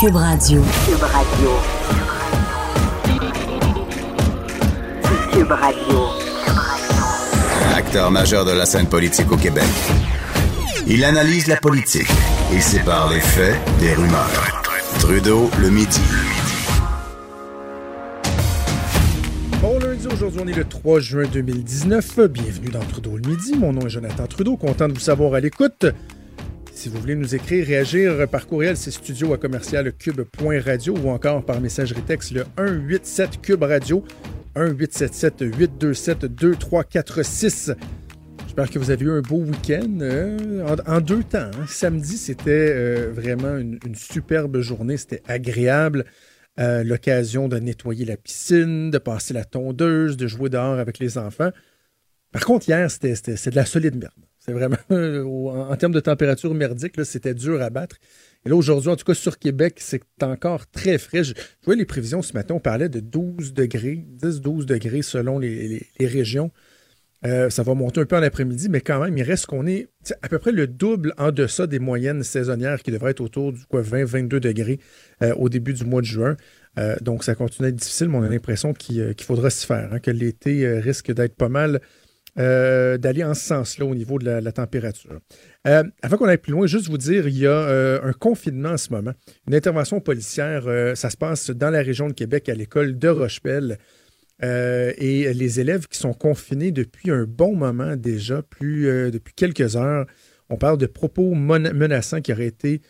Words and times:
Cube 0.00 0.14
Radio. 0.14 0.62
Cube 0.86 1.02
Radio. 1.02 1.50
Cube 5.32 5.50
Radio. 5.50 5.98
Acteur 7.74 8.08
majeur 8.12 8.44
de 8.44 8.52
la 8.52 8.64
scène 8.64 8.86
politique 8.86 9.32
au 9.32 9.36
Québec. 9.36 9.64
Il 10.86 11.02
analyse 11.02 11.48
la 11.48 11.56
politique 11.56 12.06
et 12.54 12.60
sépare 12.60 13.10
les 13.10 13.18
faits 13.18 13.56
des 13.80 13.92
rumeurs. 13.94 14.62
Trudeau 15.00 15.50
le 15.60 15.68
midi. 15.68 16.00
Bon 19.60 19.80
lundi, 19.80 20.06
aujourd'hui 20.06 20.40
on 20.44 20.46
est 20.46 20.56
le 20.56 20.64
3 20.64 21.00
juin 21.00 21.24
2019. 21.32 22.20
Bienvenue 22.28 22.68
dans 22.68 22.84
Trudeau 22.84 23.16
le 23.16 23.28
midi. 23.28 23.56
Mon 23.56 23.72
nom 23.72 23.80
est 23.80 23.90
Jonathan 23.90 24.28
Trudeau, 24.28 24.56
content 24.56 24.86
de 24.86 24.92
vous 24.92 25.00
savoir 25.00 25.34
à 25.34 25.40
l'écoute. 25.40 25.86
Si 26.78 26.88
vous 26.88 27.00
voulez 27.00 27.16
nous 27.16 27.34
écrire, 27.34 27.66
réagir 27.66 28.28
par 28.28 28.46
courriel, 28.46 28.76
c'est 28.76 28.92
studio 28.92 29.32
à 29.32 29.36
commercial 29.36 29.92
cube.radio 29.92 30.96
ou 30.96 31.08
encore 31.08 31.44
par 31.44 31.60
messagerie 31.60 32.02
texte 32.02 32.30
le 32.30 32.44
187 32.56 33.42
Cube 33.42 33.64
Radio 33.64 34.04
1-877 34.54 35.56
827 35.58 36.26
2346. 36.26 37.72
J'espère 38.46 38.70
que 38.70 38.78
vous 38.78 38.92
avez 38.92 39.04
eu 39.04 39.10
un 39.10 39.22
beau 39.22 39.38
week-end 39.38 39.98
euh, 40.02 40.76
en, 40.86 41.00
deux 41.00 41.24
temps. 41.24 41.50
Hein. 41.52 41.66
Samedi, 41.66 42.16
c'était 42.16 42.72
euh, 42.76 43.10
vraiment 43.12 43.56
une, 43.56 43.96
superbe 43.96 44.60
journée. 44.60 44.98
C'était 44.98 45.24
agréable. 45.26 46.04
Euh, 46.60 46.84
l'occasion 46.84 47.48
de 47.48 47.58
nettoyer 47.58 48.04
la 48.04 48.16
piscine, 48.16 48.92
de 48.92 48.98
passer 48.98 49.34
la 49.34 49.44
tondeuse, 49.44 50.16
de 50.16 50.28
jouer 50.28 50.48
dehors 50.48 50.78
avec 50.78 51.00
les 51.00 51.18
enfants. 51.18 51.50
Par 52.30 52.44
contre, 52.44 52.68
hier, 52.68 52.88
c'était 52.88 53.14
de 53.14 53.56
la 53.56 53.64
solide 53.64 53.96
merde. 53.96 54.27
C'est 54.48 54.54
vraiment, 54.54 54.78
en, 55.70 55.76
termes 55.76 55.92
de 55.92 56.00
température 56.00 56.54
merdique, 56.54 56.94
c'était 57.04 57.34
dur 57.34 57.60
à 57.60 57.68
battre. 57.68 57.96
Et 58.46 58.48
là, 58.48 58.56
aujourd'hui, 58.56 58.88
en 58.88 58.96
tout 58.96 59.04
cas, 59.04 59.12
sur 59.12 59.38
Québec, 59.38 59.76
c'est 59.78 60.02
encore 60.22 60.66
très 60.70 60.96
frais. 60.96 61.22
Je, 61.22 61.34
vois 61.66 61.76
les 61.76 61.84
prévisions 61.84 62.22
ce 62.22 62.32
matin, 62.32 62.54
on 62.54 62.60
parlait 62.60 62.88
de 62.88 63.00
12 63.00 63.52
degrés, 63.52 64.06
10-12 64.22 64.64
degrés 64.64 65.02
selon 65.02 65.38
les, 65.38 65.86
régions. 66.00 66.50
Euh, 67.26 67.50
ça 67.50 67.62
va 67.62 67.74
monter 67.74 68.00
un 68.00 68.06
peu 68.06 68.16
en 68.16 68.22
après-midi, 68.22 68.68
mais 68.70 68.80
quand 68.80 69.00
même, 69.00 69.18
il 69.18 69.22
reste 69.22 69.46
qu'on 69.46 69.66
est 69.66 69.88
à 70.22 70.28
peu 70.28 70.38
près 70.38 70.52
le 70.52 70.66
double 70.66 71.12
en 71.18 71.30
deçà 71.30 71.66
des 71.66 71.80
moyennes 71.80 72.22
saisonnières 72.22 72.82
qui 72.82 72.90
devraient 72.90 73.10
être 73.10 73.20
autour 73.20 73.52
du 73.52 73.60
20-22 73.70 74.38
degrés 74.38 74.78
euh, 75.22 75.34
au 75.34 75.50
début 75.50 75.74
du 75.74 75.84
mois 75.84 76.00
de 76.00 76.06
juin. 76.06 76.38
Euh, 76.78 76.96
donc, 77.02 77.22
ça 77.22 77.34
continue 77.34 77.66
à 77.66 77.68
être 77.68 77.76
difficile, 77.76 78.08
mais 78.08 78.16
on 78.16 78.22
a 78.22 78.30
l'impression 78.30 78.72
qu'il 78.72 79.14
faudra 79.20 79.50
s'y 79.50 79.66
faire, 79.66 79.92
hein, 79.92 79.98
que 79.98 80.10
l'été 80.10 80.66
risque 80.78 81.12
d'être 81.12 81.34
pas 81.34 81.50
mal 81.50 81.82
euh, 82.38 82.98
d'aller 82.98 83.24
en 83.24 83.34
ce 83.34 83.44
sens-là 83.44 83.84
au 83.84 83.96
niveau 83.96 84.20
de 84.20 84.30
la, 84.30 84.52
température. 84.52 85.18
Euh, 85.66 85.82
avant 86.02 86.16
qu'on 86.18 86.26
aille 86.26 86.38
plus 86.38 86.52
loin, 86.52 86.68
juste 86.68 86.88
vous 86.88 86.98
dire, 86.98 87.26
il 87.26 87.36
y 87.36 87.48
a 87.48 87.50
euh, 87.50 88.00
un 88.04 88.12
confinement 88.12 88.70
en 88.70 88.76
ce 88.76 88.92
moment, 88.92 89.10
une 89.48 89.56
intervention 89.56 90.00
policière, 90.00 90.64
ça 90.94 91.10
se 91.10 91.16
passe 91.16 91.50
dans 91.50 91.70
la 91.70 91.82
région 91.82 92.06
de 92.06 92.12
Québec 92.12 92.48
à 92.48 92.54
l'école 92.54 92.96
de 92.96 93.08
Rochepelle. 93.08 93.78
et 94.40 95.34
les 95.34 95.60
élèves 95.60 95.88
qui 95.88 95.98
sont 95.98 96.12
confinés 96.12 96.70
depuis 96.70 97.10
un 97.10 97.24
bon 97.24 97.56
moment 97.56 97.96
déjà, 97.96 98.42
plus 98.42 99.10
depuis 99.10 99.34
quelques 99.34 99.74
heures, 99.74 100.06
on 100.48 100.56
parle 100.56 100.78
de 100.78 100.86
propos 100.86 101.34
menaçants 101.34 102.20
qui 102.20 102.32
auraient 102.32 102.46
été, 102.46 102.82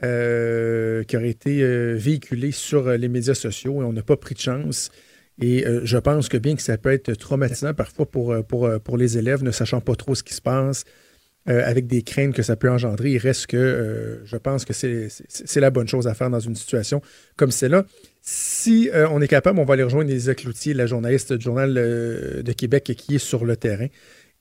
qui 0.00 1.16
auraient 1.16 1.30
été 1.30 1.94
véhiculés 1.94 2.50
sur 2.50 2.88
les 2.90 3.08
médias 3.08 3.34
sociaux 3.34 3.82
et 3.82 3.84
on 3.84 3.92
n'a 3.92 4.02
pas 4.02 4.16
pris 4.16 4.34
de 4.34 4.40
chance. 4.40 4.90
Et 5.40 5.66
euh, 5.66 5.80
je 5.84 5.98
pense 5.98 6.28
que 6.28 6.36
bien 6.36 6.56
que 6.56 6.62
ça 6.62 6.78
peut 6.78 6.92
être 6.92 7.12
traumatisant 7.14 7.74
parfois 7.74 8.06
pour, 8.06 8.32
euh, 8.32 8.42
pour, 8.42 8.66
euh, 8.66 8.78
pour 8.78 8.96
les 8.96 9.18
élèves, 9.18 9.42
ne 9.42 9.50
sachant 9.50 9.80
pas 9.80 9.94
trop 9.94 10.14
ce 10.14 10.22
qui 10.22 10.34
se 10.34 10.42
passe, 10.42 10.84
avec 11.48 11.86
des 11.86 12.02
craintes 12.02 12.34
que 12.34 12.42
ça 12.42 12.56
peut 12.56 12.68
engendrer, 12.68 13.12
il 13.12 13.18
reste 13.18 13.46
que 13.46 14.20
je 14.24 14.36
pense 14.36 14.64
que 14.64 14.72
c'est 14.72 15.60
la 15.60 15.70
bonne 15.70 15.86
chose 15.86 16.08
à 16.08 16.14
faire 16.14 16.28
dans 16.28 16.40
une 16.40 16.56
situation 16.56 17.00
comme 17.36 17.52
celle-là. 17.52 17.86
Si 18.20 18.90
on 18.92 19.22
est 19.22 19.28
capable, 19.28 19.60
on 19.60 19.64
va 19.64 19.74
aller 19.74 19.84
rejoindre 19.84 20.10
Lisa 20.10 20.34
Cloutier, 20.34 20.74
la 20.74 20.86
journaliste 20.86 21.32
du 21.32 21.44
Journal 21.44 21.72
de 21.72 22.52
Québec 22.52 22.92
qui 22.96 23.14
est 23.14 23.18
sur 23.18 23.44
le 23.44 23.56
terrain, 23.56 23.86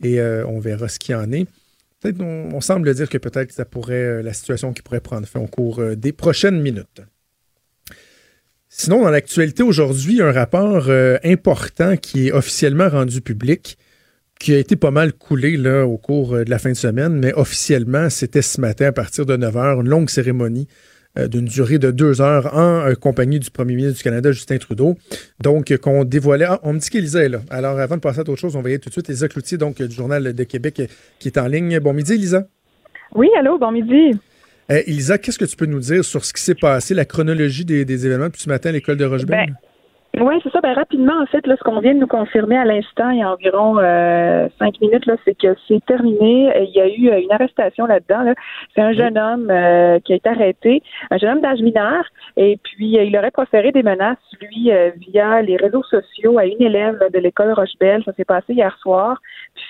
et 0.03 0.19
on 0.19 0.57
verra 0.57 0.87
ce 0.87 0.97
qu'il 0.97 1.13
en 1.13 1.31
est. 1.31 1.45
Peut-être 1.99 2.21
on, 2.21 2.49
on, 2.51 2.59
semble 2.59 2.91
dire 2.95 3.07
que 3.07 3.19
peut-être 3.19 3.51
ça 3.51 3.65
pourrait, 3.65 4.23
la 4.23 4.33
situation 4.33 4.73
qui 4.73 4.81
pourrait 4.81 4.99
prendre 4.99 5.27
fin 5.27 5.39
au 5.39 5.45
cours 5.45 5.83
des 5.95 6.11
prochaines 6.11 6.59
minutes. 6.59 7.03
Sinon, 8.77 9.03
dans 9.03 9.09
l'actualité 9.09 9.63
aujourd'hui, 9.63 10.21
un 10.21 10.33
rapport 10.33 10.89
euh, 10.89 11.17
important 11.23 11.95
qui 11.95 12.27
est 12.27 12.33
officiellement 12.33 12.89
rendu 12.89 13.21
public, 13.21 13.77
qui 14.37 14.53
a 14.53 14.57
été 14.57 14.75
pas 14.75 14.91
mal 14.91 15.13
coulé 15.13 15.55
là, 15.55 15.85
au 15.85 15.97
cours 15.97 16.35
euh, 16.35 16.43
de 16.43 16.49
la 16.49 16.59
fin 16.59 16.71
de 16.71 16.75
semaine, 16.75 17.13
mais 17.13 17.33
officiellement, 17.35 18.09
c'était 18.09 18.41
ce 18.41 18.59
matin 18.59 18.87
à 18.87 18.91
partir 18.91 19.25
de 19.25 19.37
9 19.37 19.55
h, 19.55 19.79
une 19.79 19.87
longue 19.87 20.09
cérémonie 20.09 20.67
euh, 21.17 21.29
d'une 21.29 21.45
durée 21.45 21.79
de 21.79 21.89
deux 21.89 22.19
heures 22.19 22.53
en 22.53 22.93
compagnie 22.99 23.39
du 23.39 23.49
premier 23.49 23.75
ministre 23.75 23.99
du 23.99 24.03
Canada, 24.03 24.33
Justin 24.33 24.57
Trudeau. 24.57 24.95
Donc, 25.41 25.73
qu'on 25.77 26.03
dévoilait. 26.03 26.45
Ah, 26.45 26.59
on 26.63 26.73
me 26.73 26.79
dit 26.79 26.89
qu'Élisa 26.89 27.23
est 27.23 27.29
là. 27.29 27.39
Alors, 27.49 27.79
avant 27.79 27.95
de 27.95 28.01
passer 28.01 28.19
à 28.19 28.21
autre 28.23 28.35
chose, 28.35 28.57
on 28.57 28.61
va 28.61 28.71
y 28.71 28.73
aller 28.73 28.79
tout 28.79 28.89
de 28.89 28.93
suite. 28.93 29.09
Elisa 29.09 29.29
Cloutier, 29.29 29.57
donc, 29.57 29.81
du 29.81 29.95
Journal 29.95 30.33
de 30.33 30.43
Québec, 30.43 30.81
qui 31.17 31.27
est 31.29 31.37
en 31.37 31.47
ligne. 31.47 31.79
Bon 31.79 31.93
midi, 31.93 32.11
Elisa. 32.11 32.43
Oui, 33.13 33.29
allô, 33.39 33.57
bon 33.57 33.71
midi. 33.71 34.19
Euh, 34.71 34.81
Elisa, 34.87 35.17
qu'est-ce 35.17 35.37
que 35.37 35.45
tu 35.45 35.55
peux 35.55 35.67
nous 35.67 35.79
dire 35.79 36.03
sur 36.03 36.25
ce 36.25 36.33
qui 36.33 36.41
s'est 36.41 36.55
passé, 36.55 36.95
la 36.95 37.05
chronologie 37.05 37.65
des, 37.65 38.05
événements 38.05 38.27
depuis 38.27 38.41
ce 38.41 38.49
matin 38.49 38.69
à 38.69 38.71
l'école 38.71 38.97
de 38.97 39.05
Rochebelle? 39.05 39.55
Ben, 40.15 40.23
oui, 40.23 40.39
c'est 40.41 40.51
ça. 40.51 40.59
Ben, 40.61 40.73
rapidement, 40.73 41.21
en 41.21 41.25
fait, 41.27 41.45
là, 41.45 41.55
ce 41.55 41.63
qu'on 41.63 41.79
vient 41.81 41.93
de 41.93 41.99
nous 41.99 42.07
confirmer 42.07 42.57
à 42.57 42.65
l'instant, 42.65 43.11
il 43.11 43.19
y 43.19 43.21
a 43.21 43.31
environ 43.31 43.77
euh, 43.77 44.47
cinq 44.57 44.81
minutes, 44.81 45.05
là, 45.05 45.17
c'est 45.23 45.37
que 45.37 45.55
c'est 45.67 45.85
terminé. 45.85 46.51
Il 46.67 46.75
y 46.75 46.81
a 46.81 46.87
eu 46.87 47.09
euh, 47.09 47.21
une 47.21 47.31
arrestation 47.31 47.85
là-dedans. 47.85 48.33
C'est 48.73 48.81
un 48.81 48.93
jeune 48.93 49.19
homme 49.19 49.47
qui 50.03 50.13
a 50.13 50.15
été 50.15 50.29
arrêté, 50.29 50.81
un 51.11 51.17
jeune 51.17 51.33
homme 51.33 51.41
d'âge 51.41 51.59
mineur, 51.59 52.03
et 52.37 52.57
puis 52.63 52.97
il 52.97 53.17
aurait 53.17 53.31
proféré 53.31 53.71
des 53.71 53.83
menaces, 53.83 54.17
lui, 54.41 54.71
via 55.09 55.41
les 55.43 55.57
réseaux 55.57 55.83
sociaux 55.83 56.39
à 56.39 56.45
une 56.45 56.61
élève 56.61 56.99
de 57.13 57.19
l'école 57.19 57.53
Rochebelle. 57.53 58.01
Ça 58.03 58.13
s'est 58.13 58.25
passé 58.25 58.53
hier 58.53 58.75
soir. 58.81 59.21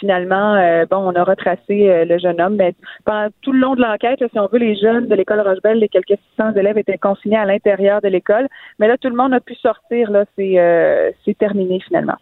Finalement, 0.05 0.53
euh, 0.53 0.85
bon, 0.85 0.97
on 0.97 1.15
a 1.15 1.23
retracé 1.23 1.89
euh, 1.89 2.05
le 2.05 2.19
jeune 2.19 2.39
homme. 2.39 2.57
Mais 2.57 2.75
pendant 3.05 3.27
tout 3.41 3.51
le 3.51 3.57
long 3.57 3.73
de 3.73 3.81
l'enquête, 3.81 4.19
si 4.19 4.39
on 4.39 4.45
veut, 4.45 4.59
les 4.59 4.75
jeunes 4.75 5.07
de 5.07 5.15
l'école 5.15 5.39
Rochebelle, 5.39 5.79
les 5.79 5.89
quelques 5.89 6.19
600 6.37 6.53
élèves 6.53 6.77
étaient 6.77 6.99
consignés 6.99 7.37
à 7.37 7.45
l'intérieur 7.45 8.01
de 8.01 8.09
l'école. 8.09 8.47
Mais 8.77 8.87
là, 8.87 8.99
tout 8.99 9.09
le 9.09 9.15
monde 9.15 9.33
a 9.33 9.39
pu 9.39 9.55
sortir. 9.55 10.11
Là, 10.11 10.25
c'est 10.35 10.59
euh, 10.59 11.09
terminé 11.39 11.79
finalement. 11.87 12.17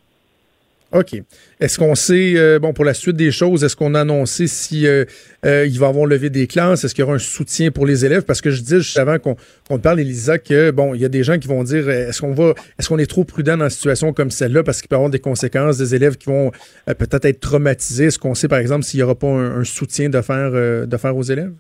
OK. 0.94 1.16
Est-ce 1.60 1.80
qu'on 1.80 1.96
sait, 1.96 2.34
euh, 2.36 2.60
bon, 2.60 2.72
pour 2.72 2.86
la 2.86 2.94
suite 2.94 3.16
des 3.16 3.32
choses, 3.32 3.64
est-ce 3.64 3.76
qu'on 3.76 3.96
a 3.96 4.02
annoncé 4.02 4.46
si 4.46 4.86
euh, 4.86 5.06
euh, 5.44 5.66
il 5.66 5.80
va 5.80 5.88
avoir 5.88 6.06
levé 6.06 6.30
des 6.30 6.46
classes? 6.46 6.84
Est-ce 6.84 6.94
qu'il 6.94 7.02
y 7.02 7.06
aura 7.06 7.16
un 7.16 7.20
soutien 7.20 7.72
pour 7.72 7.88
les 7.88 8.06
élèves? 8.06 8.22
Parce 8.24 8.42
que 8.42 8.52
je 8.52 8.62
dis 8.62 8.76
juste 8.76 8.98
avant 9.00 9.18
qu'on 9.18 9.36
te 9.36 9.82
parle, 9.82 10.00
Elisa, 10.00 10.38
que 10.38 10.70
bon, 10.70 10.94
il 10.94 11.02
y 11.02 11.06
a 11.06 11.10
des 11.10 11.24
gens 11.24 11.40
qui 11.40 11.48
vont 11.48 11.64
dire 11.64 11.90
est-ce 11.90 12.22
qu'on 12.22 12.34
va 12.34 12.54
est-ce 12.78 12.90
qu'on 12.90 13.00
est 13.00 13.10
trop 13.10 13.24
prudent 13.24 13.58
dans 13.58 13.66
une 13.66 13.70
situation 13.72 14.14
comme 14.14 14.30
celle-là? 14.30 14.62
Parce 14.62 14.82
qu'il 14.82 14.88
peut 14.88 14.96
y 14.96 14.98
avoir 14.98 15.10
des 15.10 15.20
conséquences, 15.20 15.80
des 15.80 15.96
élèves 15.96 16.18
qui 16.18 16.28
vont 16.28 16.52
peut-être 16.86 17.26
être 17.26 17.40
traumatisés. 17.40 18.06
Est-ce 18.06 18.20
qu'on 18.20 18.36
sait, 18.36 18.48
par 18.48 18.60
exemple, 18.60 18.84
s'il 18.84 19.00
n'y 19.00 19.04
aura 19.04 19.16
pas 19.16 19.28
un, 19.28 19.64
soutien 19.64 20.10
de 20.10 20.22
faire 20.22 20.52
de 20.52 20.98
faire 20.98 21.18
aux 21.18 21.24
élèves? 21.24 21.54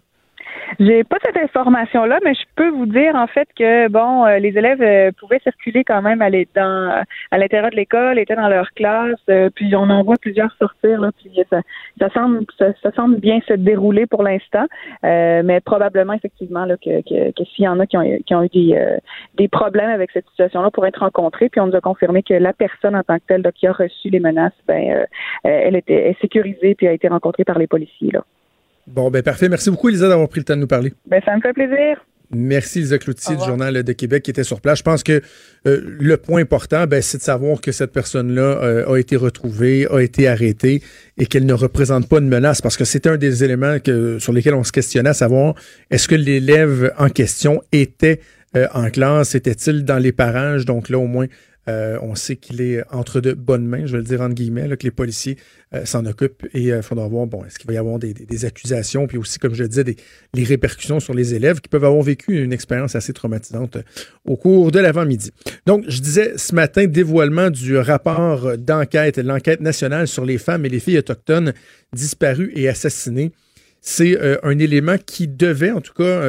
J'ai 0.79 1.03
pas 1.03 1.17
cette 1.23 1.37
information-là, 1.37 2.19
mais 2.23 2.33
je 2.33 2.43
peux 2.55 2.69
vous 2.69 2.85
dire 2.85 3.15
en 3.15 3.27
fait 3.27 3.47
que 3.57 3.87
bon, 3.89 4.25
euh, 4.25 4.39
les 4.39 4.57
élèves 4.57 4.81
euh, 4.81 5.11
pouvaient 5.19 5.39
circuler 5.39 5.83
quand 5.83 6.01
même 6.01 6.21
à 6.21 6.29
l'intérieur 6.29 7.69
de 7.71 7.75
l'école, 7.75 8.19
étaient 8.19 8.35
dans 8.35 8.47
leur 8.47 8.71
classe, 8.71 9.19
euh, 9.29 9.49
puis 9.53 9.75
on 9.75 9.89
en 9.89 10.03
voit 10.03 10.15
plusieurs 10.19 10.53
sortir 10.57 11.01
là, 11.01 11.11
puis 11.17 11.31
ça, 11.49 11.61
ça 11.99 12.09
semble 12.09 12.45
ça, 12.57 12.91
semble 12.95 13.19
bien 13.19 13.39
se 13.47 13.53
dérouler 13.53 14.05
pour 14.05 14.23
l'instant, 14.23 14.65
mais 15.03 15.59
probablement 15.61 16.13
effectivement 16.13 16.65
là 16.65 16.77
que, 16.77 17.01
que, 17.01 17.31
que 17.31 17.43
s'il 17.49 17.65
y 17.65 17.67
en 17.67 17.79
a 17.79 17.85
qui 17.85 17.97
ont, 17.97 18.17
qui 18.25 18.35
ont 18.35 18.43
eu 18.43 18.49
des, 18.49 18.97
des 19.35 19.47
problèmes 19.47 19.89
avec 19.89 20.11
cette 20.11 20.27
situation-là 20.29 20.71
pour 20.71 20.85
être 20.85 20.99
rencontrés, 20.99 21.49
puis 21.49 21.61
on 21.61 21.67
nous 21.67 21.75
a 21.75 21.81
confirmé 21.81 22.23
que 22.23 22.33
la 22.33 22.53
personne 22.53 22.95
en 22.95 23.03
tant 23.03 23.17
que 23.17 23.23
telle 23.27 23.43
qui 23.53 23.67
a 23.67 23.73
reçu 23.73 24.09
les 24.09 24.19
menaces, 24.19 24.53
ben 24.67 25.05
elle 25.43 25.75
était 25.75 26.15
sécurisée 26.21 26.75
puis 26.75 26.87
a 26.87 26.93
été 26.93 27.07
rencontrée 27.07 27.43
par 27.43 27.59
les 27.59 27.67
policiers 27.67 28.11
là. 28.11 28.23
Bon, 28.87 29.09
ben 29.09 29.23
parfait. 29.23 29.49
Merci 29.49 29.69
beaucoup, 29.69 29.89
Elisa, 29.89 30.07
d'avoir 30.07 30.27
pris 30.29 30.39
le 30.39 30.45
temps 30.45 30.55
de 30.55 30.61
nous 30.61 30.67
parler. 30.67 30.93
Ben, 31.07 31.21
ça 31.25 31.35
me 31.35 31.41
fait 31.41 31.53
plaisir. 31.53 32.03
Merci, 32.35 32.79
Lisa 32.79 32.97
Cloutier 32.97 33.35
du 33.35 33.43
Journal 33.43 33.83
de 33.83 33.93
Québec 33.93 34.23
qui 34.23 34.31
était 34.31 34.43
sur 34.43 34.59
place. 34.59 34.79
Je 34.79 34.83
pense 34.83 35.03
que 35.03 35.21
euh, 35.67 35.81
le 35.83 36.17
point 36.17 36.41
important, 36.41 36.87
ben, 36.87 37.01
c'est 37.01 37.19
de 37.19 37.23
savoir 37.23 37.61
que 37.61 37.71
cette 37.71 37.91
personne-là 37.91 38.41
euh, 38.41 38.91
a 38.91 38.97
été 38.97 39.15
retrouvée, 39.15 39.87
a 39.91 39.99
été 39.99 40.27
arrêtée 40.27 40.81
et 41.17 41.25
qu'elle 41.27 41.45
ne 41.45 41.53
représente 41.53 42.09
pas 42.09 42.17
une 42.17 42.29
menace 42.29 42.61
parce 42.61 42.75
que 42.75 42.85
c'était 42.85 43.09
un 43.09 43.17
des 43.17 43.43
éléments 43.43 43.77
que, 43.79 44.17
sur 44.19 44.33
lesquels 44.33 44.55
on 44.55 44.63
se 44.63 44.71
questionnait, 44.71 45.09
à 45.09 45.13
savoir 45.13 45.53
est-ce 45.91 46.07
que 46.07 46.15
l'élève 46.15 46.91
en 46.97 47.09
question 47.09 47.61
était 47.71 48.19
euh, 48.55 48.67
en 48.73 48.89
classe, 48.89 49.35
était-il 49.35 49.85
dans 49.85 49.99
les 49.99 50.11
parages? 50.11 50.65
Donc 50.65 50.89
là, 50.89 50.97
au 50.97 51.07
moins, 51.07 51.27
euh, 51.69 51.97
on 52.01 52.13
sait 52.15 52.35
qu'il 52.35 52.59
est 52.59 52.83
entre 52.91 53.21
de 53.21 53.31
bonnes 53.31 53.65
mains, 53.65 53.85
je 53.85 53.93
vais 53.93 53.99
le 53.99 54.03
dire 54.03 54.19
entre 54.19 54.35
guillemets, 54.35 54.67
que 54.75 54.83
les 54.83 54.91
policiers 54.91 55.37
euh, 55.73 55.85
s'en 55.85 56.05
occupent 56.05 56.45
et 56.53 56.61
il 56.61 56.71
euh, 56.71 56.81
faudra 56.81 57.07
voir, 57.07 57.25
bon, 57.25 57.45
est-ce 57.45 57.57
qu'il 57.57 57.67
va 57.67 57.73
y 57.73 57.77
avoir 57.77 57.99
des, 57.99 58.45
accusations, 58.45 59.07
puis 59.07 59.17
aussi, 59.17 59.39
comme 59.39 59.53
je 59.53 59.63
le 59.63 59.69
disais, 59.69 59.85
des, 59.85 59.95
les 60.33 60.43
répercussions 60.43 60.99
sur 60.99 61.13
les 61.13 61.35
élèves 61.35 61.61
qui 61.61 61.69
peuvent 61.69 61.85
avoir 61.85 62.01
vécu 62.01 62.43
une 62.43 62.51
expérience 62.51 62.95
assez 62.95 63.13
traumatisante 63.13 63.77
au 64.25 64.35
cours 64.35 64.71
de 64.71 64.79
l'avant-midi. 64.79 65.31
Donc, 65.65 65.85
je 65.87 66.01
disais 66.01 66.33
ce 66.35 66.53
matin, 66.53 66.85
dévoilement 66.85 67.49
du 67.49 67.77
rapport 67.77 68.57
d'enquête, 68.57 69.17
l'enquête 69.17 69.61
nationale 69.61 70.09
sur 70.09 70.25
les 70.25 70.37
femmes 70.37 70.65
et 70.65 70.69
les 70.69 70.81
filles 70.81 70.97
autochtones 70.97 71.53
disparues 71.93 72.51
et 72.55 72.67
assassinées. 72.67 73.31
c'est 73.79 74.17
un 74.43 74.59
élément 74.59 74.97
qui 74.97 75.27
devait, 75.27 75.71
en 75.71 75.79
tout 75.79 75.93
cas, 75.93 76.21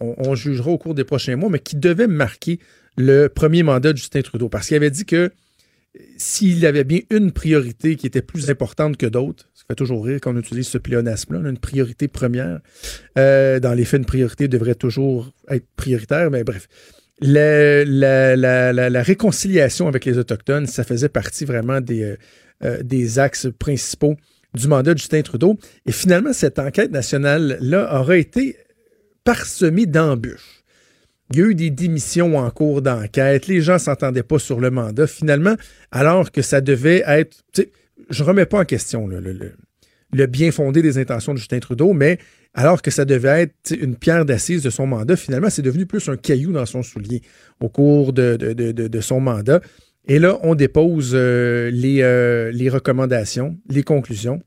on, 0.00 0.34
jugera 0.34 0.70
au 0.70 0.78
cours 0.78 0.94
des 0.94 1.04
prochains 1.04 1.36
mois, 1.36 1.50
mais 1.50 1.58
qui 1.58 1.76
devait 1.76 2.08
marquer 2.08 2.58
le 2.96 3.28
premier 3.28 3.62
mandat 3.62 3.92
de 3.92 3.98
Justin 3.98 4.22
Trudeau. 4.22 4.48
Parce 4.48 4.68
qu'il 4.68 4.76
avait 4.76 4.90
dit 4.90 5.04
que 5.04 5.30
s'il 6.16 6.64
avait 6.66 6.84
bien 6.84 7.00
une 7.10 7.32
priorité 7.32 7.96
qui 7.96 8.06
était 8.06 8.22
plus 8.22 8.50
importante 8.50 8.96
que 8.96 9.06
d'autres, 9.06 9.48
ça 9.54 9.64
fait 9.68 9.74
toujours 9.74 10.04
rire 10.04 10.18
quand 10.20 10.34
on 10.34 10.38
utilise 10.38 10.68
ce 10.68 10.78
pléonasme-là, 10.78 11.48
une 11.48 11.58
priorité 11.58 12.08
première. 12.08 12.60
Euh, 13.18 13.60
dans 13.60 13.72
les 13.72 13.84
faits, 13.84 14.00
une 14.00 14.06
priorité 14.06 14.48
devrait 14.48 14.74
toujours 14.74 15.32
être 15.48 15.66
prioritaire, 15.76 16.30
mais 16.30 16.44
bref. 16.44 16.68
La 17.20 19.02
réconciliation 19.02 19.88
avec 19.88 20.04
les 20.04 20.18
Autochtones, 20.18 20.66
ça 20.66 20.84
faisait 20.84 21.08
partie 21.08 21.46
vraiment 21.46 21.80
des, 21.80 22.02
euh, 22.02 22.16
euh, 22.64 22.82
des 22.82 23.18
axes 23.18 23.48
principaux 23.58 24.16
du 24.54 24.68
mandat 24.68 24.94
de 24.94 24.98
Justin 24.98 25.22
Trudeau. 25.22 25.58
Et 25.86 25.92
finalement, 25.92 26.32
cette 26.32 26.58
enquête 26.58 26.90
nationale-là 26.90 28.00
aura 28.00 28.16
été 28.16 28.56
parsemée 29.24 29.86
d'embûches. 29.86 30.64
Il 31.30 31.38
y 31.38 31.42
a 31.42 31.46
eu 31.46 31.54
des 31.54 31.70
démissions 31.70 32.38
en 32.38 32.50
cours 32.50 32.82
d'enquête. 32.82 33.48
Les 33.48 33.60
gens 33.60 33.74
ne 33.74 33.78
s'entendaient 33.78 34.22
pas 34.22 34.38
sur 34.38 34.60
le 34.60 34.70
mandat. 34.70 35.06
Finalement, 35.06 35.56
alors 35.90 36.30
que 36.30 36.42
ça 36.42 36.60
devait 36.60 37.02
être. 37.06 37.36
Je 38.10 38.22
ne 38.22 38.28
remets 38.28 38.46
pas 38.46 38.60
en 38.60 38.64
question 38.64 39.08
le, 39.08 40.26
bien 40.26 40.52
fondé 40.52 40.82
des 40.82 40.98
intentions 40.98 41.32
de 41.32 41.38
Justin 41.38 41.58
Trudeau, 41.58 41.92
mais 41.92 42.18
alors 42.54 42.80
que 42.80 42.90
ça 42.90 43.04
devait 43.04 43.42
être 43.42 43.76
une 43.78 43.96
pierre 43.96 44.24
d'assise 44.24 44.62
de 44.62 44.70
son 44.70 44.86
mandat, 44.86 45.16
finalement, 45.16 45.50
c'est 45.50 45.62
devenu 45.62 45.84
plus 45.84 46.08
un 46.08 46.16
caillou 46.16 46.52
dans 46.52 46.64
son 46.64 46.82
soulier 46.82 47.22
au 47.60 47.68
cours 47.68 48.12
de, 48.12 49.00
son 49.00 49.20
mandat. 49.20 49.60
Et 50.08 50.20
là, 50.20 50.38
on 50.42 50.54
dépose 50.54 51.12
euh, 51.14 51.68
les, 51.70 52.00
euh, 52.02 52.52
les, 52.52 52.68
recommandations, 52.68 53.58
les 53.68 53.82
conclusions. 53.82 54.40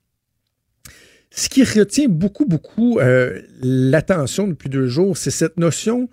Ce 1.32 1.50
qui 1.50 1.64
retient 1.64 2.08
beaucoup, 2.08 2.46
beaucoup 2.46 3.00
euh, 3.00 3.42
l'attention 3.62 4.48
depuis 4.48 4.70
deux 4.70 4.88
jours, 4.88 5.18
c'est 5.18 5.32
cette 5.32 5.58
notion 5.58 6.10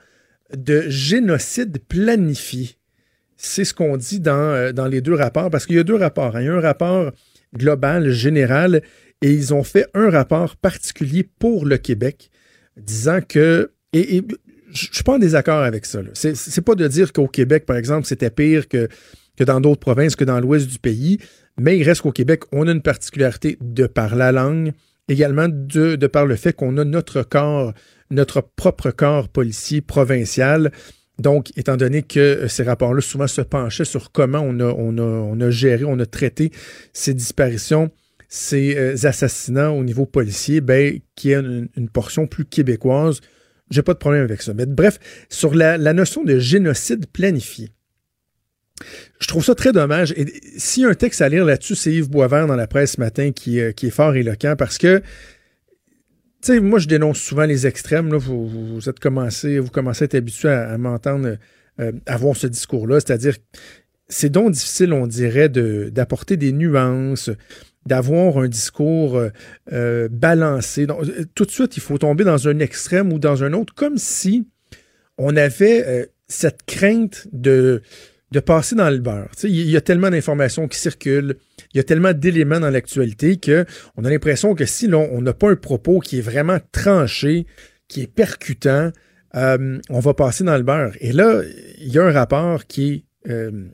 de 0.55 0.85
génocide 0.89 1.79
planifié. 1.89 2.77
C'est 3.37 3.65
ce 3.65 3.75
qu'on 3.75 3.97
dit 3.97 4.21
dans, 4.21 4.33
euh, 4.33 4.73
dans, 4.73 4.87
les 4.87 5.01
deux 5.01 5.15
rapports, 5.15 5.51
parce 5.51 5.67
qu'il 5.67 5.77
y 5.77 5.79
a 5.79 5.85
deux 5.85 5.97
rapports. 5.97 6.37
Hein. 6.37 6.43
Il 6.43 6.47
y 6.47 6.49
a 6.49 6.55
un 6.55 6.61
rapport 6.61 7.13
global, 7.55 8.11
général, 8.11 8.83
et 9.23 9.33
ils 9.33 9.55
ont 9.55 9.63
fait 9.63 9.87
un 9.95 10.11
rapport 10.11 10.57
particulier 10.57 11.29
pour 11.39 11.67
le 11.67 11.79
Québec, 11.79 12.31
disant 12.77 13.21
que. 13.21 13.73
Et, 13.93 14.23
je 14.73 14.89
ne 14.89 14.95
suis 14.95 15.05
pas 15.05 15.15
en 15.15 15.19
désaccord 15.19 15.63
avec 15.63 15.87
ça. 15.87 16.01
Ce 16.13 16.29
n'est 16.29 16.65
pas 16.65 16.75
de 16.75 16.87
dire 16.87 17.13
qu'au 17.13 17.29
Québec, 17.29 17.65
par 17.65 17.77
exemple, 17.77 18.07
c'était 18.07 18.31
pire 18.31 18.69
que, 18.69 18.89
que 19.37 19.45
dans 19.45 19.61
d'autres 19.61 19.81
provinces, 19.81 20.17
que 20.17 20.25
dans 20.25 20.39
l'ouest 20.39 20.67
du 20.67 20.79
pays, 20.79 21.19
mais 21.59 21.79
il 21.79 21.85
reste 21.85 22.03
qu'au 22.03 22.13
Québec, 22.13 22.43
on 22.53 22.69
a 22.69 22.73
une 22.73 22.83
particularité 22.83 23.57
de 23.63 23.87
par 23.87 24.17
la 24.17 24.33
langue, 24.33 24.73
également 25.09 25.49
de, 25.49 25.97
de 25.97 26.07
par 26.07 26.27
le 26.27 26.37
fait 26.37 26.53
qu'on 26.53 26.77
a 26.77 26.85
notre 26.85 27.23
corps 27.23 27.73
notre 28.11 28.41
propre 28.41 28.91
corps 28.91 29.29
policier 29.29 29.81
provincial. 29.81 30.73
Donc, 31.19 31.51
étant 31.57 31.77
donné 31.77 32.03
que 32.03 32.47
ces 32.47 32.63
rapports-là 32.63 33.01
souvent 33.01 33.27
se 33.27 33.41
penchaient 33.41 33.87
sur 33.87 34.13
comment 34.13 34.41
on 34.41 34.61
a, 34.61 34.67
on 34.67 35.41
a, 35.41 35.51
géré, 35.51 35.85
on 35.85 35.99
a 35.99 36.07
traité 36.07 36.51
ces 36.93 37.15
disparitions, 37.15 37.91
ces 38.29 38.77
euh, 38.77 38.95
assassinats 39.05 39.73
au 39.73 39.83
niveau 39.83 40.05
policier, 40.05 40.61
ben, 40.61 40.99
qui 41.15 41.33
est 41.33 41.37
une, 41.37 41.89
portion 41.93 42.27
plus 42.27 42.45
québécoise, 42.45 43.21
j'ai 43.71 43.83
pas 43.83 43.95
de 43.95 43.99
problème 43.99 44.25
avec 44.25 44.43
ça. 44.43 44.53
Mais 44.53 44.67
bref, 44.67 44.99
sur 45.31 45.55
la, 45.55 45.79
notion 45.79 46.23
de 46.23 46.39
génocide 46.39 47.07
planifié, 47.07 47.71
je 49.19 49.27
trouve 49.27 49.43
ça 49.43 49.55
très 49.55 49.73
dommage. 49.73 50.13
Et 50.19 50.27
s'il 50.59 50.83
y 50.83 50.87
a 50.87 50.91
un 50.91 50.95
texte 50.95 51.23
à 51.23 51.31
lire 51.31 51.47
là-dessus, 51.47 51.77
c'est 51.77 51.95
Yves 51.95 52.11
Boisvert 52.11 52.47
dans 52.47 52.57
la 52.57 52.67
presse 52.67 52.93
ce 52.93 53.01
matin 53.01 53.33
qui, 53.33 53.59
euh, 53.59 53.73
qui 53.73 53.87
est 53.87 53.91
fort 53.91 54.15
éloquent 54.15 54.55
parce 54.55 54.77
que 54.77 55.03
moi, 56.61 56.79
je 56.79 56.89
dénonce 56.89 57.19
souvent 57.19 57.45
les 57.45 57.67
extrêmes. 57.67 58.15
Vous, 58.15 58.89
êtes 58.89 59.01
commencé, 59.01 59.59
vous 59.59 59.71
commencez 59.71 60.05
à 60.05 60.07
être 60.07 60.15
habitué 60.15 60.49
à, 60.49 60.77
m'entendre 60.79 61.37
euh, 61.81 61.93
avoir 62.07 62.37
ce 62.37 62.47
discours-là. 62.47 63.01
C'est-à-dire, 63.01 63.37
c'est 64.09 64.31
donc 64.31 64.53
difficile, 64.53 64.93
on 64.93 65.07
dirait, 65.07 65.49
d'apporter 65.49 66.37
des 66.37 66.53
nuances, 66.53 67.31
d'avoir 67.87 68.39
un 68.39 68.49
discours 68.49 69.17
euh, 69.17 69.29
euh, 69.73 70.09
balancé. 70.11 70.87
Tout 71.35 71.45
de 71.45 71.51
suite, 71.51 71.77
il 71.77 71.81
faut 71.83 71.99
tomber 71.99 72.25
dans 72.25 72.49
un 72.49 72.59
extrême 72.59 73.13
ou 73.13 73.19
dans 73.19 73.45
un 73.45 73.53
autre, 73.53 73.75
comme 73.75 73.99
si 73.99 74.49
on 75.19 75.37
avait 75.37 76.11
cette 76.29 76.65
crainte 76.67 77.27
de 77.33 77.83
de 78.33 78.41
passer 78.41 78.75
dans 78.75 78.91
le 78.91 78.99
beurre. 78.99 79.31
Il 79.45 79.71
y 79.71 79.77
a 79.77 79.81
tellement 79.81 80.11
d'informations 80.11 80.69
qui 80.69 80.79
circulent, 80.79 81.37
il 81.73 81.77
y 81.77 81.81
a 81.81 81.85
tellement 81.85 82.13
d'éléments 82.13 82.61
dans 82.61 82.71
l'actualité 82.71 83.39
qu'on 83.39 84.05
a 84.05 84.11
l'impression 84.11 84.55
que 84.55 84.65
si 84.65 84.93
on 84.93 85.21
n'a 85.21 85.33
pas 85.33 85.51
un 85.51 85.57
propos 85.57 86.01
qui 86.01 86.19
est 86.19 86.23
vraiment 86.23 86.59
tranché, 86.73 87.47
qui 87.89 88.03
est 88.03 88.13
percutant, 88.13 88.91
euh, 89.37 89.79
on 89.91 90.01
va 90.01 90.15
passer 90.15 90.45
dans 90.45 90.57
le 90.57 90.63
beurre. 90.63 90.93
Et 91.01 91.13
là, 91.13 91.43
il 91.79 91.93
y 91.93 91.99
a 91.99 92.05
un 92.05 92.13
rapport 92.13 92.67
qui 92.67 93.05
est 93.25 93.31
euh, 93.31 93.67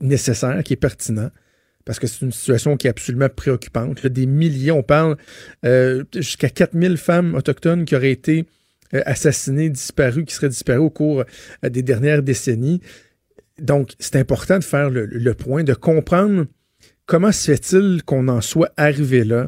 nécessaire, 0.00 0.62
qui 0.64 0.72
est 0.72 0.76
pertinent, 0.76 1.30
parce 1.84 1.98
que 1.98 2.06
c'est 2.06 2.24
une 2.24 2.32
situation 2.32 2.76
qui 2.76 2.86
est 2.86 2.90
absolument 2.90 3.28
préoccupante. 3.28 4.06
des 4.06 4.26
millions, 4.26 4.78
on 4.78 4.82
parle 4.82 5.16
euh, 5.64 6.04
jusqu'à 6.14 6.48
4000 6.48 6.96
femmes 6.96 7.34
autochtones 7.34 7.84
qui 7.84 7.94
auraient 7.96 8.12
été 8.12 8.46
assassinées, 8.92 9.70
disparues, 9.70 10.26
qui 10.26 10.34
seraient 10.34 10.50
disparues 10.50 10.80
au 10.80 10.90
cours 10.90 11.24
des 11.62 11.82
dernières 11.82 12.22
décennies. 12.22 12.82
Donc, 13.58 13.92
c'est 13.98 14.16
important 14.16 14.58
de 14.58 14.64
faire 14.64 14.90
le, 14.90 15.34
point, 15.34 15.64
de 15.64 15.72
comprendre 15.72 16.44
comment 17.12 17.30
se 17.30 17.44
fait-il 17.52 18.02
qu'on 18.04 18.26
en 18.28 18.40
soit 18.40 18.72
arrivé 18.78 19.22
là, 19.22 19.46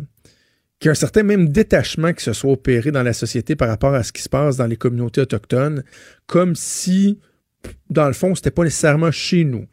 qu'il 0.78 0.88
y 0.88 0.90
a 0.90 0.93
un 0.93 0.94
certain 0.94 1.22
même 1.22 1.49
détachement 1.49 2.12
qui 2.12 2.22
se 2.22 2.34
soit 2.34 2.52
opéré 2.52 2.90
dans 2.90 3.02
la 3.02 3.14
société 3.14 3.56
par 3.56 3.69
rapport 3.69 3.94
à 3.94 4.02
ce 4.02 4.12
qui 4.12 4.20
se 4.20 4.28
passe 4.28 4.58
dans 4.58 4.66
les 4.66 4.76
communautés 4.76 5.22
autochtones, 5.22 5.82
comme 6.26 6.56
si, 6.56 7.19
dans 7.88 8.06
le 8.06 8.12
fond, 8.12 8.34
c'était 8.34 8.50
pas 8.50 8.64
nécessairement 8.64 9.11
chez 9.11 9.44
nous, 9.44 9.64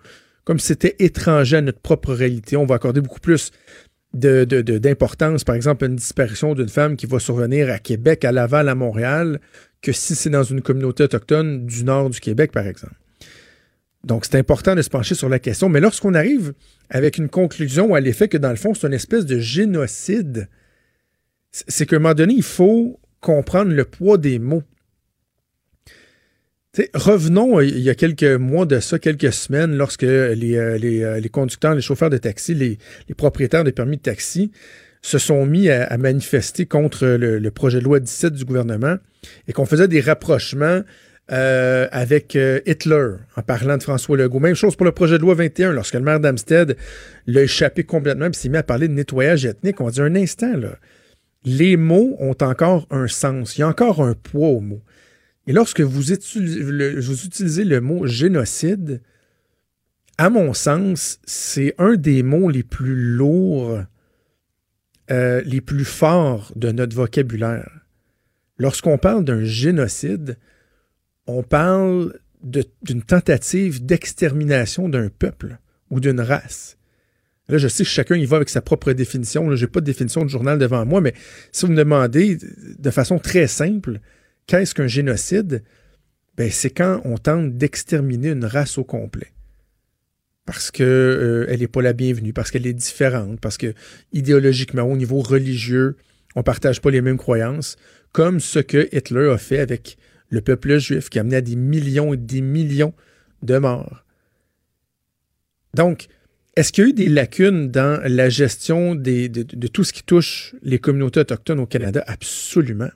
comme 0.45 0.57
si 0.57 0.67
c'était 0.67 0.95
étranger 0.99 1.57
à 1.57 1.61
notre 1.61 1.81
propre 1.81 2.13
réalité. 2.13 2.55
On 2.55 2.65
va 2.65 2.75
accorder 2.75 3.01
beaucoup 3.01 3.19
plus 3.19 3.51
d'importance, 4.13 5.43
par 5.43 5.55
exemple, 5.55 5.83
à 5.83 5.87
une 5.87 5.97
disparition 5.97 6.53
d'une 6.53 6.69
femme 6.69 6.95
qui 6.95 7.07
va 7.07 7.19
survenir 7.19 7.69
à 7.69 7.77
Québec, 7.77 8.23
à 8.23 8.31
Laval, 8.31 8.69
à 8.69 8.75
Montréal, 8.75 9.41
que 9.81 9.91
si 9.91 10.15
c'est 10.15 10.29
dans 10.29 10.43
une 10.43 10.61
communauté 10.61 11.03
autochtone 11.03 11.65
du 11.65 11.83
nord 11.83 12.09
du 12.09 12.21
Québec, 12.21 12.53
par 12.53 12.67
exemple. 12.67 13.00
Donc, 14.03 14.25
c'est 14.25 14.37
important 14.37 14.75
de 14.75 14.81
se 14.81 14.89
pencher 14.89 15.15
sur 15.15 15.29
la 15.29 15.39
question. 15.39 15.69
Mais 15.69 15.79
lorsqu'on 15.79 16.13
arrive 16.13 16.53
avec 16.89 17.17
une 17.17 17.29
conclusion 17.29 17.93
à 17.93 17.99
l'effet 17.99 18.27
que, 18.27 18.37
dans 18.37 18.49
le 18.49 18.55
fond, 18.55 18.73
c'est 18.73 18.87
une 18.87 18.93
espèce 18.93 19.25
de 19.25 19.39
génocide, 19.39 20.49
c'est 21.51 21.85
qu'à 21.85 21.97
un 21.97 21.99
moment 21.99 22.15
donné, 22.15 22.33
il 22.33 22.43
faut 22.43 22.99
comprendre 23.19 23.71
le 23.71 23.85
poids 23.85 24.17
des 24.17 24.39
mots. 24.39 24.63
revenons 26.95 27.59
euh, 27.59 27.65
il 27.65 27.79
y 27.79 27.89
a 27.89 27.95
quelques 27.95 28.23
mois 28.23 28.65
de 28.65 28.79
ça, 28.79 28.97
quelques 28.97 29.33
semaines, 29.33 29.75
lorsque 29.75 30.01
les, 30.01 30.55
euh, 30.55 30.79
euh, 30.81 31.21
conducteurs, 31.31 31.75
les 31.75 31.81
chauffeurs 31.81 32.09
de 32.09 32.17
taxi, 32.17 32.55
les, 32.55 32.79
propriétaires 33.15 33.63
des 33.63 33.71
permis 33.71 33.97
de 33.97 34.01
taxi 34.01 34.51
se 35.03 35.17
sont 35.17 35.45
mis 35.45 35.69
à, 35.69 35.97
manifester 35.97 36.65
contre 36.65 37.05
le, 37.05 37.39
le, 37.39 37.51
projet 37.51 37.79
de 37.79 37.83
loi 37.83 37.99
17 37.99 38.33
du 38.33 38.45
gouvernement 38.45 38.97
et 39.47 39.53
qu'on 39.53 39.65
faisait 39.65 39.87
des 39.87 39.99
rapprochements 39.99 40.81
euh, 41.31 41.87
avec 41.91 42.35
euh, 42.35 42.59
Hitler, 42.65 43.11
en 43.37 43.41
parlant 43.41 43.77
de 43.77 43.83
François 43.83 44.17
Legault. 44.17 44.39
Même 44.39 44.55
chose 44.55 44.75
pour 44.75 44.85
le 44.85 44.91
projet 44.91 45.17
de 45.17 45.21
loi 45.21 45.33
21, 45.33 45.71
lorsque 45.71 45.93
le 45.93 46.01
maire 46.01 46.19
d'Amstead 46.19 46.75
l'a 47.25 47.43
échappé 47.43 47.85
complètement 47.85 48.25
et 48.25 48.33
s'est 48.33 48.49
mis 48.49 48.57
à 48.57 48.63
parler 48.63 48.89
de 48.89 48.93
nettoyage 48.93 49.45
ethnique. 49.45 49.79
On 49.79 49.89
dit 49.89 50.01
un 50.01 50.15
instant, 50.15 50.57
là, 50.57 50.77
les 51.45 51.77
mots 51.77 52.17
ont 52.19 52.35
encore 52.41 52.85
un 52.91 53.07
sens. 53.07 53.57
Il 53.57 53.61
y 53.61 53.63
a 53.63 53.69
encore 53.69 54.01
un 54.01 54.13
poids 54.13 54.49
aux 54.49 54.59
mots. 54.59 54.81
Et 55.47 55.53
lorsque 55.53 55.79
vous 55.79 56.11
utilisez 56.11 57.63
le, 57.63 57.79
mot 57.79 58.05
génocide, 58.05 59.01
à 60.17 60.29
mon 60.29 60.53
sens, 60.53 61.19
c'est 61.25 61.73
un 61.77 61.95
des 61.95 62.23
mots 62.23 62.49
les 62.49 62.63
plus 62.63 62.95
lourds, 62.95 63.81
euh, 65.09 65.41
les 65.45 65.61
plus 65.61 65.85
forts 65.85 66.51
de 66.55 66.71
notre 66.71 66.95
vocabulaire. 66.95 67.69
Lorsqu'on 68.57 68.97
parle 68.97 69.23
d'un 69.23 69.43
génocide, 69.43 70.37
on 71.37 71.43
parle 71.43 72.13
d'une 72.43 73.03
tentative 73.03 73.85
d'extermination 73.85 74.89
d'un 74.89 75.09
peuple 75.09 75.59
ou 75.89 75.99
d'une 75.99 76.21
race. 76.21 76.77
Là, 77.49 77.57
je 77.57 77.67
sais 77.67 77.83
que 77.83 77.89
chacun 77.89 78.15
y 78.15 78.25
va 78.25 78.37
avec 78.37 78.49
sa 78.49 78.61
propre 78.61 78.93
définition. 78.93 79.53
Je 79.55 79.65
n'ai 79.65 79.69
pas 79.69 79.81
de 79.81 79.85
définition 79.85 80.23
de 80.23 80.29
journal 80.29 80.57
devant 80.57 80.85
moi, 80.85 81.01
mais 81.01 81.13
si 81.51 81.65
vous 81.65 81.71
me 81.71 81.77
demandez 81.77 82.37
de 82.79 82.91
façon 82.91 83.19
très 83.19 83.47
simple, 83.47 83.99
qu'est-ce 84.47 84.73
qu'un 84.73 84.87
génocide? 84.87 85.63
Ben, 86.37 86.49
c'est 86.49 86.69
quand 86.69 87.01
on 87.03 87.17
tente 87.17 87.57
d'exterminer 87.57 88.29
une 88.29 88.45
race 88.45 88.77
au 88.77 88.83
complet. 88.83 89.33
Parce 90.45 90.71
qu'elle 90.71 90.87
euh, 90.87 91.57
n'est 91.57 91.67
pas 91.67 91.81
la 91.81 91.93
bienvenue, 91.93 92.33
parce 92.33 92.51
qu'elle 92.51 92.65
est 92.65 92.73
différente, 92.73 93.39
parce 93.41 93.57
que 93.57 93.73
idéologiquement, 94.13 94.83
au 94.83 94.95
niveau 94.95 95.19
religieux, 95.19 95.97
on 96.35 96.39
ne 96.39 96.43
partage 96.43 96.81
pas 96.81 96.89
les 96.89 97.01
mêmes 97.01 97.17
croyances, 97.17 97.75
comme 98.13 98.39
ce 98.39 98.59
que 98.59 98.87
Hitler 98.95 99.29
a 99.29 99.37
fait 99.37 99.59
avec 99.59 99.97
le 100.31 100.41
peuple 100.41 100.79
juif 100.79 101.09
qui 101.09 101.19
a 101.19 101.21
amené 101.21 101.35
à 101.35 101.41
des 101.41 101.55
millions 101.55 102.13
et 102.13 102.17
des 102.17 102.41
millions 102.41 102.93
de 103.43 103.57
morts. 103.57 104.03
Donc, 105.75 106.07
est-ce 106.55 106.71
qu'il 106.71 106.83
y 106.83 106.87
a 106.87 106.89
eu 106.89 106.93
des 106.93 107.07
lacunes 107.07 107.69
dans 107.69 108.01
la 108.05 108.29
gestion 108.29 108.95
de, 108.95 109.27
tout 109.67 109.83
ce 109.83 109.93
qui 109.93 110.03
touche 110.03 110.55
les 110.63 110.79
communautés 110.79 111.19
autochtones 111.19 111.59
au 111.59 111.65
Canada? 111.65 112.03
Absolument. 112.07 112.89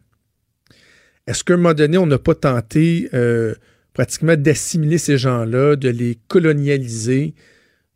Est-ce 1.27 1.43
qu'à 1.43 1.53
un 1.53 1.57
moment 1.57 1.73
donné, 1.73 1.97
on 1.97 2.05
n'a 2.05 2.19
pas 2.19 2.35
tenté 2.35 3.09
euh, 3.13 3.55
pratiquement 3.93 4.35
d'assimiler 4.35 4.97
ces 4.97 5.17
gens-là, 5.17 5.75
de 5.75 5.89
les 5.89 6.17
colonialiser, 6.27 7.33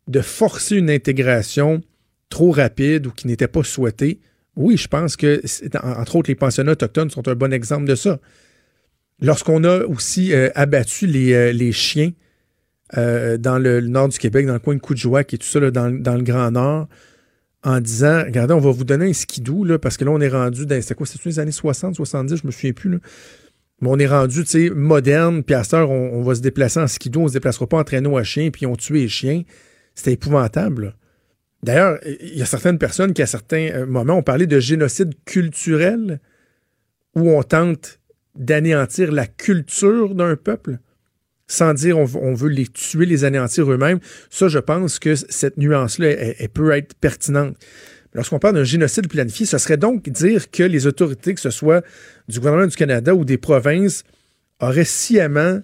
de 0.08 0.20
forcer 0.20 0.76
une 0.76 0.90
intégration 0.90 1.82
trop 2.30 2.50
rapide 2.50 3.06
ou 3.06 3.10
qui 3.10 3.26
n'était 3.26 3.48
pas 3.48 3.62
souhaitée? 3.62 4.20
Oui, 4.56 4.76
je 4.76 4.88
pense 4.88 5.16
que, 5.16 5.42
entre 5.82 6.16
autres, 6.16 6.30
les 6.30 6.34
pensionnats 6.34 6.72
autochtones 6.72 7.10
sont 7.10 7.28
un 7.28 7.34
bon 7.34 7.52
exemple 7.52 7.86
de 7.86 7.94
ça. 7.94 8.18
Lorsqu'on 9.22 9.64
a 9.64 9.84
aussi 9.84 10.32
euh, 10.32 10.48
abattu 10.54 11.06
les, 11.06 11.34
euh, 11.34 11.72
chiens 11.72 12.12
euh, 12.96 13.36
dans 13.36 13.58
le, 13.58 13.80
nord 13.82 14.08
du 14.08 14.18
Québec, 14.18 14.46
dans 14.46 14.54
le 14.54 14.58
coin 14.58 14.74
de 14.74 14.80
Coudjouac 14.80 15.34
et 15.34 15.38
tout 15.38 15.46
ça, 15.46 15.70
dans, 15.70 15.88
le 15.88 16.22
Grand 16.22 16.50
Nord, 16.50 16.88
en 17.62 17.80
disant 17.80 18.22
Regardez, 18.24 18.54
on 18.54 18.60
va 18.60 18.70
vous 18.70 18.84
donner 18.84 19.10
un 19.10 19.12
skidoo, 19.12 19.64
là, 19.64 19.78
parce 19.78 19.96
que 19.96 20.04
là, 20.04 20.10
on 20.10 20.20
est 20.20 20.28
rendu 20.28 20.64
dans. 20.64 20.80
C'était 20.80 20.94
quoi 20.94 21.06
les 21.24 21.38
années 21.38 21.52
60, 21.52 21.94
70, 21.94 22.36
je 22.36 22.46
me 22.46 22.50
souviens 22.50 22.72
plus. 22.72 23.00
Mais 23.82 23.88
on 23.88 23.98
est 23.98 24.06
rendu, 24.06 24.44
tu 24.44 24.50
sais, 24.50 24.70
moderne, 24.70 25.42
puis 25.42 25.54
à 25.54 25.64
cette 25.64 25.74
heure, 25.74 25.90
on, 25.90 26.22
va 26.22 26.34
se 26.34 26.40
déplacer 26.40 26.80
en 26.80 26.86
skidoo, 26.86 27.22
on 27.22 27.28
se 27.28 27.34
déplacera 27.34 27.66
pas 27.66 27.78
en 27.78 27.84
traîneau 27.84 28.18
à 28.18 28.24
chien, 28.24 28.50
puis 28.50 28.66
on 28.66 28.76
tue 28.76 28.94
les 28.94 29.08
chiens. 29.08 29.42
C'était 29.94 30.12
épouvantable. 30.12 30.96
D'ailleurs, 31.62 31.98
il 32.04 32.38
y 32.38 32.42
a 32.42 32.46
certaines 32.46 32.78
personnes 32.78 33.12
qui, 33.12 33.22
à 33.22 33.26
certains 33.26 33.84
moments, 33.86 34.14
ont 34.14 34.22
parlé 34.22 34.46
de 34.46 34.60
génocide 34.60 35.14
culturel, 35.24 36.20
où 37.14 37.30
on 37.30 37.42
tente 37.42 37.99
d'anéantir 38.40 39.12
la 39.12 39.26
culture 39.26 40.14
d'un 40.14 40.34
peuple 40.34 40.78
sans 41.46 41.74
dire 41.74 41.98
on, 41.98 42.04
veut 42.04 42.48
les 42.48 42.66
tuer, 42.66 43.06
les 43.06 43.24
anéantir 43.24 43.70
eux-mêmes. 43.70 43.98
Ça, 44.30 44.46
je 44.46 44.60
pense 44.60 45.00
que 45.00 45.16
cette 45.16 45.56
nuance-là, 45.56 46.14
peut 46.54 46.70
être 46.70 46.94
pertinente. 46.94 47.56
Lorsqu'on 48.14 48.38
parle 48.38 48.54
d'un 48.54 48.64
génocide 48.64 49.08
planifié, 49.08 49.46
ce 49.46 49.58
serait 49.58 49.76
donc 49.76 50.08
dire 50.08 50.50
que 50.50 50.62
les 50.62 50.86
autorités, 50.86 51.34
que 51.34 51.40
ce 51.40 51.50
soit 51.50 51.84
du 52.28 52.38
gouvernement 52.38 52.66
du 52.66 52.76
Canada 52.76 53.14
ou 53.14 53.24
des 53.24 53.36
provinces, 53.36 54.04
auraient 54.60 54.84
sciemment 54.84 55.60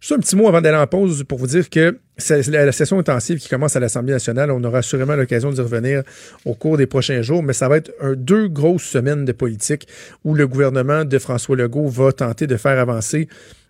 Juste 0.01 0.13
un 0.13 0.19
petit 0.19 0.37
mot 0.37 0.49
avant 0.49 0.61
d'aller 0.61 0.77
en 0.77 0.87
pause 0.87 1.25
pour 1.25 1.39
vous 1.39 1.47
dire 1.47 1.71
que 1.71 1.99
la 2.29 2.73
session 2.73 2.99
intensive 2.99 3.39
qui 3.39 3.49
commence 3.49 3.75
à 3.75 3.81
l'Assemblée 3.81 4.13
nationale, 4.13 4.51
on 4.51 4.63
aura 4.65 4.79
assurément 4.79 5.17
l'occasion 5.17 5.51
d'y 5.51 5.61
revenir 5.61 6.03
au 6.45 6.55
cours 6.55 6.77
des 6.77 6.87
prochains 6.87 7.23
jours, 7.23 7.43
mais 7.43 7.53
ça 7.53 7.69
va 7.69 7.79
être 7.79 7.93
deux 8.17 8.49
grosses 8.49 8.83
semaines 8.83 9.25
de 9.25 9.33
politique 9.33 9.89
où 10.25 10.35
le 10.35 10.47
gouvernement 10.47 11.05
de 11.05 11.19
François 11.19 11.57
Legault 11.57 11.89
va 11.89 12.13
tenter 12.13 12.47
de 12.47 12.57
faire 12.57 12.79
avancer 12.79 13.29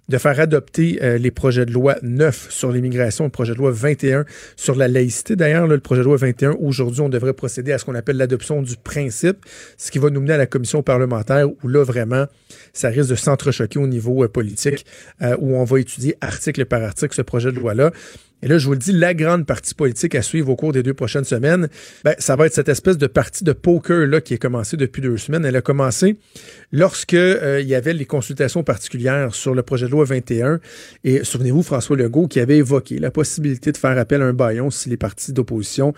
de 0.08 0.18
faire 0.18 0.40
adopter 0.40 0.98
euh, 1.02 1.18
les 1.18 1.30
projets 1.30 1.66
de 1.66 1.72
loi 1.72 1.96
9 2.02 2.50
sur 2.50 2.72
l'immigration, 2.72 3.24
le 3.24 3.30
projet 3.30 3.52
de 3.52 3.58
loi 3.58 3.70
21 3.70 4.24
sur 4.56 4.74
la 4.74 4.88
laïcité. 4.88 5.36
D'ailleurs, 5.36 5.66
le 5.66 5.78
projet 5.78 6.00
de 6.00 6.06
loi 6.06 6.16
21, 6.16 6.52
aujourd'hui, 6.60 7.00
on 7.02 7.08
devrait 7.08 7.34
procéder 7.34 7.72
à 7.72 7.78
ce 7.78 7.84
qu'on 7.84 7.94
appelle 7.94 8.16
l'adoption 8.16 8.62
du 8.62 8.76
principe, 8.76 9.44
ce 9.76 9.90
qui 9.90 9.98
va 9.98 10.10
nous 10.10 10.20
mener 10.20 10.34
à 10.34 10.38
la 10.38 10.46
commission 10.46 10.82
parlementaire 10.82 11.48
où 11.48 11.68
là, 11.68 11.84
vraiment, 11.84 12.26
ça 12.72 12.88
risque 12.88 13.10
de 13.10 13.14
s'entrechoquer 13.14 13.78
au 13.78 13.86
niveau 13.86 14.24
euh, 14.24 14.28
politique, 14.28 14.86
euh, 15.22 15.36
où 15.38 15.56
on 15.56 15.64
va 15.64 15.80
étudier 15.80 16.16
article 16.20 16.64
par 16.64 16.82
article 16.82 17.14
ce 17.14 17.22
projet 17.22 17.52
de 17.52 17.58
loi-là. 17.58 17.92
Et 18.42 18.48
là, 18.48 18.58
je 18.58 18.66
vous 18.66 18.72
le 18.72 18.78
dis, 18.78 18.92
la 18.92 19.14
grande 19.14 19.46
partie 19.46 19.74
politique 19.74 20.14
à 20.14 20.22
suivre 20.22 20.48
au 20.50 20.56
cours 20.56 20.72
des 20.72 20.82
deux 20.82 20.94
prochaines 20.94 21.24
semaines, 21.24 21.68
ben, 22.04 22.14
ça 22.18 22.36
va 22.36 22.46
être 22.46 22.54
cette 22.54 22.68
espèce 22.68 22.96
de 22.96 23.06
partie 23.06 23.42
de 23.42 23.52
poker-là 23.52 24.20
qui 24.20 24.34
a 24.34 24.36
commencé 24.36 24.76
depuis 24.76 25.02
deux 25.02 25.16
semaines. 25.16 25.44
Elle 25.44 25.56
a 25.56 25.60
commencé 25.60 26.18
lorsque 26.70 27.14
euh, 27.14 27.60
il 27.60 27.68
y 27.68 27.74
avait 27.74 27.94
les 27.94 28.04
consultations 28.06 28.62
particulières 28.62 29.34
sur 29.34 29.54
le 29.54 29.62
projet 29.62 29.86
de 29.86 29.90
loi 29.90 30.04
21. 30.04 30.60
Et 31.04 31.24
souvenez-vous, 31.24 31.62
François 31.62 31.96
Legault 31.96 32.28
qui 32.28 32.38
avait 32.38 32.58
évoqué 32.58 32.98
la 32.98 33.10
possibilité 33.10 33.72
de 33.72 33.76
faire 33.76 33.98
appel 33.98 34.22
à 34.22 34.26
un 34.26 34.32
baillon 34.32 34.70
si 34.70 34.88
les 34.88 34.96
partis 34.96 35.32
d'opposition 35.32 35.92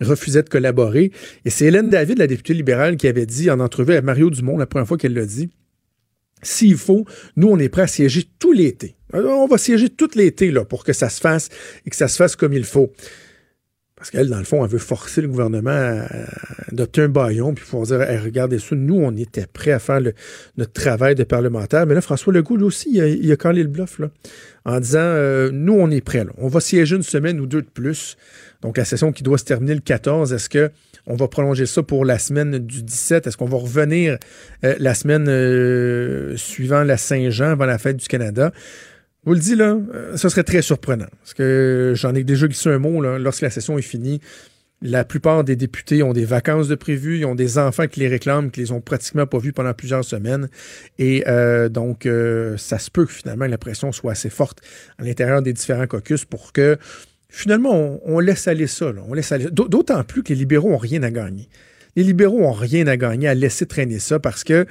refusaient 0.00 0.42
de 0.42 0.48
collaborer. 0.48 1.10
Et 1.44 1.50
c'est 1.50 1.66
Hélène 1.66 1.88
David, 1.88 2.18
la 2.18 2.26
députée 2.26 2.54
libérale, 2.54 2.96
qui 2.96 3.08
avait 3.08 3.26
dit 3.26 3.50
en 3.50 3.60
entrevue 3.60 3.94
à 3.94 4.02
Mario 4.02 4.30
Dumont, 4.30 4.56
la 4.56 4.66
première 4.66 4.86
fois 4.86 4.96
qu'elle 4.96 5.14
l'a 5.14 5.26
dit, 5.26 5.50
s'il 6.42 6.76
faut, 6.76 7.04
nous, 7.36 7.48
on 7.48 7.58
est 7.58 7.68
prêt 7.68 7.82
à 7.82 7.86
siéger 7.86 8.24
tout 8.38 8.52
l'été. 8.52 8.96
On 9.12 9.46
va 9.46 9.58
siéger 9.58 9.88
tout 9.88 10.10
l'été 10.14 10.50
là, 10.50 10.64
pour 10.64 10.84
que 10.84 10.92
ça 10.92 11.08
se 11.08 11.20
fasse 11.20 11.48
et 11.86 11.90
que 11.90 11.96
ça 11.96 12.08
se 12.08 12.16
fasse 12.16 12.36
comme 12.36 12.52
il 12.52 12.64
faut. 12.64 12.92
Parce 13.98 14.10
qu'elle, 14.10 14.28
dans 14.28 14.38
le 14.38 14.44
fond, 14.44 14.64
elle 14.64 14.70
veut 14.70 14.78
forcer 14.78 15.20
le 15.20 15.28
gouvernement 15.28 15.70
à 15.70 16.06
adopter 16.70 17.02
un 17.02 17.08
baillon, 17.08 17.52
puis 17.52 17.64
pour 17.68 17.84
dire 17.84 17.98
regardez 18.22 18.60
ça, 18.60 18.76
nous, 18.76 18.94
on 18.94 19.16
était 19.16 19.46
prêts 19.52 19.72
à 19.72 19.80
faire 19.80 20.00
notre 20.56 20.72
travail 20.72 21.16
de 21.16 21.24
parlementaire. 21.24 21.84
Mais 21.84 21.94
là, 21.94 22.00
François 22.00 22.32
Legault, 22.32 22.60
aussi, 22.60 22.90
il 22.92 23.00
a, 23.00 23.08
il 23.08 23.32
a 23.32 23.36
calé 23.36 23.62
le 23.62 23.68
bluff 23.68 23.98
là, 23.98 24.08
en 24.64 24.78
disant 24.78 25.00
euh, 25.00 25.50
nous, 25.52 25.74
on 25.74 25.90
est 25.90 26.00
prêts. 26.00 26.24
Là. 26.24 26.30
On 26.38 26.46
va 26.46 26.60
siéger 26.60 26.94
une 26.94 27.02
semaine 27.02 27.40
ou 27.40 27.46
deux 27.46 27.62
de 27.62 27.68
plus. 27.68 28.16
Donc, 28.62 28.76
la 28.76 28.84
session 28.84 29.12
qui 29.12 29.24
doit 29.24 29.38
se 29.38 29.44
terminer 29.44 29.74
le 29.74 29.80
14, 29.80 30.32
est-ce 30.32 30.48
que 30.48 30.70
on 31.08 31.16
va 31.16 31.26
prolonger 31.26 31.66
ça 31.66 31.82
pour 31.82 32.04
la 32.04 32.18
semaine 32.18 32.58
du 32.58 32.82
17. 32.82 33.26
Est-ce 33.26 33.36
qu'on 33.36 33.46
va 33.46 33.56
revenir 33.56 34.18
euh, 34.62 34.74
la 34.78 34.94
semaine 34.94 35.26
euh, 35.28 36.36
suivant 36.36 36.84
la 36.84 36.98
Saint-Jean, 36.98 37.52
avant 37.52 37.64
la 37.64 37.78
fête 37.78 37.96
du 37.96 38.06
Canada? 38.06 38.52
Vous 39.24 39.34
le 39.34 39.40
dis, 39.40 39.56
là, 39.56 39.78
euh, 39.94 40.16
ce 40.16 40.28
serait 40.28 40.44
très 40.44 40.62
surprenant. 40.62 41.08
Parce 41.20 41.34
que 41.34 41.92
j'en 41.94 42.14
ai 42.14 42.24
déjà 42.24 42.46
glissé 42.46 42.70
un 42.70 42.78
mot, 42.78 43.00
là, 43.02 43.18
lorsque 43.18 43.42
la 43.42 43.50
session 43.50 43.78
est 43.78 43.82
finie. 43.82 44.20
La 44.80 45.04
plupart 45.04 45.42
des 45.42 45.56
députés 45.56 46.04
ont 46.04 46.12
des 46.12 46.24
vacances 46.24 46.68
de 46.68 46.76
prévues, 46.76 47.18
ils 47.18 47.24
ont 47.24 47.34
des 47.34 47.58
enfants 47.58 47.88
qui 47.88 47.98
les 47.98 48.06
réclament, 48.06 48.52
qui 48.52 48.60
les 48.60 48.70
ont 48.70 48.80
pratiquement 48.80 49.26
pas 49.26 49.38
vus 49.38 49.52
pendant 49.52 49.74
plusieurs 49.74 50.04
semaines. 50.04 50.48
Et 51.00 51.24
donc, 51.68 52.08
ça 52.56 52.78
se 52.78 52.88
peut 52.88 53.04
que 53.04 53.12
finalement 53.12 53.46
la 53.46 53.58
pression 53.58 53.90
soit 53.90 54.12
assez 54.12 54.30
forte 54.30 54.60
à 54.98 55.02
l'intérieur 55.02 55.42
des 55.42 55.52
différents 55.52 55.88
caucus 55.88 56.24
pour 56.24 56.52
que 56.52 56.78
finalement, 57.28 58.00
on, 58.04 58.20
laisse 58.20 58.48
aller 58.48 58.66
ça. 58.66 58.92
On 59.08 59.14
laisse 59.14 59.32
aller. 59.32 59.48
D'autant 59.50 60.02
plus 60.04 60.22
que 60.22 60.30
les 60.30 60.38
libéraux 60.38 60.70
n'ont 60.70 60.76
rien 60.76 61.02
à 61.02 61.10
gagner. 61.10 61.48
Les 61.96 62.02
libéraux 62.02 62.40
n'ont 62.40 62.52
rien 62.52 62.86
à 62.86 62.96
gagner 62.96 63.28
à 63.28 63.34
laisser 63.34 63.66
traîner 63.66 63.98
ça 63.98 64.18
parce 64.18 64.44
que 64.44 64.66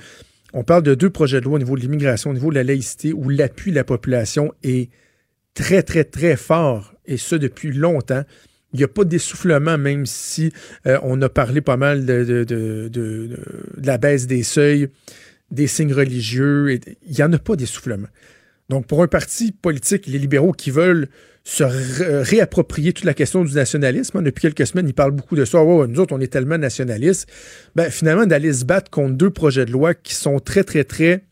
on 0.57 0.63
parle 0.63 0.81
de 0.81 0.95
deux 0.95 1.11
projets 1.11 1.39
de 1.39 1.45
loi 1.45 1.55
au 1.55 1.59
niveau 1.59 1.75
de 1.75 1.81
l'immigration, 1.81 2.31
au 2.31 2.33
niveau 2.33 2.49
de 2.49 2.55
la 2.55 2.63
laïcité, 2.63 3.13
où 3.13 3.29
l'appui 3.29 3.69
de 3.69 3.75
la 3.75 3.83
population 3.83 4.51
est 4.63 4.89
très, 5.53 5.83
très, 5.83 6.03
très 6.03 6.35
fort, 6.35 6.95
et 7.05 7.17
ce 7.17 7.35
depuis 7.35 7.71
longtemps. 7.71 8.23
Il 8.73 8.77
n'y 8.77 8.83
a 8.83 8.87
pas 8.87 9.03
d'essoufflement, 9.03 9.77
même 9.77 10.07
si 10.07 10.51
euh, 10.87 10.97
on 11.03 11.21
a 11.21 11.29
parlé 11.29 11.61
pas 11.61 11.77
mal 11.77 12.07
de, 12.07 12.43
de, 12.43 13.39
la 13.77 13.99
baisse 13.99 14.25
des 14.25 14.41
seuils, 14.41 14.89
des 15.51 15.67
signes 15.67 15.93
religieux. 15.93 16.73
il 16.73 17.15
n'y 17.15 17.21
en 17.21 17.31
a 17.31 17.39
pas 17.39 17.55
d'essoufflement. 17.55 18.07
Donc, 18.69 18.85
pour 18.85 19.01
un 19.01 19.07
parti 19.07 19.51
politique, 19.51 20.07
les 20.07 20.19
libéraux 20.19 20.51
qui 20.51 20.71
veulent 20.71 21.07
se 21.45 21.63
réapproprier 21.63 22.91
toute 22.91 23.05
la 23.05 23.13
question 23.13 23.45
du 23.45 23.53
nationalisme. 23.53 24.17
Hein, 24.17 24.21
depuis 24.21 24.41
quelques 24.41 24.67
semaines, 24.67 24.89
ils 24.89 24.93
parlent 24.93 25.11
beaucoup 25.11 25.37
de 25.37 25.45
ça. 25.45 25.63
nous 25.63 25.99
autres, 25.99 26.13
on 26.13 26.19
est 26.19 26.31
tellement 26.31 26.57
nationalistes. 26.57 27.29
Ben, 27.73 27.89
finalement, 27.89 28.25
d'aller 28.25 28.51
se 28.51 28.65
battre 28.65 28.91
contre 28.91 29.15
deux 29.15 29.29
projets 29.29 29.65
de 29.65 29.71
loi 29.71 29.93
qui 29.93 30.13
sont 30.13 30.39
très, 30.39 30.65
très, 30.65 30.83
très 30.83 31.23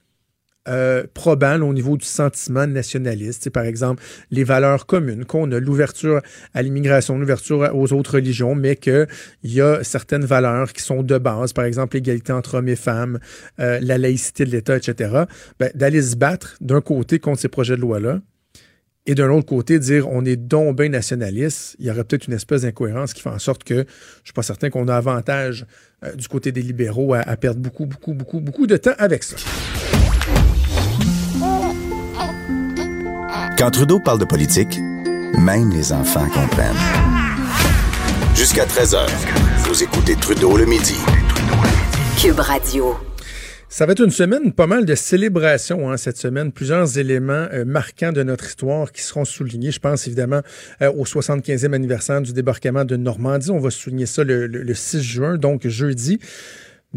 euh, 0.67 1.03
au 1.25 1.73
niveau 1.73 1.97
du 1.97 2.05
sentiment 2.05 2.67
nationaliste. 2.67 3.49
Par 3.49 3.65
exemple, 3.65 4.03
les 4.31 4.43
valeurs 4.43 4.85
communes, 4.85 5.25
qu'on 5.25 5.51
a 5.51 5.59
l'ouverture 5.59 6.21
à 6.53 6.61
l'immigration, 6.61 7.17
l'ouverture 7.17 7.71
aux 7.73 7.93
autres 7.93 8.15
religions, 8.15 8.55
mais 8.55 8.75
qu'il 8.75 9.07
y 9.43 9.61
a 9.61 9.83
certaines 9.83 10.25
valeurs 10.25 10.73
qui 10.73 10.81
sont 10.81 11.03
de 11.03 11.17
base, 11.17 11.53
par 11.53 11.65
exemple 11.65 11.95
l'égalité 11.95 12.31
entre 12.33 12.55
hommes 12.55 12.69
et 12.69 12.75
femmes, 12.75 13.19
euh, 13.59 13.79
la 13.81 13.97
laïcité 13.97 14.45
de 14.45 14.51
l'État, 14.51 14.77
etc. 14.77 15.23
Ben, 15.59 15.71
d'aller 15.75 16.01
se 16.01 16.15
battre 16.15 16.55
d'un 16.61 16.81
côté 16.81 17.19
contre 17.19 17.39
ces 17.39 17.49
projets 17.49 17.75
de 17.75 17.81
loi-là, 17.81 18.19
et 19.07 19.13
d'un 19.13 19.29
autre 19.29 19.45
côté, 19.45 19.77
dire 19.77 20.07
on 20.09 20.25
est 20.25 20.35
donc 20.35 20.77
bien 20.77 20.89
nationaliste, 20.89 21.75
il 21.79 21.85
y 21.85 21.91
aurait 21.91 22.03
peut-être 22.03 22.27
une 22.27 22.33
espèce 22.33 22.63
d'incohérence 22.63 23.13
qui 23.13 23.21
fait 23.21 23.29
en 23.29 23.39
sorte 23.39 23.63
que 23.63 23.75
je 23.75 23.79
ne 23.81 23.85
suis 24.23 24.33
pas 24.33 24.41
certain 24.41 24.69
qu'on 24.69 24.87
a 24.87 24.95
avantage 24.95 25.65
euh, 26.03 26.13
du 26.13 26.27
côté 26.27 26.51
des 26.51 26.61
libéraux 26.61 27.13
à, 27.13 27.37
perdre 27.37 27.59
beaucoup, 27.59 27.85
beaucoup, 27.85 28.13
beaucoup, 28.13 28.39
beaucoup 28.39 28.65
de 28.65 28.77
temps 28.77 28.95
avec 28.97 29.23
ça. 29.23 29.35
Quand 33.57 33.71
Trudeau 33.71 33.99
parle 33.99 34.19
de 34.19 34.25
politique, 34.25 34.79
même 35.37 35.71
les 35.71 35.93
enfants 35.93 36.27
comprennent. 36.27 36.75
Jusqu'à 38.35 38.65
13h, 38.65 39.07
vous 39.59 39.81
écoutez 39.81 40.17
Trudeau 40.17 40.57
le 40.57 40.65
midi. 40.65 40.97
Cube 42.21 42.39
Radio. 42.39 42.95
Ça 43.69 43.85
va 43.85 43.93
être 43.93 44.03
une 44.03 44.11
semaine 44.11 44.51
pas 44.51 44.67
mal 44.67 44.83
de 44.83 44.93
célébrations 44.93 45.89
hein, 45.89 45.95
cette 45.95 46.17
semaine. 46.17 46.51
Plusieurs 46.51 46.97
éléments 46.97 47.47
euh, 47.53 47.63
marquants 47.63 48.11
de 48.11 48.23
notre 48.23 48.45
histoire 48.45 48.91
qui 48.91 49.01
seront 49.01 49.23
soulignés. 49.23 49.71
Je 49.71 49.79
pense 49.79 50.05
évidemment 50.05 50.41
euh, 50.81 50.91
au 50.91 51.05
75e 51.05 51.73
anniversaire 51.73 52.21
du 52.21 52.33
débarquement 52.33 52.83
de 52.83 52.97
Normandie. 52.97 53.51
On 53.51 53.59
va 53.59 53.69
souligner 53.69 54.05
ça 54.05 54.25
le, 54.25 54.47
le 54.47 54.73
6 54.73 55.01
juin, 55.01 55.37
donc 55.37 55.65
jeudi. 55.65 56.19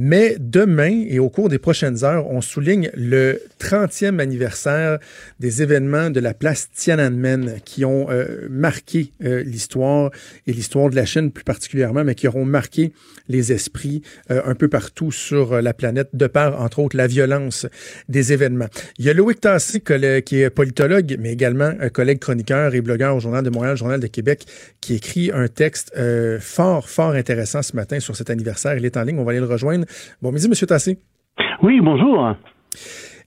Mais 0.00 0.36
demain 0.38 1.04
et 1.08 1.18
au 1.18 1.28
cours 1.28 1.48
des 1.48 1.58
prochaines 1.58 2.04
heures, 2.04 2.30
on 2.30 2.40
souligne 2.40 2.88
le 2.94 3.42
30e 3.58 4.20
anniversaire 4.20 5.00
des 5.40 5.60
événements 5.60 6.10
de 6.10 6.20
la 6.20 6.34
place 6.34 6.70
Tiananmen 6.72 7.56
qui 7.64 7.84
ont 7.84 8.08
euh, 8.08 8.46
marqué 8.48 9.10
euh, 9.24 9.42
l'histoire 9.42 10.12
et 10.46 10.52
l'histoire 10.52 10.88
de 10.88 10.94
la 10.94 11.04
Chine 11.04 11.32
plus 11.32 11.42
particulièrement, 11.42 12.04
mais 12.04 12.14
qui 12.14 12.28
auront 12.28 12.44
marqué 12.44 12.92
les 13.28 13.50
esprits 13.50 14.02
euh, 14.30 14.40
un 14.44 14.54
peu 14.54 14.68
partout 14.68 15.10
sur 15.10 15.60
la 15.60 15.74
planète 15.74 16.10
de 16.12 16.28
par, 16.28 16.62
entre 16.62 16.78
autres, 16.78 16.96
la 16.96 17.08
violence 17.08 17.66
des 18.08 18.32
événements. 18.32 18.68
Il 19.00 19.04
y 19.04 19.10
a 19.10 19.14
Loïc 19.14 19.40
Tassé, 19.40 19.80
qui 19.80 20.42
est 20.42 20.50
politologue, 20.50 21.16
mais 21.18 21.32
également 21.32 21.72
un 21.80 21.88
collègue 21.88 22.20
chroniqueur 22.20 22.72
et 22.72 22.80
blogueur 22.82 23.16
au 23.16 23.20
Journal 23.20 23.42
de 23.42 23.50
Montréal, 23.50 23.76
Journal 23.76 23.98
de 23.98 24.06
Québec, 24.06 24.44
qui 24.80 24.94
écrit 24.94 25.32
un 25.34 25.48
texte 25.48 25.92
fort, 26.38 26.88
fort 26.88 27.14
intéressant 27.14 27.62
ce 27.62 27.74
matin 27.74 27.98
sur 27.98 28.14
cet 28.14 28.30
anniversaire. 28.30 28.76
Il 28.76 28.84
est 28.84 28.96
en 28.96 29.02
ligne, 29.02 29.18
on 29.18 29.24
va 29.24 29.32
aller 29.32 29.40
le 29.40 29.46
rejoindre. 29.46 29.87
Bon 30.22 30.32
midi, 30.32 30.46
M. 30.46 30.54
Tassé. 30.66 30.98
Oui, 31.62 31.80
bonjour. 31.82 32.34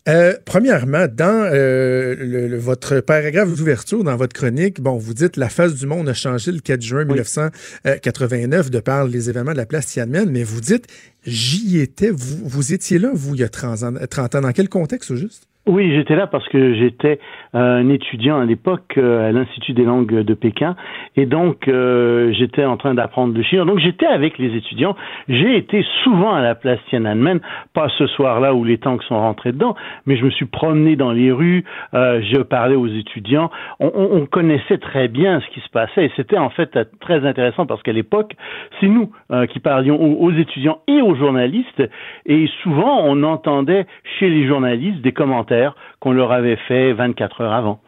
Euh, 0.09 0.33
premièrement, 0.45 1.05
dans 1.07 1.47
euh, 1.53 2.15
le, 2.17 2.57
votre 2.57 3.01
paragraphe 3.01 3.55
d'ouverture, 3.55 4.03
dans 4.03 4.15
votre 4.15 4.33
chronique, 4.33 4.81
bon, 4.81 4.97
vous 4.97 5.13
dites 5.13 5.37
la 5.37 5.47
face 5.47 5.75
du 5.75 5.85
monde 5.85 6.09
a 6.09 6.15
changé 6.15 6.51
le 6.51 6.59
4 6.59 6.81
juin 6.81 7.05
1989 7.05 8.71
de 8.71 8.79
par 8.79 9.05
les 9.05 9.29
événements 9.29 9.51
de 9.51 9.57
la 9.57 9.67
place 9.67 9.85
Tiananmen, 9.85 10.31
mais 10.31 10.43
vous 10.43 10.59
dites 10.59 10.87
j'y 11.23 11.79
étais, 11.79 12.09
vous, 12.09 12.49
vous 12.49 12.73
étiez 12.73 12.97
là, 12.97 13.11
vous, 13.13 13.35
il 13.35 13.41
y 13.41 13.43
a 13.43 13.49
30 13.49 13.83
ans. 13.83 13.93
30 14.09 14.35
ans. 14.35 14.41
Dans 14.41 14.51
quel 14.53 14.69
contexte, 14.69 15.11
au 15.11 15.15
juste? 15.15 15.47
Oui, 15.67 15.93
j'étais 15.93 16.15
là 16.15 16.25
parce 16.25 16.47
que 16.47 16.73
j'étais 16.73 17.19
euh, 17.53 17.81
un 17.81 17.89
étudiant 17.89 18.39
à 18.39 18.45
l'époque 18.45 18.95
euh, 18.97 19.29
à 19.29 19.31
l'Institut 19.31 19.73
des 19.73 19.83
langues 19.83 20.23
de 20.23 20.33
Pékin 20.33 20.75
et 21.15 21.27
donc 21.27 21.67
euh, 21.67 22.33
j'étais 22.33 22.65
en 22.65 22.77
train 22.77 22.95
d'apprendre 22.95 23.35
le 23.35 23.43
chinois. 23.43 23.65
Donc 23.65 23.77
j'étais 23.77 24.07
avec 24.07 24.39
les 24.39 24.57
étudiants. 24.57 24.95
J'ai 25.29 25.55
été 25.55 25.85
souvent 26.03 26.33
à 26.33 26.41
la 26.41 26.55
place 26.55 26.79
Tiananmen, 26.89 27.41
pas 27.75 27.89
ce 27.99 28.07
soir-là 28.07 28.55
où 28.55 28.63
les 28.63 28.79
tanks 28.79 29.03
sont 29.03 29.19
rentrés 29.19 29.51
dedans, 29.51 29.75
mais 30.07 30.17
je 30.17 30.25
me 30.25 30.31
suis 30.31 30.47
promené 30.47 30.95
dans 30.95 31.11
les 31.11 31.31
rues, 31.31 31.63
je 31.93 32.41
parlais 32.41 32.75
aux 32.75 32.87
étudiants. 32.87 33.51
On, 33.79 33.91
on, 33.93 34.25
connaissait 34.25 34.79
très 34.79 35.09
bien 35.09 35.41
ce 35.41 35.47
qui 35.53 35.59
se 35.59 35.69
passait 35.69 36.05
et 36.05 36.11
c'était 36.15 36.37
en 36.37 36.49
fait 36.49 36.77
très 37.01 37.23
intéressant 37.25 37.67
parce 37.67 37.83
qu'à 37.83 37.93
l'époque, 37.93 38.33
c'est 38.79 38.87
nous 38.87 39.11
qui 39.49 39.59
parlions 39.59 40.01
aux, 40.01 40.25
aux 40.25 40.31
étudiants 40.31 40.79
et 40.87 41.01
aux 41.01 41.15
journalistes 41.15 41.83
et 42.25 42.47
souvent 42.63 43.03
on 43.03 43.21
entendait 43.23 43.85
chez 44.17 44.29
les 44.29 44.47
journalistes 44.47 45.01
des 45.01 45.11
commentaires 45.11 45.50
qu'on 45.99 46.11
leur 46.11 46.31
avait 46.31 46.57
fait 46.67 46.93
24 46.93 47.41
heures 47.41 47.53
avant. 47.53 47.79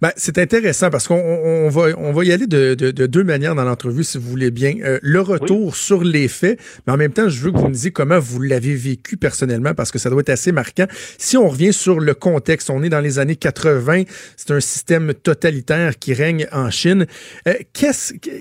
Ben, 0.00 0.12
c'est 0.16 0.38
intéressant 0.38 0.88
parce 0.88 1.06
qu'on 1.06 1.68
va, 1.68 1.88
on 1.98 2.12
va 2.12 2.24
y 2.24 2.32
aller 2.32 2.46
de, 2.46 2.74
deux 2.74 3.24
manières 3.24 3.54
dans 3.54 3.64
l'entrevue, 3.64 4.02
si 4.02 4.16
vous 4.16 4.30
voulez 4.30 4.50
bien. 4.50 4.76
Euh, 4.82 4.98
le 5.02 5.20
retour 5.20 5.76
sur 5.76 6.02
les 6.02 6.26
faits, 6.26 6.58
mais 6.86 6.94
en 6.94 6.96
même 6.96 7.12
temps, 7.12 7.28
je 7.28 7.38
veux 7.42 7.52
que 7.52 7.58
vous 7.58 7.68
me 7.68 7.74
disiez 7.74 7.90
comment 7.90 8.18
vous 8.18 8.40
l'avez 8.40 8.74
vécu 8.74 9.18
personnellement 9.18 9.74
parce 9.74 9.90
que 9.90 9.98
ça 9.98 10.08
doit 10.08 10.22
être 10.22 10.30
assez 10.30 10.52
marquant. 10.52 10.86
Si 11.18 11.36
on 11.36 11.48
revient 11.48 11.74
sur 11.74 12.00
le 12.00 12.14
contexte, 12.14 12.70
on 12.70 12.82
est 12.82 12.88
dans 12.88 13.00
les 13.00 13.18
années 13.18 13.36
80, 13.36 14.04
c'est 14.36 14.52
un 14.52 14.60
système 14.60 15.12
totalitaire 15.12 15.98
qui 15.98 16.14
règne 16.14 16.46
en 16.50 16.70
Chine. 16.70 17.06
Euh, 17.46 17.54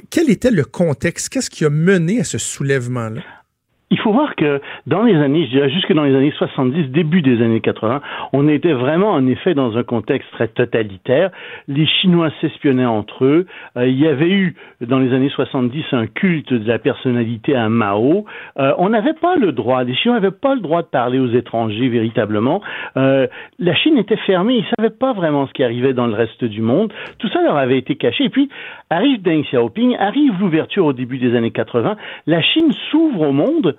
quel 0.10 0.30
était 0.30 0.52
le 0.52 0.64
contexte? 0.64 1.28
Qu'est-ce 1.28 1.50
qui 1.50 1.66
a 1.66 1.70
mené 1.70 2.22
à 2.22 2.24
ce 2.24 2.38
soulèvement-là? 2.38 3.39
Il 3.92 4.00
faut 4.00 4.12
voir 4.12 4.36
que 4.36 4.62
dans 4.86 5.04
les 5.04 5.16
années, 5.16 5.46
je 5.46 5.52
dirais 5.52 5.70
jusque 5.70 5.94
dans 5.94 6.04
les 6.04 6.16
années 6.16 6.34
70, 6.38 6.90
début 6.92 7.22
des 7.22 7.42
années 7.42 7.60
80, 7.60 8.02
on 8.34 8.48
était 8.48 8.74
vraiment 8.74 9.12
en 9.12 9.26
effet 9.28 9.56
dans 9.56 9.78
un 9.78 9.84
contexte 9.84 10.30
très 10.32 10.48
totalitaire. 10.48 11.32
Les 11.68 11.88
Chinois 11.88 12.30
s'espionnaient 12.40 12.86
entre 12.86 13.26
eux. 13.26 13.48
Euh, 13.78 13.88
il 13.88 14.00
y 14.00 14.08
avait 14.08 14.30
eu 14.30 14.56
dans 14.82 15.00
les 15.00 15.14
années 15.14 15.30
70 15.30 15.86
un 15.92 16.06
culte 16.06 16.54
de 16.54 16.68
la 16.68 16.78
personnalité 16.78 17.56
à 17.56 17.68
Mao. 17.68 18.26
Euh, 18.60 18.74
on 18.78 18.90
n'avait 18.90 19.14
pas 19.14 19.36
le 19.36 19.52
droit, 19.52 19.84
les 19.84 19.96
Chinois 19.96 20.20
n'avaient 20.20 20.36
pas 20.36 20.54
le 20.54 20.62
droit 20.62 20.84
de 20.84 20.88
parler 20.88 21.20
aux 21.20 21.32
étrangers 21.32 21.90
véritablement. 21.90 22.62
Euh, 22.96 23.26
la 23.58 23.76
Chine 23.76 23.98
était 23.98 24.18
fermée, 24.18 24.58
ils 24.58 24.66
ne 24.66 24.76
savaient 24.78 24.96
pas 24.96 25.14
vraiment 25.14 25.48
ce 25.48 25.54
qui 25.54 25.64
arrivait 25.64 25.94
dans 25.94 26.06
le 26.06 26.14
reste 26.14 26.46
du 26.46 26.62
monde. 26.62 26.94
Tout 27.18 27.30
ça 27.30 27.42
leur 27.42 27.58
avait 27.58 27.80
été 27.80 27.96
caché. 27.96 28.26
Et 28.26 28.30
puis 28.30 28.50
arrive 28.92 29.22
Deng 29.24 29.42
Xiaoping, 29.42 29.96
arrive 29.98 30.40
l'ouverture 30.40 30.86
au 30.86 30.94
début 30.94 31.18
des 31.18 31.36
années 31.36 31.52
80. 31.52 31.96
La 32.28 32.42
Chine 32.42 32.72
s'ouvre 32.92 33.22
au 33.22 33.32
monde 33.32 33.76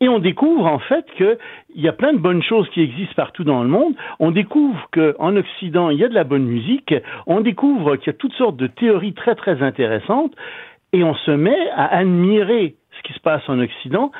et 0.00 0.08
on 0.08 0.18
découvre 0.18 0.66
en 0.66 0.78
fait 0.78 1.04
qu'il 1.16 1.38
y 1.74 1.88
a 1.88 1.92
plein 1.92 2.12
de 2.12 2.18
bonnes 2.18 2.42
choses 2.42 2.68
qui 2.70 2.80
existent 2.80 3.14
partout 3.16 3.44
dans 3.44 3.62
le 3.62 3.68
monde. 3.68 3.94
On 4.20 4.30
découvre 4.30 4.88
qu'en 4.92 5.36
Occident, 5.36 5.90
il 5.90 5.98
y 5.98 6.04
a 6.04 6.08
de 6.08 6.14
la 6.14 6.24
bonne 6.24 6.44
musique. 6.44 6.94
On 7.26 7.40
découvre 7.40 7.96
qu'il 7.96 8.08
y 8.08 8.10
a 8.10 8.18
toutes 8.18 8.34
sortes 8.34 8.56
de 8.56 8.68
théories 8.68 9.14
très 9.14 9.34
très 9.34 9.62
intéressantes. 9.62 10.34
Et 10.92 11.04
on 11.04 11.14
se 11.14 11.32
met 11.32 11.68
à 11.74 11.96
admirer 11.96 12.76
ce 12.96 13.02
qui 13.02 13.12
se 13.12 13.20
passe 13.20 13.42
en 13.48 13.58
Occident 13.58 14.10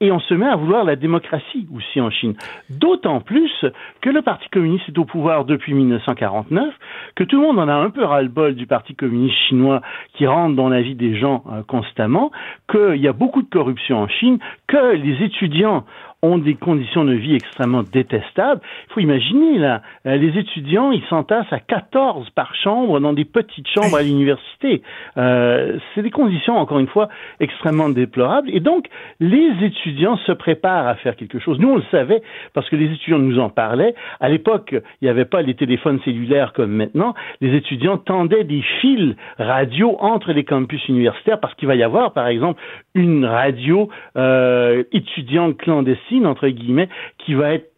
et 0.00 0.10
on 0.10 0.18
se 0.20 0.34
met 0.34 0.46
à 0.46 0.56
vouloir 0.56 0.84
la 0.84 0.96
démocratie 0.96 1.66
aussi 1.74 2.00
en 2.00 2.10
Chine. 2.10 2.34
D'autant 2.68 3.20
plus 3.20 3.52
que 4.00 4.10
le 4.10 4.22
Parti 4.22 4.48
communiste 4.50 4.88
est 4.88 4.98
au 4.98 5.04
pouvoir 5.04 5.44
depuis 5.44 5.72
1949, 5.72 6.74
que 7.14 7.24
tout 7.24 7.36
le 7.36 7.42
monde 7.42 7.58
en 7.58 7.68
a 7.68 7.74
un 7.74 7.90
peu 7.90 8.04
ras-le-bol 8.04 8.54
du 8.54 8.66
Parti 8.66 8.94
communiste 8.94 9.36
chinois 9.48 9.80
qui 10.14 10.26
rentre 10.26 10.56
dans 10.56 10.68
la 10.68 10.82
vie 10.82 10.96
des 10.96 11.16
gens 11.16 11.44
euh, 11.52 11.62
constamment, 11.62 12.32
qu'il 12.70 13.00
y 13.00 13.08
a 13.08 13.12
beaucoup 13.12 13.42
de 13.42 13.48
corruption 13.48 13.98
en 13.98 14.08
Chine, 14.08 14.38
que 14.66 14.94
les 14.96 15.24
étudiants 15.24 15.84
ont 16.24 16.38
des 16.38 16.54
conditions 16.54 17.04
de 17.04 17.12
vie 17.12 17.34
extrêmement 17.34 17.82
détestables. 17.82 18.60
Il 18.88 18.92
faut 18.94 19.00
imaginer, 19.00 19.58
là, 19.58 19.82
euh, 20.06 20.16
les 20.16 20.38
étudiants, 20.38 20.90
ils 20.90 21.04
s'entassent 21.08 21.52
à 21.52 21.60
14 21.60 22.30
par 22.30 22.54
chambre 22.54 23.00
dans 23.00 23.12
des 23.12 23.24
petites 23.24 23.68
chambres 23.68 23.96
à 23.96 24.02
l'université. 24.02 24.82
Euh, 25.16 25.78
c'est 25.94 26.02
des 26.02 26.10
conditions, 26.10 26.56
encore 26.56 26.78
une 26.78 26.86
fois, 26.86 27.08
extrêmement 27.40 27.88
déplorables. 27.88 28.48
Et 28.50 28.60
donc, 28.60 28.86
les 29.20 29.50
étudiants 29.62 30.16
se 30.18 30.32
préparent 30.32 30.86
à 30.86 30.94
faire 30.96 31.16
quelque 31.16 31.38
chose. 31.38 31.58
Nous, 31.58 31.68
on 31.68 31.76
le 31.76 31.84
savait 31.90 32.22
parce 32.54 32.68
que 32.68 32.76
les 32.76 32.90
étudiants 32.92 33.18
nous 33.18 33.38
en 33.38 33.50
parlaient. 33.50 33.94
À 34.20 34.28
l'époque, 34.28 34.70
il 34.72 35.04
n'y 35.04 35.08
avait 35.08 35.24
pas 35.24 35.42
les 35.42 35.54
téléphones 35.54 36.00
cellulaires 36.04 36.52
comme 36.52 36.70
maintenant. 36.70 37.14
Les 37.40 37.54
étudiants 37.54 37.98
tendaient 37.98 38.44
des 38.44 38.62
fils 38.80 39.14
radio 39.38 39.96
entre 40.00 40.32
les 40.32 40.44
campus 40.44 40.86
universitaires 40.88 41.40
parce 41.40 41.54
qu'il 41.54 41.68
va 41.68 41.74
y 41.74 41.82
avoir, 41.82 42.12
par 42.12 42.28
exemple, 42.28 42.60
une 42.94 43.24
radio 43.24 43.88
euh, 44.16 44.84
étudiante 44.92 45.56
clandestine 45.58 46.13
entre 46.22 46.48
guillemets, 46.48 46.88
qui 47.18 47.34
va 47.34 47.54
être 47.54 47.70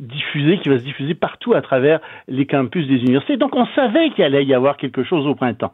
diffusée, 0.00 0.58
qui 0.58 0.68
va 0.68 0.78
se 0.78 0.84
diffuser 0.84 1.14
partout 1.14 1.54
à 1.54 1.62
travers 1.62 2.00
les 2.28 2.46
campus 2.46 2.86
des 2.86 2.96
universités. 2.96 3.36
Donc 3.36 3.54
on 3.54 3.66
savait 3.74 4.10
qu'il 4.10 4.24
allait 4.24 4.44
y 4.44 4.54
avoir 4.54 4.76
quelque 4.76 5.04
chose 5.04 5.26
au 5.26 5.34
printemps. 5.34 5.72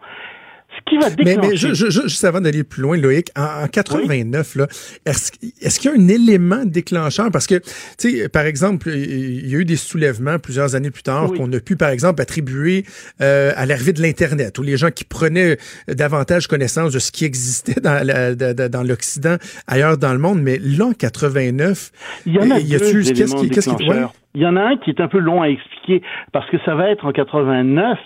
Ce 0.77 0.91
qui 0.91 0.99
va 0.99 1.11
déclencher... 1.11 1.39
Mais, 1.41 1.49
mais 1.49 1.57
je, 1.57 1.75
je, 1.75 1.91
juste 1.91 2.25
avant 2.25 2.41
d'aller 2.41 2.65
plus 2.65 2.83
loin, 2.83 2.97
Loïc, 2.97 3.31
en, 3.37 3.67
89, 3.67 4.55
là, 4.57 4.69
est-ce, 5.05 5.31
qu'il 5.33 5.91
y 5.91 5.95
a 5.95 5.97
un 5.97 6.09
élément 6.09 6.65
déclencheur? 6.65 7.31
Parce 7.31 7.47
que, 7.47 7.57
tu 7.99 8.19
sais, 8.19 8.29
par 8.29 8.45
exemple, 8.45 8.89
il 8.89 9.49
y 9.49 9.57
a 9.57 9.59
eu 9.59 9.65
des 9.65 9.77
soulèvements 9.77 10.39
plusieurs 10.39 10.75
années 10.75 10.91
plus 10.91 11.03
tard 11.03 11.33
qu'on 11.33 11.53
a 11.53 11.61
pu, 11.61 11.77
par 11.77 11.91
exemple, 11.91 12.23
attribuer 12.23 12.85
euh, 13.21 13.53
à 13.57 13.67
l'arrivée 13.67 13.93
de 13.93 14.03
l'Internet, 14.03 14.59
ou 14.59 14.63
les 14.63 14.77
gens 14.77 14.91
qui 14.91 15.05
prenaient 15.05 15.59
davantage 15.89 16.47
connaissance 16.47 16.93
de 16.93 16.99
ce 16.99 17.11
qui 17.11 17.25
existait 17.25 17.81
dans, 17.81 18.83
l'Occident, 18.87 19.37
ailleurs 19.67 19.99
dans 19.99 20.13
le 20.13 20.19
monde. 20.19 20.41
Mais 20.41 20.59
là, 20.59 20.87
en 20.87 20.93
89, 20.93 21.91
il 22.27 22.35
y 22.35 22.39
en 22.39 22.51
a, 22.51 22.59
y 22.59 22.69
qu'est-ce 22.69 23.35
qui, 23.35 23.51
qu'est-ce 23.51 23.71
qui, 23.71 23.89
ouais? 23.89 24.05
Il 24.35 24.41
y 24.41 24.47
en 24.47 24.55
a 24.55 24.63
un 24.63 24.77
qui 24.77 24.91
est 24.91 25.01
un 25.01 25.09
peu 25.09 25.19
long 25.19 25.43
à 25.43 25.49
expliquer 25.49 26.03
parce 26.33 26.49
que 26.51 26.59
ça 26.65 26.77
va 26.77 26.89
être 26.89 27.05
en 27.05 27.11
89, 27.11 27.99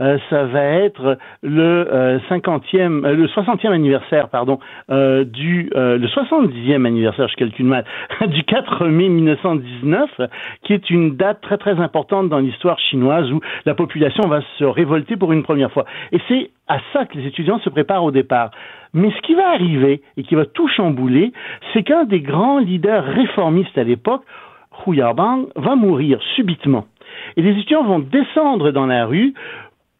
euh, 0.00 0.18
ça 0.28 0.44
va 0.44 0.62
être 0.62 1.16
le 1.42 2.20
50e, 2.28 2.76
euh, 2.76 3.08
euh, 3.08 3.14
le 3.14 3.26
60e 3.26 3.70
anniversaire, 3.70 4.28
pardon, 4.28 4.58
du 4.90 5.70
le 5.74 6.06
70e 6.06 6.84
anniversaire, 6.84 7.28
je 7.28 7.36
calcule 7.36 7.64
mal, 7.64 7.86
du 8.28 8.42
4 8.44 8.88
mai 8.88 9.08
1919, 9.08 10.20
qui 10.64 10.74
est 10.74 10.90
une 10.90 11.16
date 11.16 11.40
très 11.40 11.56
très 11.56 11.80
importante 11.80 12.28
dans 12.28 12.40
l'histoire 12.40 12.78
chinoise 12.78 13.32
où 13.32 13.40
la 13.64 13.74
population 13.74 14.28
va 14.28 14.42
se 14.58 14.64
révolter 14.64 15.16
pour 15.16 15.32
une 15.32 15.42
première 15.42 15.72
fois. 15.72 15.86
Et 16.12 16.20
c'est 16.28 16.50
à 16.68 16.78
ça 16.92 17.06
que 17.06 17.16
les 17.16 17.26
étudiants 17.26 17.58
se 17.60 17.70
préparent 17.70 18.04
au 18.04 18.10
départ. 18.10 18.50
Mais 18.92 19.10
ce 19.12 19.22
qui 19.22 19.34
va 19.34 19.48
arriver 19.48 20.02
et 20.16 20.24
qui 20.24 20.34
va 20.34 20.44
tout 20.44 20.68
chambouler, 20.68 21.32
c'est 21.72 21.84
qu'un 21.84 22.04
des 22.04 22.20
grands 22.20 22.58
leaders 22.58 23.04
réformistes 23.04 23.78
à 23.78 23.84
l'époque 23.84 24.22
Hu 24.86 24.96
Yabang 24.96 25.46
va 25.56 25.76
mourir 25.76 26.20
subitement. 26.34 26.86
Et 27.36 27.42
les 27.42 27.50
étudiants 27.50 27.84
vont 27.84 27.98
descendre 27.98 28.70
dans 28.70 28.86
la 28.86 29.06
rue 29.06 29.34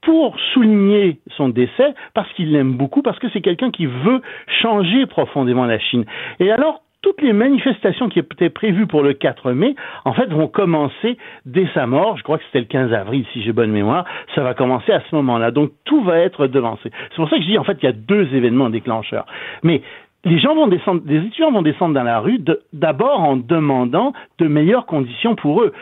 pour 0.02 0.38
souligner 0.54 1.18
son 1.36 1.50
décès, 1.50 1.94
parce 2.14 2.32
qu'il 2.32 2.52
l'aime 2.52 2.74
beaucoup, 2.74 3.02
parce 3.02 3.18
que 3.18 3.28
c'est 3.32 3.42
quelqu'un 3.42 3.70
qui 3.70 3.86
veut 3.86 4.22
changer 4.62 5.06
profondément 5.06 5.66
la 5.66 5.78
Chine. 5.78 6.06
Et 6.38 6.50
alors, 6.50 6.82
toutes 7.02 7.22
les 7.22 7.32
manifestations 7.32 8.08
qui 8.08 8.18
étaient 8.18 8.50
prévues 8.50 8.86
pour 8.86 9.02
le 9.02 9.14
4 9.14 9.52
mai, 9.52 9.74
en 10.04 10.12
fait, 10.12 10.26
vont 10.26 10.48
commencer 10.48 11.16
dès 11.46 11.66
sa 11.72 11.86
mort. 11.86 12.16
Je 12.18 12.22
crois 12.22 12.38
que 12.38 12.44
c'était 12.44 12.60
le 12.60 12.66
15 12.66 12.92
avril, 12.92 13.24
si 13.32 13.42
j'ai 13.42 13.52
bonne 13.52 13.70
mémoire. 13.70 14.04
Ça 14.34 14.42
va 14.42 14.52
commencer 14.54 14.92
à 14.92 15.00
ce 15.08 15.14
moment-là. 15.16 15.50
Donc, 15.50 15.70
tout 15.84 16.02
va 16.02 16.18
être 16.18 16.46
devancé. 16.46 16.90
C'est 17.10 17.16
pour 17.16 17.28
ça 17.30 17.36
que 17.36 17.42
je 17.42 17.48
dis, 17.48 17.58
en 17.58 17.64
fait, 17.64 17.76
qu'il 17.76 17.88
y 17.88 17.92
a 17.92 17.96
deux 17.96 18.34
événements 18.34 18.68
déclencheurs. 18.68 19.26
Mais 19.62 19.82
les 20.24 20.38
gens 20.38 20.54
vont 20.54 20.68
descendre, 20.68 21.02
les 21.06 21.18
étudiants 21.18 21.50
vont 21.50 21.62
descendre 21.62 21.94
dans 21.94 22.02
la 22.02 22.20
rue 22.20 22.40
d'abord 22.72 23.20
en 23.20 23.36
demandant 23.36 24.12
de 24.38 24.46
meilleures 24.46 24.86
conditions 24.86 25.34
pour 25.34 25.62
eux. 25.62 25.72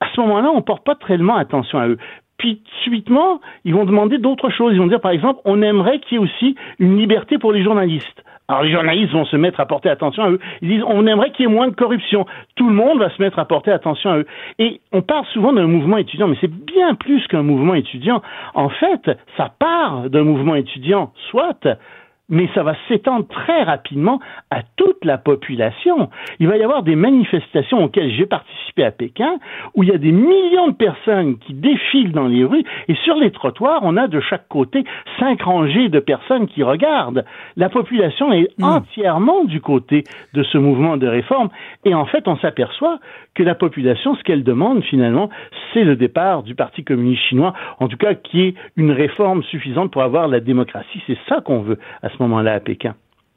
À 0.00 0.06
ce 0.14 0.20
moment-là, 0.20 0.50
on 0.50 0.56
ne 0.56 0.62
porte 0.62 0.84
pas 0.84 0.94
tellement 0.94 1.36
attention 1.36 1.78
à 1.78 1.88
eux. 1.88 1.98
Puis 2.38 2.62
subitement, 2.82 3.40
ils 3.64 3.74
vont 3.74 3.84
demander 3.84 4.18
d'autres 4.18 4.50
choses. 4.50 4.72
Ils 4.74 4.80
vont 4.80 4.86
dire, 4.86 5.00
par 5.00 5.12
exemple, 5.12 5.40
on 5.44 5.62
aimerait 5.62 6.00
qu'il 6.00 6.18
y 6.18 6.20
ait 6.20 6.24
aussi 6.24 6.56
une 6.78 6.98
liberté 6.98 7.38
pour 7.38 7.52
les 7.52 7.62
journalistes. 7.62 8.22
Alors 8.46 8.62
les 8.62 8.72
journalistes 8.72 9.12
vont 9.12 9.24
se 9.24 9.36
mettre 9.36 9.58
à 9.60 9.66
porter 9.66 9.88
attention 9.88 10.22
à 10.22 10.30
eux. 10.30 10.38
Ils 10.60 10.68
disent 10.68 10.84
on 10.86 11.06
aimerait 11.06 11.30
qu'il 11.30 11.46
y 11.46 11.48
ait 11.48 11.52
moins 11.52 11.68
de 11.68 11.74
corruption. 11.74 12.26
Tout 12.56 12.68
le 12.68 12.74
monde 12.74 12.98
va 12.98 13.08
se 13.08 13.22
mettre 13.22 13.38
à 13.38 13.46
porter 13.46 13.70
attention 13.70 14.10
à 14.10 14.18
eux. 14.18 14.26
Et 14.58 14.80
on 14.92 15.00
parle 15.00 15.24
souvent 15.32 15.54
d'un 15.54 15.66
mouvement 15.66 15.96
étudiant, 15.96 16.28
mais 16.28 16.36
c'est 16.40 16.50
bien 16.50 16.94
plus 16.94 17.26
qu'un 17.28 17.42
mouvement 17.42 17.74
étudiant. 17.74 18.20
En 18.52 18.68
fait, 18.68 19.10
ça 19.38 19.50
part 19.58 20.10
d'un 20.10 20.24
mouvement 20.24 20.56
étudiant, 20.56 21.12
soit, 21.30 21.66
mais 22.28 22.48
ça 22.54 22.62
va 22.62 22.74
s'étendre 22.88 23.26
très 23.28 23.62
rapidement 23.62 24.18
à 24.50 24.62
toute 24.76 25.04
la 25.04 25.18
population. 25.18 26.08
Il 26.40 26.48
va 26.48 26.56
y 26.56 26.62
avoir 26.62 26.82
des 26.82 26.96
manifestations 26.96 27.84
auxquelles 27.84 28.10
j'ai 28.12 28.26
participé 28.26 28.84
à 28.84 28.90
Pékin, 28.90 29.38
où 29.74 29.82
il 29.82 29.90
y 29.90 29.92
a 29.92 29.98
des 29.98 30.12
millions 30.12 30.68
de 30.68 30.74
personnes 30.74 31.38
qui 31.38 31.54
défilent 31.54 32.12
dans 32.12 32.26
les 32.26 32.44
rues, 32.44 32.64
et 32.88 32.94
sur 33.04 33.16
les 33.16 33.30
trottoirs, 33.30 33.80
on 33.82 33.96
a 33.96 34.08
de 34.08 34.20
chaque 34.20 34.48
côté 34.48 34.84
cinq 35.18 35.42
rangées 35.42 35.88
de 35.88 36.00
personnes 36.00 36.46
qui 36.46 36.62
regardent. 36.62 37.24
La 37.56 37.68
population 37.68 38.32
est 38.32 38.48
hmm. 38.58 38.64
entièrement 38.64 39.44
du 39.44 39.60
côté 39.60 40.04
de 40.32 40.42
ce 40.42 40.58
mouvement 40.58 40.96
de 40.96 41.06
réforme, 41.06 41.50
et 41.84 41.94
en 41.94 42.06
fait, 42.06 42.26
on 42.26 42.36
s'aperçoit 42.38 42.98
que 43.34 43.42
la 43.42 43.54
population, 43.54 44.14
ce 44.14 44.22
qu'elle 44.22 44.44
demande 44.44 44.82
finalement, 44.84 45.28
c'est 45.72 45.84
le 45.84 45.96
départ 45.96 46.42
du 46.42 46.54
Parti 46.54 46.84
communiste 46.84 47.22
chinois, 47.22 47.52
en 47.80 47.88
tout 47.88 47.96
cas 47.96 48.14
qui 48.14 48.42
est 48.42 48.54
une 48.76 48.92
réforme 48.92 49.42
suffisante 49.42 49.90
pour 49.90 50.02
avoir 50.02 50.28
la 50.28 50.40
démocratie. 50.40 51.02
C'est 51.06 51.18
ça 51.28 51.40
qu'on 51.40 51.60
veut 51.60 51.78
à 52.02 52.08
ce 52.16 52.22
moment-là 52.22 52.54
à 52.54 52.60
Pékin. 52.60 52.94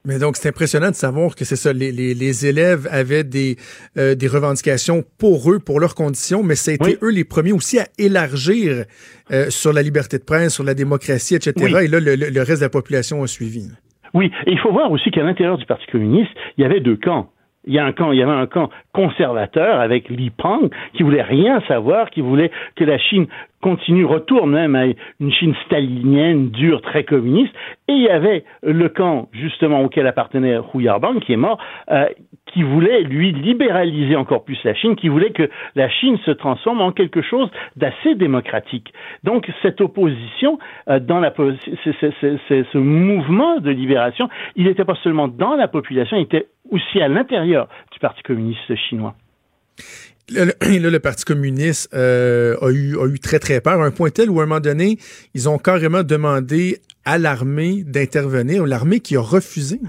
Mais 0.08 0.20
donc, 0.20 0.38
c'est 0.38 0.48
impressionnant 0.48 0.90
de 0.90 0.96
savoir 0.96 1.36
que 1.36 1.44
c'est 1.44 1.58
ça, 1.58 1.74
les, 1.74 1.92
les, 1.92 2.46
élèves 2.46 2.88
avaient 2.90 3.26
des, 3.26 3.58
euh, 3.98 4.16
des 4.16 4.30
revendications 4.30 5.04
pour 5.20 5.52
eux, 5.52 5.60
pour 5.60 5.82
leurs 5.82 5.96
conditions, 5.96 6.44
mais 6.44 6.56
ça 6.56 6.72
a 6.72 6.76
été 6.76 6.98
eux 7.02 7.12
les 7.12 7.26
premiers 7.26 7.52
aussi 7.52 7.78
à 7.78 7.88
élargir 7.98 8.86
euh, 9.32 9.50
sur 9.50 9.74
la 9.74 9.82
liberté 9.82 10.18
de 10.18 10.24
presse, 10.24 10.54
sur 10.54 10.64
la 10.64 10.76
démocratie, 10.76 11.36
etc. 11.36 11.54
Et 11.84 11.88
là, 11.88 12.00
le, 12.00 12.16
le, 12.16 12.42
reste 12.42 12.62
de 12.62 12.66
la 12.66 12.70
population 12.70 13.22
a 13.22 13.28
suivi. 13.28 13.70
Oui, 14.14 14.32
et 14.46 14.54
il 14.54 14.60
faut 14.60 14.72
voir 14.72 14.90
aussi 14.92 15.12
qu'à 15.12 15.24
l'intérieur 15.24 15.58
du 15.58 15.66
Parti 15.66 15.86
communiste, 15.92 16.32
il 16.58 16.62
y 16.62 16.66
avait 16.66 16.80
deux 16.80 16.96
camps. 16.96 17.30
Il 17.68 17.74
y 17.74 17.80
a 17.80 17.86
un 17.86 17.92
camp, 17.92 18.12
il 18.12 18.18
y 18.18 18.24
avait 18.24 18.32
un 18.32 18.48
camp 18.48 18.70
conservateur 18.94 19.80
avec 19.80 20.10
Li 20.10 20.30
Peng 20.30 20.70
qui 20.94 21.04
voulait 21.04 21.22
rien 21.22 21.62
savoir, 21.68 22.10
qui 22.10 22.22
voulait 22.22 22.52
que 22.76 22.84
la 22.84 22.98
Chine 22.98 23.28
continue, 23.62 24.06
retourne 24.06 24.52
même 24.52 24.76
à 24.76 24.86
une 25.20 25.32
Chine 25.32 25.56
stalinienne, 25.66 26.50
dure, 26.50 26.82
très 26.82 27.04
communiste. 27.04 27.54
Et 27.88 27.94
il 27.94 28.04
y 28.04 28.10
avait 28.10 28.44
le 28.64 28.88
camp, 28.90 29.30
justement, 29.34 29.82
auquel 29.82 30.08
appartenait 30.08 30.58
Hu 30.74 30.84
Yarbang, 30.84 31.20
qui 31.20 31.34
est 31.34 31.38
mort, 31.38 31.58
euh, 31.92 32.06
qui 32.48 32.64
voulait, 32.64 33.02
lui, 33.02 33.32
libéraliser 33.32 34.16
encore 34.16 34.44
plus 34.44 34.58
la 34.64 34.74
Chine, 34.74 34.96
qui 34.96 35.10
voulait 35.10 35.32
que 35.32 35.50
la 35.76 35.90
Chine 35.90 36.18
se 36.26 36.32
transforme 36.32 36.82
en 36.82 36.92
quelque 36.92 37.22
chose 37.22 37.50
d'assez 37.76 38.16
démocratique. 38.16 38.94
Donc, 39.24 39.50
cette 39.62 39.82
opposition, 39.82 40.60
euh, 40.90 41.00
dans 41.00 41.20
la, 41.20 41.34
ce 41.36 42.78
mouvement 42.78 43.60
de 43.60 43.72
libération, 43.72 44.30
il 44.56 44.66
n'était 44.66 44.86
pas 44.86 44.96
seulement 45.04 45.28
dans 45.28 45.56
la 45.56 45.68
population, 45.68 46.18
il 46.18 46.24
était 46.24 46.48
aussi 46.72 47.02
à 47.02 47.08
l'intérieur 47.08 47.68
du 47.92 48.00
Parti 48.00 48.22
communiste 48.24 48.76
chinois. 48.90 49.16
Là, 50.30 50.46
le, 50.62 51.00
Parti 51.00 51.24
communiste 51.24 51.90
euh, 51.94 52.58
a, 52.62 52.70
eu, 52.70 52.98
a 53.00 53.08
eu 53.08 53.18
très, 53.18 53.40
très 53.40 53.62
peur, 53.62 53.82
un 53.82 53.92
point 53.92 54.10
tel 54.10 54.30
où, 54.30 54.42
à 54.42 54.44
un 54.44 54.46
moment 54.46 54.60
donné, 54.60 54.98
ils 55.34 55.48
ont 55.48 55.58
carrément 55.58 56.04
demandé 56.04 56.80
à 57.06 57.18
l'armée 57.18 57.84
d'intervenir, 57.86 58.66
l'armée 58.66 59.00
qui 59.00 59.16
a 59.16 59.22
refusé. 59.22 59.80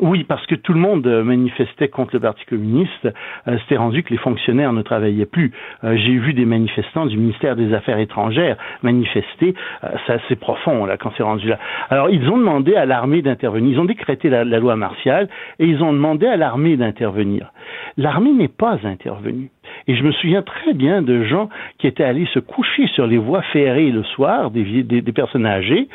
Oui, 0.00 0.24
parce 0.24 0.44
que 0.46 0.54
tout 0.54 0.72
le 0.72 0.80
monde 0.80 1.06
euh, 1.06 1.22
manifestait 1.22 1.88
contre 1.88 2.14
le 2.14 2.20
Parti 2.20 2.44
communiste. 2.46 3.08
Euh, 3.46 3.58
C'était 3.62 3.76
rendu 3.76 4.02
que 4.02 4.10
les 4.10 4.18
fonctionnaires 4.18 4.72
ne 4.72 4.82
travaillaient 4.82 5.26
plus. 5.26 5.52
Euh, 5.84 5.96
J'ai 5.96 6.16
vu 6.18 6.34
des 6.34 6.44
manifestants 6.44 7.06
du 7.06 7.16
ministère 7.16 7.56
des 7.56 7.72
Affaires 7.72 7.98
étrangères 7.98 8.56
manifester. 8.82 9.54
Euh, 9.84 9.88
c'est 10.06 10.14
assez 10.14 10.36
profond 10.36 10.84
là 10.84 10.96
quand 10.96 11.12
c'est 11.16 11.22
rendu 11.22 11.48
là. 11.48 11.58
Alors 11.90 12.10
ils 12.10 12.28
ont 12.28 12.38
demandé 12.38 12.74
à 12.74 12.86
l'armée 12.86 13.22
d'intervenir. 13.22 13.72
Ils 13.72 13.80
ont 13.80 13.84
décrété 13.84 14.28
la, 14.30 14.44
loi 14.44 14.76
martiale 14.76 15.28
et 15.58 15.66
ils 15.66 15.82
ont 15.82 15.92
demandé 15.92 16.26
à 16.26 16.36
l'armée 16.36 16.76
d'intervenir. 16.76 17.52
L'armée 17.96 18.32
n'est 18.32 18.48
pas 18.48 18.78
intervenue. 18.84 19.50
Et 19.86 19.96
je 19.96 20.02
me 20.02 20.12
souviens 20.12 20.42
très 20.42 20.72
bien 20.74 21.02
de 21.02 21.24
gens 21.24 21.48
qui 21.78 21.86
étaient 21.86 22.04
allés 22.04 22.26
se 22.32 22.38
coucher 22.38 22.86
sur 22.88 23.06
les 23.06 23.18
voies 23.18 23.42
ferrées 23.52 23.90
le 23.90 24.02
soir, 24.02 24.50
des 24.50 25.02
personnes 25.14 25.46
âgées, 25.46 25.88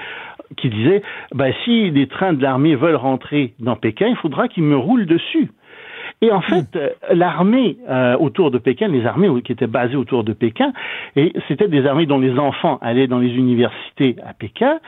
qui 0.58 0.70
disait 0.70 1.02
ben, 1.34 1.54
si 1.64 1.92
les 1.92 2.08
trains 2.08 2.34
de 2.34 2.42
l'armée 2.42 2.76
veulent 2.76 2.96
rentrer 2.96 3.54
dans 3.60 3.76
Pékin, 3.76 4.08
il 4.08 4.16
faudra 4.16 4.48
qu'ils 4.48 4.64
me 4.64 4.78
roulent 4.78 5.06
dessus. 5.06 5.50
Et 6.22 6.32
en 6.32 6.42
fait, 6.42 6.76
euh, 6.76 6.90
l'armée 7.14 7.78
euh, 7.90 8.18
autour 8.18 8.52
de 8.52 8.58
Pékin, 8.58 8.90
les 8.90 9.06
armées 9.06 9.30
qui 9.42 9.54
étaient 9.54 9.68
basées 9.68 9.96
autour 9.96 10.24
de 10.24 10.34
Pékin, 10.34 10.74
et 11.16 11.32
c'était 11.48 11.70
des 11.70 11.86
armées 11.86 12.06
dont 12.06 12.20
les 12.20 12.38
enfants 12.38 12.78
allaient 12.82 13.08
dans 13.08 13.20
les 13.20 13.30
universités 13.30 14.18
à 14.26 14.34
Pékin, 14.34 14.80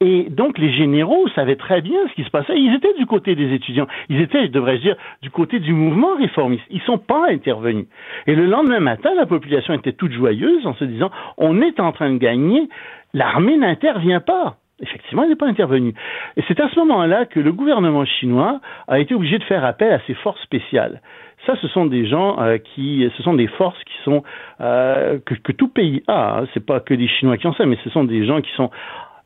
et 0.00 0.28
donc 0.30 0.58
les 0.58 0.72
généraux 0.72 1.26
savaient 1.34 1.56
très 1.56 1.80
bien 1.80 1.98
ce 2.08 2.14
qui 2.14 2.22
se 2.22 2.30
passait. 2.30 2.56
Ils 2.56 2.74
étaient 2.74 2.94
du 2.94 3.06
côté 3.06 3.34
des 3.34 3.52
étudiants. 3.52 3.88
Ils 4.08 4.20
étaient, 4.20 4.48
devrais-je 4.48 4.82
dire, 4.82 4.96
du 5.22 5.30
côté 5.30 5.58
du 5.58 5.72
mouvement 5.72 6.14
réformiste. 6.16 6.64
Ils 6.70 6.82
sont 6.82 6.98
pas 6.98 7.30
intervenus. 7.30 7.86
Et 8.26 8.34
le 8.34 8.46
lendemain 8.46 8.80
matin, 8.80 9.10
la 9.16 9.26
population 9.26 9.74
était 9.74 9.92
toute 9.92 10.12
joyeuse 10.12 10.66
en 10.66 10.74
se 10.74 10.84
disant 10.84 11.10
on 11.38 11.62
est 11.62 11.80
en 11.80 11.92
train 11.92 12.12
de 12.12 12.18
gagner. 12.18 12.68
L'armée 13.14 13.56
n'intervient 13.56 14.20
pas. 14.20 14.58
Effectivement, 14.80 15.22
il 15.22 15.30
n'est 15.30 15.36
pas 15.36 15.46
intervenu. 15.46 15.94
Et 16.36 16.42
c'est 16.46 16.60
à 16.60 16.68
ce 16.68 16.78
moment-là 16.80 17.24
que 17.24 17.40
le 17.40 17.52
gouvernement 17.52 18.04
chinois 18.04 18.60
a 18.88 18.98
été 18.98 19.14
obligé 19.14 19.38
de 19.38 19.44
faire 19.44 19.64
appel 19.64 19.90
à 19.90 20.00
ses 20.06 20.14
forces 20.14 20.42
spéciales. 20.42 21.00
Ça, 21.46 21.54
ce 21.62 21.68
sont 21.68 21.86
des 21.86 22.06
gens 22.06 22.40
euh, 22.40 22.58
qui, 22.58 23.08
ce 23.16 23.22
sont 23.22 23.34
des 23.34 23.46
forces 23.46 23.82
qui 23.84 23.94
sont 24.04 24.22
euh, 24.60 25.18
que, 25.24 25.52
tout 25.52 25.68
pays 25.68 26.02
a. 26.08 26.40
Hein. 26.40 26.46
C'est 26.52 26.64
pas 26.64 26.80
que 26.80 26.92
des 26.92 27.08
Chinois 27.08 27.38
qui 27.38 27.46
ont 27.46 27.54
ça, 27.54 27.64
mais 27.64 27.78
ce 27.84 27.90
sont 27.90 28.04
des 28.04 28.26
gens 28.26 28.42
qui 28.42 28.50
sont 28.52 28.70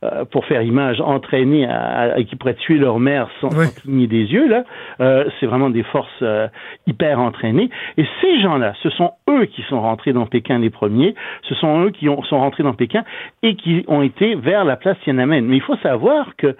euh, 0.03 0.25
pour 0.25 0.45
faire 0.45 0.63
image, 0.63 0.99
entraînés 0.99 1.67
à, 1.67 2.15
qui 2.27 2.35
pourraient 2.35 2.55
tuer 2.55 2.79
leur 2.79 2.99
mère 2.99 3.29
sans, 3.39 3.49
cligner 3.49 4.07
des 4.07 4.23
yeux, 4.23 4.47
là, 4.47 4.63
euh, 4.99 5.25
c'est 5.39 5.45
vraiment 5.45 5.69
des 5.69 5.83
forces 5.83 6.09
euh, 6.23 6.47
hyper 6.87 7.19
entraînées. 7.19 7.69
Et 7.97 8.05
ces 8.19 8.41
gens-là, 8.41 8.73
ce 8.81 8.89
sont 8.89 9.11
eux 9.29 9.45
qui 9.45 9.61
sont 9.69 9.79
rentrés 9.79 10.11
dans 10.11 10.25
Pékin 10.25 10.57
les 10.57 10.71
premiers, 10.71 11.13
ce 11.43 11.53
sont 11.53 11.81
eux 11.83 11.91
qui 11.91 12.09
ont, 12.09 12.23
sont 12.23 12.39
rentrés 12.39 12.63
dans 12.63 12.73
Pékin 12.73 13.03
et 13.43 13.55
qui 13.55 13.85
ont 13.87 14.01
été 14.01 14.33
vers 14.33 14.65
la 14.65 14.75
place 14.75 14.97
Tiananmen. 15.03 15.45
Mais 15.45 15.57
il 15.57 15.61
faut 15.61 15.77
savoir 15.77 16.35
que 16.35 16.55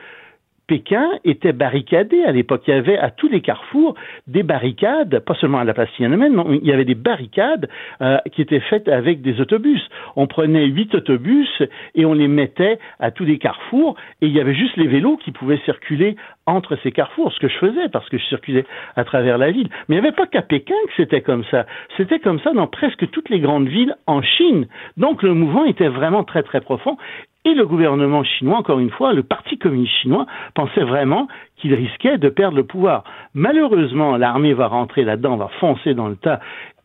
Pékin 0.71 1.09
était 1.25 1.51
barricadé 1.51 2.23
à 2.23 2.31
l'époque. 2.31 2.63
Il 2.65 2.73
y 2.73 2.77
avait 2.77 2.97
à 2.97 3.11
tous 3.11 3.27
les 3.27 3.41
carrefours 3.41 3.93
des 4.27 4.41
barricades, 4.41 5.19
pas 5.19 5.35
seulement 5.35 5.57
à 5.57 5.65
la 5.65 5.73
place 5.73 5.89
Tiananmen, 5.97 6.33
mais 6.47 6.59
il 6.61 6.65
y 6.65 6.71
avait 6.71 6.85
des 6.85 6.95
barricades 6.95 7.67
euh, 7.99 8.19
qui 8.31 8.41
étaient 8.41 8.61
faites 8.61 8.87
avec 8.87 9.21
des 9.21 9.41
autobus. 9.41 9.81
On 10.15 10.27
prenait 10.27 10.65
huit 10.67 10.95
autobus 10.95 11.49
et 11.93 12.05
on 12.05 12.13
les 12.13 12.29
mettait 12.29 12.79
à 13.01 13.11
tous 13.11 13.25
les 13.25 13.37
carrefours 13.37 13.97
et 14.21 14.27
il 14.27 14.31
y 14.31 14.39
avait 14.39 14.55
juste 14.55 14.77
les 14.77 14.87
vélos 14.87 15.17
qui 15.17 15.31
pouvaient 15.31 15.59
circuler 15.65 16.15
entre 16.45 16.77
ces 16.83 16.93
carrefours, 16.93 17.33
ce 17.33 17.39
que 17.41 17.49
je 17.49 17.57
faisais 17.57 17.89
parce 17.91 18.07
que 18.07 18.17
je 18.17 18.23
circulais 18.27 18.63
à 18.95 19.03
travers 19.03 19.37
la 19.37 19.51
ville. 19.51 19.67
Mais 19.89 19.97
il 19.97 20.01
n'y 20.01 20.07
avait 20.07 20.15
pas 20.15 20.25
qu'à 20.25 20.41
Pékin 20.41 20.73
que 20.87 20.93
c'était 20.95 21.21
comme 21.21 21.43
ça. 21.51 21.65
C'était 21.97 22.19
comme 22.19 22.39
ça 22.39 22.53
dans 22.53 22.67
presque 22.67 23.09
toutes 23.11 23.29
les 23.29 23.41
grandes 23.41 23.67
villes 23.67 23.95
en 24.07 24.21
Chine. 24.21 24.67
Donc 24.95 25.21
le 25.21 25.33
mouvement 25.33 25.65
était 25.65 25.89
vraiment 25.89 26.23
très 26.23 26.43
très 26.43 26.61
profond 26.61 26.95
et 27.43 27.53
le 27.53 27.65
gouvernement 27.65 28.23
chinois, 28.23 28.57
encore 28.57 28.79
une 28.79 28.91
fois, 28.91 29.13
le 29.13 29.23
Parti 29.23 29.57
communiste 29.57 29.93
chinois, 30.01 30.27
pensait 30.53 30.83
vraiment 30.83 31.27
qu'il 31.57 31.73
risquait 31.73 32.17
de 32.17 32.29
perdre 32.29 32.57
le 32.57 32.63
pouvoir. 32.63 33.03
Malheureusement, 33.33 34.17
l'armée 34.17 34.53
va 34.53 34.67
rentrer 34.67 35.03
là-dedans, 35.03 35.37
va 35.37 35.49
foncer 35.59 35.93
dans 35.93 36.07
le 36.07 36.15
tas 36.15 36.39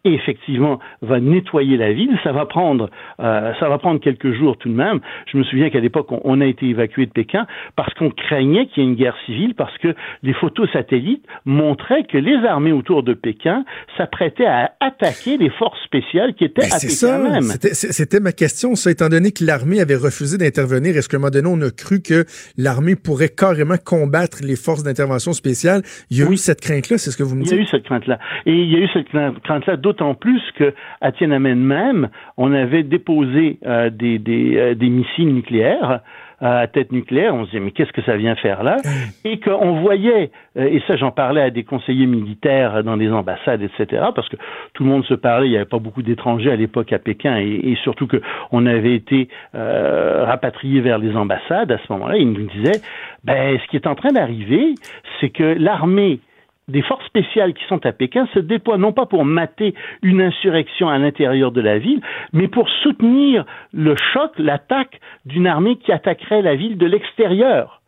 et 0.06 0.14
effectivement 0.14 0.78
va 1.02 1.20
nettoyer 1.20 1.76
la 1.76 1.92
ville. 1.92 2.16
Ça 2.22 2.32
va 2.32 2.46
prendre, 2.46 2.90
euh, 3.20 3.52
ça 3.58 3.68
va 3.68 3.78
prendre 3.78 4.00
quelques 4.00 4.32
jours 4.32 4.56
tout 4.56 4.68
de 4.68 4.74
même. 4.74 5.00
Je 5.30 5.36
me 5.36 5.42
souviens 5.44 5.68
qu'à 5.68 5.80
l'époque, 5.80 6.06
on, 6.10 6.40
a 6.40 6.46
été 6.46 6.66
évacué 6.66 7.06
de 7.06 7.10
Pékin 7.10 7.46
parce 7.74 7.92
qu'on 7.94 8.10
craignait 8.10 8.66
qu'il 8.66 8.82
y 8.82 8.86
ait 8.86 8.88
une 8.90 8.94
guerre 8.94 9.16
civile, 9.26 9.54
parce 9.54 9.76
que 9.78 9.94
les 10.22 10.32
photos 10.34 10.70
satellites 10.72 11.24
montraient 11.44 12.04
que 12.04 12.18
les 12.18 12.36
armées 12.46 12.72
autour 12.72 13.02
de 13.02 13.14
Pékin 13.14 13.64
s'apprêtaient 13.96 14.46
à 14.46 14.72
attaquer 14.80 15.38
les 15.38 15.50
forces 15.50 15.82
spéciales 15.84 16.34
qui 16.34 16.44
étaient 16.44 16.64
à 16.64 16.78
Pékin 16.78 16.88
ça. 16.88 17.18
même. 17.18 17.42
C'était 17.42 18.20
ma 18.20 18.32
question, 18.32 18.74
ça, 18.74 18.90
étant 18.90 19.08
donné 19.08 19.32
que 19.32 19.44
l'armée 19.44 19.80
avait 19.80 19.96
refusé 19.96 20.38
d'intervenir. 20.38 20.96
Est-ce 20.96 21.08
qu'à 21.08 21.16
un 21.16 21.20
moment 21.20 21.30
donné, 21.30 21.48
on 21.48 21.60
a 21.66 21.70
cru 21.70 22.00
que 22.00 22.24
l'armée 22.56 22.94
pourrait 22.94 23.28
carrément 23.28 23.76
combattre 23.82 24.38
les 24.42 24.56
forces 24.56 24.84
d'intervention 24.84 25.32
spéciales? 25.32 25.82
Il 26.10 26.18
y 26.18 26.22
a 26.22 26.30
eu 26.30 26.36
cette 26.36 26.60
crainte-là, 26.60 26.98
c'est 26.98 27.10
ce 27.10 27.16
que 27.16 27.24
vous 27.24 27.34
me 27.34 27.42
dites? 27.42 27.52
Il 27.52 27.56
y 27.56 27.60
a 27.60 27.62
eu 27.62 27.66
cette 27.66 27.84
crainte-là. 27.84 28.18
Et 28.44 28.52
il 28.52 28.70
y 28.70 28.76
a 28.76 28.78
eu 28.78 28.88
cette 28.92 29.08
crainte-là, 29.08 29.76
d'autres 29.76 29.95
d'autant 29.96 30.14
plus 30.14 30.42
que 30.56 30.74
à 31.00 31.12
Tiananmen 31.12 31.58
même, 31.58 32.08
on 32.36 32.52
avait 32.52 32.82
déposé 32.82 33.58
des, 33.92 34.18
des, 34.18 34.74
des 34.74 34.88
missiles 34.88 35.34
nucléaires 35.34 36.00
à 36.38 36.66
tête 36.66 36.92
nucléaire. 36.92 37.34
On 37.34 37.46
se 37.46 37.50
disait, 37.50 37.62
mais 37.62 37.70
qu'est-ce 37.70 37.92
que 37.92 38.02
ça 38.02 38.16
vient 38.16 38.34
faire 38.34 38.62
là? 38.62 38.76
Et 39.24 39.40
qu'on 39.40 39.80
voyait, 39.80 40.30
euh, 40.58 40.66
et 40.66 40.82
ça 40.86 40.96
j'en 40.96 41.10
parlais 41.10 41.40
à 41.40 41.48
des 41.48 41.64
conseillers 41.64 42.04
militaires 42.04 42.84
dans 42.84 42.98
des 42.98 43.10
ambassades, 43.10 43.62
etc., 43.62 44.04
parce 44.14 44.28
que 44.28 44.36
tout 44.74 44.84
le 44.84 44.90
monde 44.90 45.04
se 45.06 45.14
parlait, 45.14 45.46
il 45.46 45.52
n'y 45.52 45.56
avait 45.56 45.64
pas 45.64 45.78
beaucoup 45.78 46.02
d'étrangers 46.02 46.50
à 46.50 46.56
l'époque 46.56 46.92
à 46.92 46.98
Pékin, 46.98 47.38
et, 47.38 47.70
et 47.70 47.76
surtout 47.82 48.06
qu'on 48.06 48.66
avait 48.66 48.94
été 48.94 49.28
euh, 49.54 50.24
rapatriés 50.26 50.82
vers 50.82 50.98
les 50.98 51.16
ambassades 51.16 51.72
à 51.72 51.78
ce 51.78 51.90
moment-là. 51.94 52.18
Ils 52.18 52.30
nous 52.30 52.46
disaient, 52.48 52.82
ben, 53.24 53.58
ce 53.58 53.66
qui 53.68 53.76
est 53.76 53.86
en 53.86 53.94
train 53.94 54.12
d'arriver, 54.12 54.74
c'est 55.20 55.30
que 55.30 55.56
l'armée 55.58 56.20
des 56.68 56.82
forces 56.82 57.06
spéciales 57.06 57.54
qui 57.54 57.64
sont 57.66 57.84
à 57.86 57.92
Pékin 57.92 58.26
se 58.34 58.40
déploient 58.40 58.78
non 58.78 58.92
pas 58.92 59.06
pour 59.06 59.24
mater 59.24 59.74
une 60.02 60.20
insurrection 60.20 60.88
à 60.88 60.98
l'intérieur 60.98 61.52
de 61.52 61.60
la 61.60 61.78
ville, 61.78 62.00
mais 62.32 62.48
pour 62.48 62.68
soutenir 62.82 63.44
le 63.72 63.94
choc, 64.12 64.32
l'attaque 64.38 65.00
d'une 65.24 65.46
armée 65.46 65.76
qui 65.76 65.92
attaquerait 65.92 66.42
la 66.42 66.56
ville 66.56 66.76
de 66.76 66.86
l'extérieur. 66.86 67.82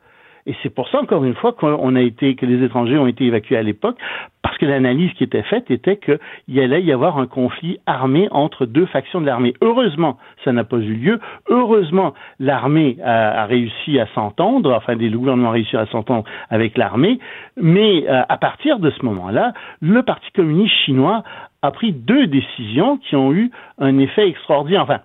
Et 0.49 0.57
c'est 0.63 0.75
pour 0.75 0.89
ça, 0.89 1.01
encore 1.01 1.25
une 1.25 1.35
fois, 1.35 1.53
qu'on 1.53 1.95
a 1.95 2.01
été, 2.01 2.35
que 2.35 2.47
les 2.47 2.65
étrangers 2.65 2.97
ont 2.97 3.07
été 3.07 3.27
évacués 3.27 3.59
à 3.59 3.63
l'époque, 3.63 3.99
parce 4.43 4.57
que 4.57 4.65
l'analyse 4.65 5.13
qui 5.13 5.25
était 5.25 5.43
faite 5.43 5.71
était 5.71 5.99
qu'il 5.99 6.59
allait 6.59 6.83
y 6.83 6.91
avoir 6.91 7.19
un 7.19 7.27
conflit 7.27 7.79
armé 7.85 8.29
entre 8.31 8.65
deux 8.65 8.87
factions 8.87 9.21
de 9.21 9.27
l'armée. 9.27 9.53
Heureusement, 9.61 10.17
ça 10.45 10.53
n'a 10.53 10.65
pas 10.65 10.79
eu 10.79 10.95
lieu. 10.95 11.21
Heureusement, 11.51 12.15
l'armée 12.41 12.97
a, 13.05 13.45
réussi 13.45 14.01
à 14.01 14.07
s'entendre, 14.15 14.73
enfin, 14.73 14.95
le 14.95 15.19
gouvernement 15.19 15.51
a 15.51 15.53
réussi 15.53 15.77
à 15.77 15.85
s'entendre 15.85 16.25
avec 16.49 16.79
l'armée. 16.79 17.19
Mais 17.59 18.09
euh, 18.09 18.23
à 18.27 18.39
partir 18.39 18.79
de 18.79 18.89
ce 18.89 19.05
moment-là, 19.05 19.53
le 19.83 20.03
Parti 20.03 20.31
communiste 20.33 20.75
chinois 20.87 21.25
a 21.61 21.71
pris 21.73 21.93
deux 21.93 22.27
décisions 22.27 22.97
qui 22.97 23.17
ont 23.17 23.35
eu 23.35 23.51
un 23.79 23.99
effet 23.99 24.27
extraordinaire. 24.27 24.83
Enfin, 24.83 25.01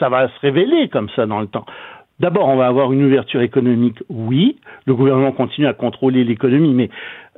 ça 0.00 0.08
va 0.08 0.26
se 0.26 0.40
révéler 0.40 0.88
comme 0.88 1.08
ça 1.10 1.24
dans 1.26 1.40
le 1.40 1.46
temps. 1.46 1.66
D'abord, 2.20 2.48
on 2.48 2.56
va 2.56 2.66
avoir 2.66 2.92
une 2.92 3.04
ouverture 3.04 3.42
économique, 3.42 3.98
oui. 4.08 4.56
Le 4.86 4.94
gouvernement 4.94 5.30
continue 5.30 5.68
à 5.68 5.72
contrôler 5.72 6.24
l'économie, 6.24 6.74
mais 6.74 6.90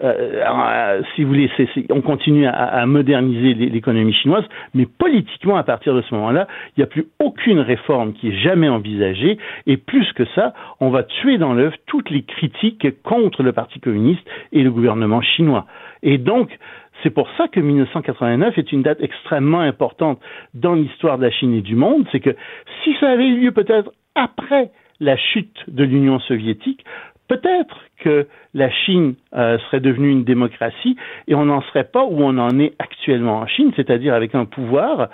euh, 0.03 0.43
euh 0.47 1.03
si 1.15 1.23
vous 1.23 1.29
voulez, 1.29 1.51
on 1.91 2.01
continue 2.01 2.47
à, 2.47 2.87
moderniser 2.87 3.55
l'économie 3.55 4.15
chinoise, 4.15 4.45
mais 4.75 4.87
politiquement, 4.87 5.57
à 5.57 5.65
partir 5.65 5.95
de 5.95 6.01
ce 6.01 6.15
moment-là, 6.15 6.49
il 6.69 6.81
n'y 6.81 6.85
a 6.85 6.87
plus 6.87 7.07
aucune 7.19 7.61
réforme 7.61 8.15
qui 8.15 8.29
est 8.29 8.39
jamais 8.39 8.71
envisagée, 8.71 9.37
et 9.67 9.77
plus 9.77 10.11
que 10.15 10.25
ça, 10.35 10.55
on 10.81 10.89
va 10.89 11.03
tuer 11.03 11.37
dans 11.37 11.53
l'œuf 11.53 11.75
toutes 11.87 12.09
les 12.09 12.23
critiques 12.23 12.87
contre 13.03 13.43
le 13.43 13.53
Parti 13.53 13.81
communiste 13.81 14.27
et 14.53 14.63
le 14.63 14.71
gouvernement 14.71 15.21
chinois. 15.21 15.67
Et 16.03 16.17
donc, 16.17 16.59
c'est 17.03 17.11
pour 17.11 17.29
ça 17.37 17.49
que 17.49 17.61
1989 17.61 18.59
est 18.59 18.73
une 18.73 18.83
date 18.83 19.01
extrêmement 19.01 19.61
importante 19.61 20.21
dans 20.55 20.75
l'histoire 20.75 21.19
de 21.19 21.25
la 21.25 21.31
Chine 21.31 21.55
et 21.55 21.63
du 21.63 21.75
monde. 21.75 22.07
C'est 22.13 22.21
que 22.21 22.35
si 22.83 22.95
ça 23.01 23.11
avait 23.11 23.27
eu 23.27 23.41
lieu 23.41 23.53
peut-être 23.53 23.93
après 24.15 24.71
la 25.01 25.17
chute 25.17 25.59
de 25.69 25.85
l'Union 25.85 26.19
soviétique, 26.21 26.85
peut-être 27.29 27.79
que 27.99 28.27
la 28.55 28.71
Chine 28.71 29.15
euh, 29.35 29.59
serait 29.59 29.81
devenue 29.81 30.11
une 30.11 30.25
démocratie 30.25 30.97
et 31.29 31.35
on 31.35 31.45
n'en 31.47 31.63
serait 31.63 31.85
pas 31.85 32.05
où 32.05 32.17
on 32.21 32.37
en 32.39 32.59
est 32.59 32.75
actuellement 32.79 33.39
en 33.39 33.47
Chine, 33.47 33.73
c'est-à-dire 33.77 34.15
avec 34.15 34.35
un 34.35 34.45
pouvoir 34.45 35.09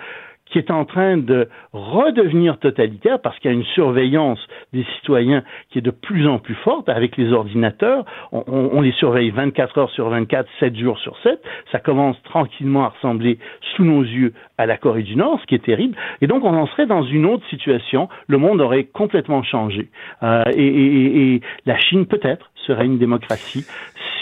qui 0.51 0.59
est 0.59 0.71
en 0.71 0.85
train 0.85 1.17
de 1.17 1.49
redevenir 1.73 2.59
totalitaire 2.59 3.21
parce 3.21 3.39
qu'il 3.39 3.51
y 3.51 3.55
a 3.55 3.57
une 3.57 3.65
surveillance 3.65 4.39
des 4.73 4.85
citoyens 4.97 5.43
qui 5.71 5.79
est 5.79 5.83
de 5.83 5.91
plus 5.91 6.27
en 6.27 6.39
plus 6.39 6.55
forte 6.55 6.89
avec 6.89 7.17
les 7.17 7.33
ordinateurs. 7.33 8.05
On, 8.33 8.45
on, 8.73 8.81
les 8.81 8.93
surveille 8.93 9.31
24 9.31 9.79
heures 9.79 9.91
sur 9.91 10.09
24, 10.09 10.49
7 10.61 10.77
jours 10.77 10.99
sur 10.99 11.19
7. 11.23 11.43
Ça 11.73 11.81
commence 11.81 12.21
tranquillement 12.23 12.85
à 12.85 12.89
ressembler 12.89 13.39
sous 13.75 13.85
nos 13.85 14.03
yeux 14.03 14.33
à 14.59 14.67
la 14.67 14.77
Corée 14.77 15.03
du 15.03 15.17
Nord, 15.17 15.41
ce 15.41 15.47
qui 15.47 15.55
est 15.55 15.65
terrible. 15.65 15.97
Et 16.21 16.27
donc 16.27 16.45
on 16.45 16.55
en 16.55 16.67
serait 16.69 16.87
dans 16.87 17.03
une 17.03 17.27
autre 17.27 17.47
situation. 17.51 18.09
Le 18.29 18.39
monde 18.39 18.61
aurait 18.61 18.85
complètement 18.85 19.43
changé. 19.43 19.89
Euh, 20.23 20.45
et, 20.55 20.67
et, 20.67 21.35
et, 21.35 21.41
la 21.67 21.79
Chine 21.79 22.07
peut-être 22.07 22.51
serait 22.67 22.87
une 22.87 22.99
démocratie 22.99 23.67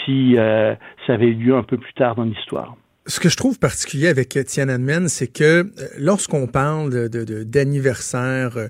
si 0.03 0.37
euh, 0.37 0.75
ça 1.05 1.13
avait 1.13 1.27
eu 1.27 1.33
lieu 1.33 1.55
un 1.55 1.63
peu 1.63 1.77
plus 1.77 1.93
tard 1.93 2.15
dans 2.15 2.23
l'histoire. 2.23 2.75
Ce 3.07 3.19
que 3.19 3.29
je 3.29 3.37
trouve 3.37 3.59
particulier 3.59 4.07
avec 4.07 4.29
Tiananmen, 4.47 5.09
c'est 5.09 5.27
que 5.27 5.43
euh, 5.43 5.65
lorsqu'on 5.99 6.47
parle 6.47 7.07
d'anniversaire, 7.09 8.55
de, 8.55 8.69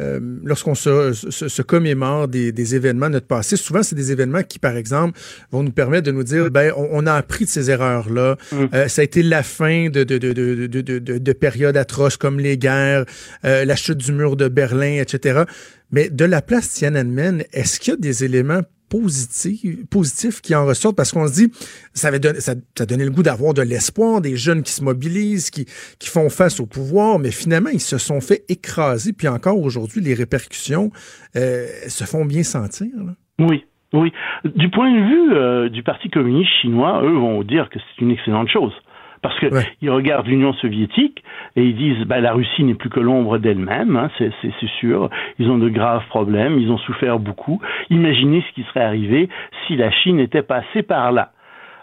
euh, 0.00 0.18
lorsqu'on 0.42 0.74
se, 0.74 1.12
se, 1.12 1.62
commémore 1.62 2.26
des, 2.26 2.50
des, 2.50 2.74
événements 2.74 3.06
de 3.06 3.12
notre 3.12 3.28
passé, 3.28 3.56
souvent 3.56 3.84
c'est 3.84 3.94
des 3.94 4.10
événements 4.10 4.42
qui, 4.42 4.58
par 4.58 4.76
exemple, 4.76 5.16
vont 5.52 5.62
nous 5.62 5.70
permettre 5.70 6.02
de 6.02 6.10
nous 6.10 6.24
dire, 6.24 6.50
ben, 6.50 6.72
on, 6.76 7.06
a 7.06 7.14
appris 7.14 7.44
de 7.44 7.50
ces 7.50 7.70
erreurs-là. 7.70 8.36
Mm. 8.50 8.64
Euh, 8.74 8.88
ça 8.88 9.02
a 9.02 9.04
été 9.04 9.22
la 9.22 9.44
fin 9.44 9.88
de, 9.88 10.02
de, 10.02 10.18
de, 10.18 10.32
de, 10.32 10.66
de, 10.66 10.98
de 10.98 11.32
périodes 11.32 11.76
atroces 11.76 12.16
comme 12.16 12.40
les 12.40 12.58
guerres, 12.58 13.04
la 13.44 13.76
chute 13.76 13.98
du 13.98 14.10
mur 14.10 14.34
de 14.34 14.48
Berlin, 14.48 15.00
etc. 15.00 15.44
Mais 15.92 16.10
de 16.10 16.24
la 16.24 16.42
place 16.42 16.70
Tiananmen, 16.70 17.44
est-ce 17.52 17.78
qu'il 17.78 17.92
y 17.92 17.94
a 17.94 18.00
des 18.00 18.24
éléments 18.24 18.62
positifs, 18.88 19.86
positifs 19.90 20.40
qui 20.40 20.54
en 20.54 20.66
ressortent 20.66 20.96
parce 20.96 21.12
qu'on 21.12 21.26
se 21.26 21.34
dit 21.34 21.52
ça 21.92 22.08
avait 22.08 22.18
donné, 22.18 22.40
ça, 22.40 22.54
ça 22.76 22.84
le 22.88 23.10
goût 23.10 23.22
d'avoir 23.22 23.54
de 23.54 23.62
l'espoir, 23.62 24.20
des 24.20 24.36
jeunes 24.36 24.62
qui 24.62 24.72
se 24.72 24.82
mobilisent, 24.82 25.50
qui, 25.50 25.66
qui 25.98 26.08
font 26.08 26.28
face 26.28 26.60
au 26.60 26.66
pouvoir, 26.66 27.18
mais 27.18 27.30
finalement 27.30 27.70
ils 27.70 27.80
se 27.80 27.98
sont 27.98 28.20
fait 28.20 28.44
écraser, 28.48 29.12
puis 29.12 29.28
encore 29.28 29.58
aujourd'hui 29.58 30.00
les 30.00 30.14
répercussions 30.14 30.90
euh, 31.36 31.66
se 31.88 32.04
font 32.04 32.24
bien 32.24 32.42
sentir. 32.42 32.88
Oui. 33.38 33.64
Oui, 33.92 34.12
du 34.44 34.68
point 34.68 34.90
de 34.90 34.98
vue 34.98 35.32
euh, 35.32 35.68
du 35.68 35.82
Parti 35.82 36.10
communiste 36.10 36.50
chinois, 36.60 37.02
eux 37.04 37.16
vont 37.18 37.42
dire 37.44 37.70
que 37.70 37.78
c'est 37.78 38.02
une 38.02 38.10
excellente 38.10 38.48
chose. 38.48 38.72
Parce 39.28 39.40
qu'ils 39.78 39.90
regardent 39.90 40.26
l'Union 40.26 40.52
soviétique 40.54 41.22
et 41.56 41.64
ils 41.64 41.76
disent 41.76 42.04
bah, 42.06 42.20
la 42.20 42.32
Russie 42.32 42.64
n'est 42.64 42.74
plus 42.74 42.90
que 42.90 43.00
l'ombre 43.00 43.38
d'elle-même, 43.38 43.96
hein, 43.96 44.10
c'est 44.18 44.68
sûr. 44.78 45.10
Ils 45.38 45.50
ont 45.50 45.58
de 45.58 45.68
graves 45.68 46.06
problèmes, 46.08 46.58
ils 46.58 46.70
ont 46.70 46.78
souffert 46.78 47.18
beaucoup. 47.18 47.60
Imaginez 47.90 48.44
ce 48.48 48.54
qui 48.54 48.62
serait 48.68 48.84
arrivé 48.84 49.28
si 49.66 49.76
la 49.76 49.90
Chine 49.90 50.16
n'était 50.16 50.42
passée 50.42 50.82
par 50.82 51.12
là. 51.12 51.30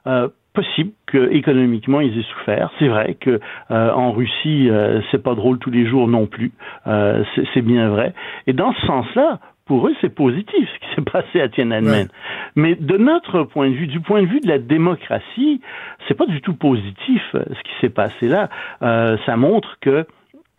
Euh, 0.08 0.27
possible 0.53 0.91
que 1.08 1.32
économiquement 1.32 1.99
ils 1.99 2.17
aient 2.17 2.25
souffert. 2.34 2.69
C'est 2.79 2.88
vrai 2.88 3.15
que 3.19 3.39
euh, 3.71 3.91
en 3.91 4.12
Russie 4.12 4.69
euh, 4.69 5.01
c'est 5.12 5.21
pas 5.21 5.36
drôle 5.36 5.58
tous 5.58 5.71
les 5.71 5.86
jours 5.88 6.08
non 6.08 6.27
plus. 6.27 6.51
Euh, 6.88 7.23
c'est 7.53 7.62
bien 7.62 7.89
vrai. 7.89 8.13
Et 8.47 8.53
dans 8.53 8.73
ce 8.73 8.86
sens-là, 8.86 9.39
pour 9.65 9.88
eux, 9.88 9.93
c'est 10.02 10.13
positif 10.13 10.69
ce 10.73 10.80
qui 10.80 10.95
s'est 10.95 11.10
passé 11.10 11.39
à 11.39 11.47
Tiananmen. 11.47 12.08
Mais 12.56 12.76
de 12.76 12.97
notre 12.97 13.43
point 13.43 13.69
de 13.69 13.76
vue, 13.76 13.88
du 13.88 14.02
point 14.02 14.21
de 14.21 14.28
vue 14.28 14.39
de 14.41 14.47
la 14.47 14.60
démocratie, 14.60 15.62
c'est 16.08 16.15
pas 16.15 16.26
du 16.26 16.41
tout 16.41 16.54
positif 16.54 17.21
euh, 17.36 17.43
ce 17.49 17.63
qui 17.63 17.71
s'est 17.82 17.89
passé 17.89 18.28
là. 18.28 18.49
Euh, 18.82 19.17
ça 19.26 19.38
montre 19.38 19.78
que 19.80 20.06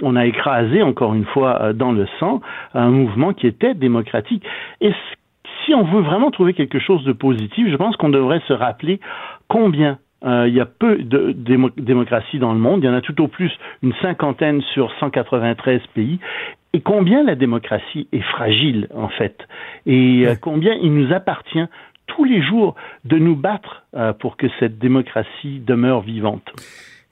on 0.03 0.17
a 0.17 0.27
écrasé 0.27 0.83
encore 0.83 1.15
une 1.15 1.25
fois 1.25 1.63
euh, 1.63 1.73
dans 1.73 1.93
le 1.93 2.07
sang 2.19 2.41
un 2.73 2.91
mouvement 2.91 3.33
qui 3.33 3.47
était 3.47 3.75
démocratique. 3.75 4.45
Et 4.81 4.93
si 5.65 5.75
on 5.75 5.85
veut 5.85 6.03
vraiment 6.03 6.31
trouver 6.31 6.55
quelque 6.55 6.79
chose 6.79 7.05
de 7.05 7.13
positif, 7.13 7.69
je 7.71 7.77
pense 7.77 7.97
qu'on 7.97 8.09
devrait 8.09 8.43
se 8.49 8.53
rappeler 8.53 9.01
combien 9.49 9.99
euh, 10.25 10.49
il 10.49 10.55
y 10.55 10.61
a 10.61 10.67
peu 10.67 10.97
de 10.97 11.33
démocratie 11.77 12.39
dans 12.39 12.53
le 12.53 12.59
monde. 12.59 12.83
Il 12.83 12.87
y 12.87 12.89
en 12.89 12.95
a 12.95 13.01
tout 13.01 13.21
au 13.23 13.29
plus 13.29 13.53
une 13.83 13.93
cinquantaine 14.01 14.63
sur 14.73 14.91
193 14.99 15.81
pays. 15.95 16.19
Et 16.75 16.81
combien 16.81 17.23
la 17.23 17.37
démocratie 17.37 18.09
est 18.13 18.21
fragile, 18.21 18.89
en 18.93 19.09
fait. 19.09 19.39
Et 19.87 20.27
euh, 20.27 20.35
combien 20.35 20.75
il 20.75 20.93
nous 20.93 21.15
appartient 21.15 21.65
tous 22.09 22.25
les 22.25 22.43
jours 22.43 22.75
de 23.05 23.17
nous 23.17 23.37
battre 23.37 23.85
euh, 23.95 24.13
pour 24.13 24.37
que 24.37 24.49
cette 24.59 24.77
démocratie 24.79 25.61
demeure 25.61 26.01
vivante. 26.01 26.53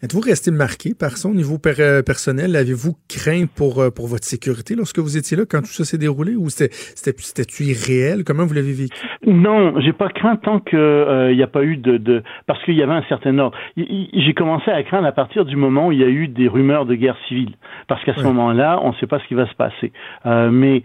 Êtes-vous 0.04 0.20
resté 0.20 0.50
marqué 0.50 0.94
par 0.98 1.10
ça 1.10 1.28
au 1.28 1.32
niveau 1.32 1.58
euh, 1.78 2.02
personnel? 2.02 2.56
Avez-vous 2.56 2.94
craint 3.08 3.46
pour, 3.46 3.78
euh, 3.78 3.90
pour 3.90 4.08
votre 4.08 4.24
sécurité 4.24 4.74
lorsque 4.74 4.98
vous 4.98 5.16
étiez 5.16 5.36
là, 5.36 5.44
quand 5.48 5.60
tout 5.60 5.70
ça 5.78 5.84
s'est 5.84 5.96
déroulé, 5.96 6.34
ou 6.34 6.50
c'était-tu 6.50 7.62
irréel? 7.62 8.24
Comment 8.26 8.44
vous 8.44 8.54
l'avez 8.54 8.72
vécu? 8.72 8.98
Non, 9.24 9.78
j'ai 9.80 9.92
pas 9.92 10.08
craint 10.08 10.34
tant 10.34 10.58
qu'il 10.58 10.76
n'y 10.76 10.82
euh, 10.82 11.44
a 11.44 11.46
pas 11.46 11.62
eu 11.62 11.76
de... 11.76 11.98
de... 11.98 12.24
Parce 12.48 12.60
qu'il 12.64 12.74
y 12.74 12.82
avait 12.82 12.94
un 12.94 13.04
certain 13.08 13.38
ordre. 13.38 13.56
J'ai 13.76 14.34
commencé 14.34 14.72
à 14.72 14.82
craindre 14.82 15.06
à 15.06 15.12
partir 15.12 15.44
du 15.44 15.54
moment 15.54 15.86
où 15.86 15.92
il 15.92 16.00
y 16.00 16.04
a 16.04 16.08
eu 16.08 16.26
des 16.26 16.48
rumeurs 16.48 16.84
de 16.84 16.96
guerre 16.96 17.16
civile. 17.28 17.54
Parce 17.86 18.02
qu'à 18.02 18.16
ce 18.16 18.24
moment-là, 18.24 18.80
on 18.82 18.88
ne 18.88 18.96
sait 18.96 19.06
pas 19.06 19.20
ce 19.20 19.28
qui 19.28 19.34
va 19.34 19.46
se 19.46 19.54
passer. 19.54 19.92
mais 20.24 20.82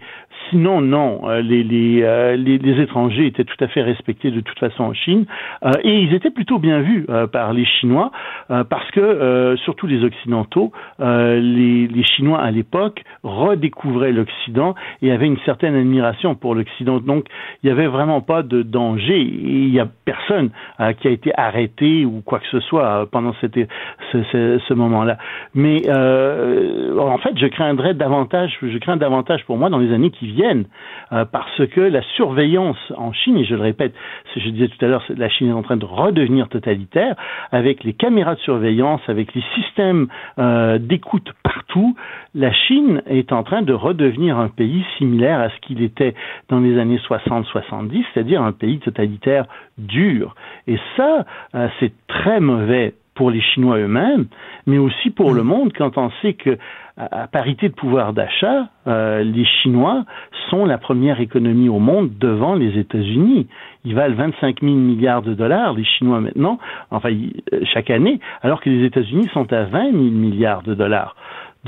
sinon, 0.50 0.80
non. 0.80 1.28
Les, 1.28 1.62
les, 1.62 2.36
les, 2.36 2.58
les, 2.58 2.82
étrangers 2.82 3.26
étaient 3.26 3.44
tout 3.44 3.62
à 3.62 3.68
fait 3.68 3.82
respectés 3.82 4.30
de 4.30 4.40
toute 4.40 4.58
façon 4.58 4.84
en 4.84 4.94
Chine. 4.94 5.26
et 5.82 5.98
ils 6.00 6.14
étaient 6.14 6.30
plutôt 6.30 6.58
bien 6.58 6.80
vus 6.80 7.06
par 7.32 7.52
les 7.52 7.64
Chinois, 7.64 8.10
parce 8.48 8.90
que 8.92 9.00
euh, 9.00 9.56
surtout 9.56 9.86
les 9.86 10.04
Occidentaux, 10.04 10.72
euh, 11.00 11.40
les, 11.40 12.02
Chinois 12.02 12.40
à 12.40 12.50
l'époque 12.50 13.02
redécouvraient 13.22 14.12
l'Occident 14.12 14.74
et 15.02 15.12
avaient 15.12 15.26
une 15.26 15.38
certaine 15.44 15.74
admiration 15.74 16.34
pour 16.34 16.54
l'Occident. 16.54 17.00
Donc, 17.00 17.26
il 17.62 17.66
n'y 17.66 17.72
avait 17.72 17.86
vraiment 17.86 18.20
pas 18.20 18.42
de 18.42 18.62
danger. 18.62 19.20
il 19.20 19.70
n'y 19.70 19.80
a 19.80 19.88
personne 20.04 20.50
euh, 20.80 20.92
qui 20.92 21.08
a 21.08 21.10
été 21.10 21.32
arrêté 21.36 22.04
ou 22.04 22.22
quoi 22.24 22.38
que 22.38 22.46
ce 22.50 22.60
soit 22.60 23.08
pendant 23.10 23.34
ce, 23.40 23.46
ce 24.12 24.74
moment-là. 24.74 25.18
Mais 25.54 25.88
en 25.90 27.18
fait, 27.18 27.36
je 27.36 27.46
craindrais 27.46 27.94
davantage, 27.94 28.56
je 28.62 28.78
crains 28.78 28.96
davantage 28.96 29.44
pour 29.44 29.56
moi 29.56 29.70
dans 29.70 29.78
les 29.78 29.92
années 29.92 30.10
qui 30.10 30.27
viennent, 30.32 30.66
euh, 31.12 31.24
parce 31.24 31.66
que 31.66 31.80
la 31.80 32.02
surveillance 32.16 32.78
en 32.96 33.12
Chine, 33.12 33.36
et 33.38 33.44
je 33.44 33.54
le 33.54 33.62
répète, 33.62 33.94
je 34.36 34.48
disais 34.50 34.68
tout 34.68 34.84
à 34.84 34.88
l'heure, 34.88 35.04
la 35.16 35.28
Chine 35.28 35.48
est 35.48 35.52
en 35.52 35.62
train 35.62 35.76
de 35.76 35.84
redevenir 35.84 36.48
totalitaire, 36.48 37.16
avec 37.52 37.84
les 37.84 37.92
caméras 37.92 38.34
de 38.34 38.40
surveillance, 38.40 39.00
avec 39.08 39.34
les 39.34 39.42
systèmes 39.54 40.08
euh, 40.38 40.78
d'écoute 40.78 41.32
partout, 41.42 41.96
la 42.34 42.52
Chine 42.52 43.02
est 43.06 43.32
en 43.32 43.42
train 43.42 43.62
de 43.62 43.72
redevenir 43.72 44.38
un 44.38 44.48
pays 44.48 44.84
similaire 44.98 45.40
à 45.40 45.50
ce 45.50 45.56
qu'il 45.60 45.82
était 45.82 46.14
dans 46.48 46.60
les 46.60 46.78
années 46.78 47.00
60-70, 47.08 48.04
c'est-à-dire 48.12 48.42
un 48.42 48.52
pays 48.52 48.78
totalitaire 48.78 49.46
dur. 49.78 50.34
Et 50.66 50.78
ça, 50.96 51.24
euh, 51.54 51.68
c'est 51.80 51.92
très 52.06 52.40
mauvais 52.40 52.94
pour 53.18 53.32
les 53.32 53.40
Chinois 53.40 53.78
eux-mêmes, 53.78 54.26
mais 54.66 54.78
aussi 54.78 55.10
pour 55.10 55.34
le 55.34 55.42
mm. 55.42 55.46
monde 55.46 55.72
quand 55.76 55.98
on 55.98 56.10
sait 56.22 56.34
que 56.34 56.56
à 56.96 57.28
parité 57.28 57.68
de 57.68 57.74
pouvoir 57.74 58.12
d'achat, 58.12 58.68
euh, 58.88 59.22
les 59.22 59.44
Chinois 59.44 60.04
sont 60.50 60.64
la 60.64 60.78
première 60.78 61.20
économie 61.20 61.68
au 61.68 61.78
monde 61.78 62.10
devant 62.18 62.54
les 62.56 62.76
États-Unis. 62.76 63.46
Ils 63.84 63.94
valent 63.94 64.16
25 64.16 64.60
000 64.62 64.74
milliards 64.74 65.22
de 65.22 65.32
dollars, 65.34 65.74
les 65.74 65.84
Chinois 65.84 66.20
maintenant, 66.20 66.58
enfin 66.90 67.10
euh, 67.12 67.60
chaque 67.72 67.90
année, 67.90 68.18
alors 68.42 68.60
que 68.60 68.70
les 68.70 68.84
États-Unis 68.84 69.28
sont 69.32 69.52
à 69.52 69.64
20 69.64 69.92
000 69.92 69.94
milliards 69.94 70.62
de 70.62 70.74
dollars. 70.74 71.14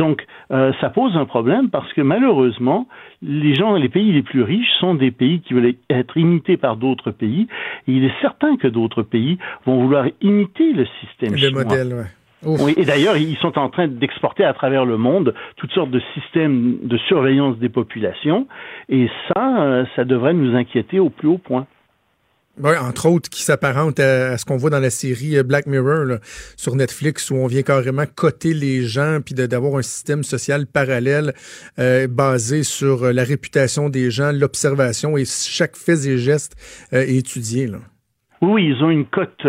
Donc, 0.00 0.24
euh, 0.50 0.72
ça 0.80 0.88
pose 0.88 1.14
un 1.14 1.26
problème 1.26 1.68
parce 1.68 1.92
que 1.92 2.00
malheureusement, 2.00 2.88
les 3.20 3.54
gens, 3.54 3.74
les 3.74 3.90
pays 3.90 4.12
les 4.12 4.22
plus 4.22 4.42
riches 4.42 4.72
sont 4.78 4.94
des 4.94 5.10
pays 5.10 5.42
qui 5.42 5.52
veulent 5.52 5.74
être 5.90 6.16
imités 6.16 6.56
par 6.56 6.76
d'autres 6.76 7.10
pays. 7.10 7.48
Et 7.86 7.92
il 7.92 8.04
est 8.04 8.20
certain 8.22 8.56
que 8.56 8.66
d'autres 8.66 9.02
pays 9.02 9.36
vont 9.66 9.82
vouloir 9.82 10.06
imiter 10.22 10.72
le 10.72 10.86
système 11.00 11.34
le 11.34 11.50
Modèle, 11.50 12.06
Oui, 12.42 12.72
et 12.78 12.86
d'ailleurs, 12.86 13.18
ils 13.18 13.36
sont 13.36 13.58
en 13.58 13.68
train 13.68 13.88
d'exporter 13.88 14.42
à 14.42 14.54
travers 14.54 14.86
le 14.86 14.96
monde 14.96 15.34
toutes 15.56 15.72
sortes 15.72 15.90
de 15.90 16.00
systèmes 16.14 16.78
de 16.82 16.96
surveillance 16.96 17.58
des 17.58 17.68
populations. 17.68 18.46
Et 18.88 19.10
ça, 19.28 19.62
euh, 19.62 19.84
ça 19.96 20.06
devrait 20.06 20.32
nous 20.32 20.56
inquiéter 20.56 20.98
au 20.98 21.10
plus 21.10 21.28
haut 21.28 21.36
point. 21.36 21.66
Oui, 22.58 22.72
entre 22.76 23.08
autres, 23.08 23.30
qui 23.30 23.42
s'apparente 23.42 24.00
à, 24.00 24.36
ce 24.36 24.44
qu'on 24.44 24.56
voit 24.56 24.70
dans 24.70 24.80
la 24.80 24.90
série 24.90 25.38
euh, 25.38 25.42
Black 25.42 25.66
Mirror 25.66 26.18
sur 26.56 26.74
Netflix, 26.74 27.30
où 27.30 27.36
on 27.36 27.46
vient 27.46 27.62
carrément 27.62 28.04
coter 28.14 28.52
les 28.52 28.82
gens, 28.82 29.18
puis 29.24 29.34
d'avoir 29.34 29.76
un 29.76 29.82
système 29.82 30.24
social 30.24 30.66
parallèle 30.66 31.32
euh, 31.78 32.06
basé 32.08 32.62
sur 32.62 33.04
euh, 33.04 33.12
la 33.12 33.22
réputation 33.22 33.88
des 33.88 34.10
gens, 34.10 34.32
l'observation, 34.32 35.16
et 35.16 35.24
chaque 35.24 35.76
fait 35.76 36.06
et 36.06 36.18
geste 36.18 36.56
est 36.92 37.16
étudié. 37.16 37.66
Là. 37.66 37.78
Oui, 38.42 38.66
ils 38.66 38.82
ont 38.82 38.90
une 38.90 39.06
cote. 39.06 39.46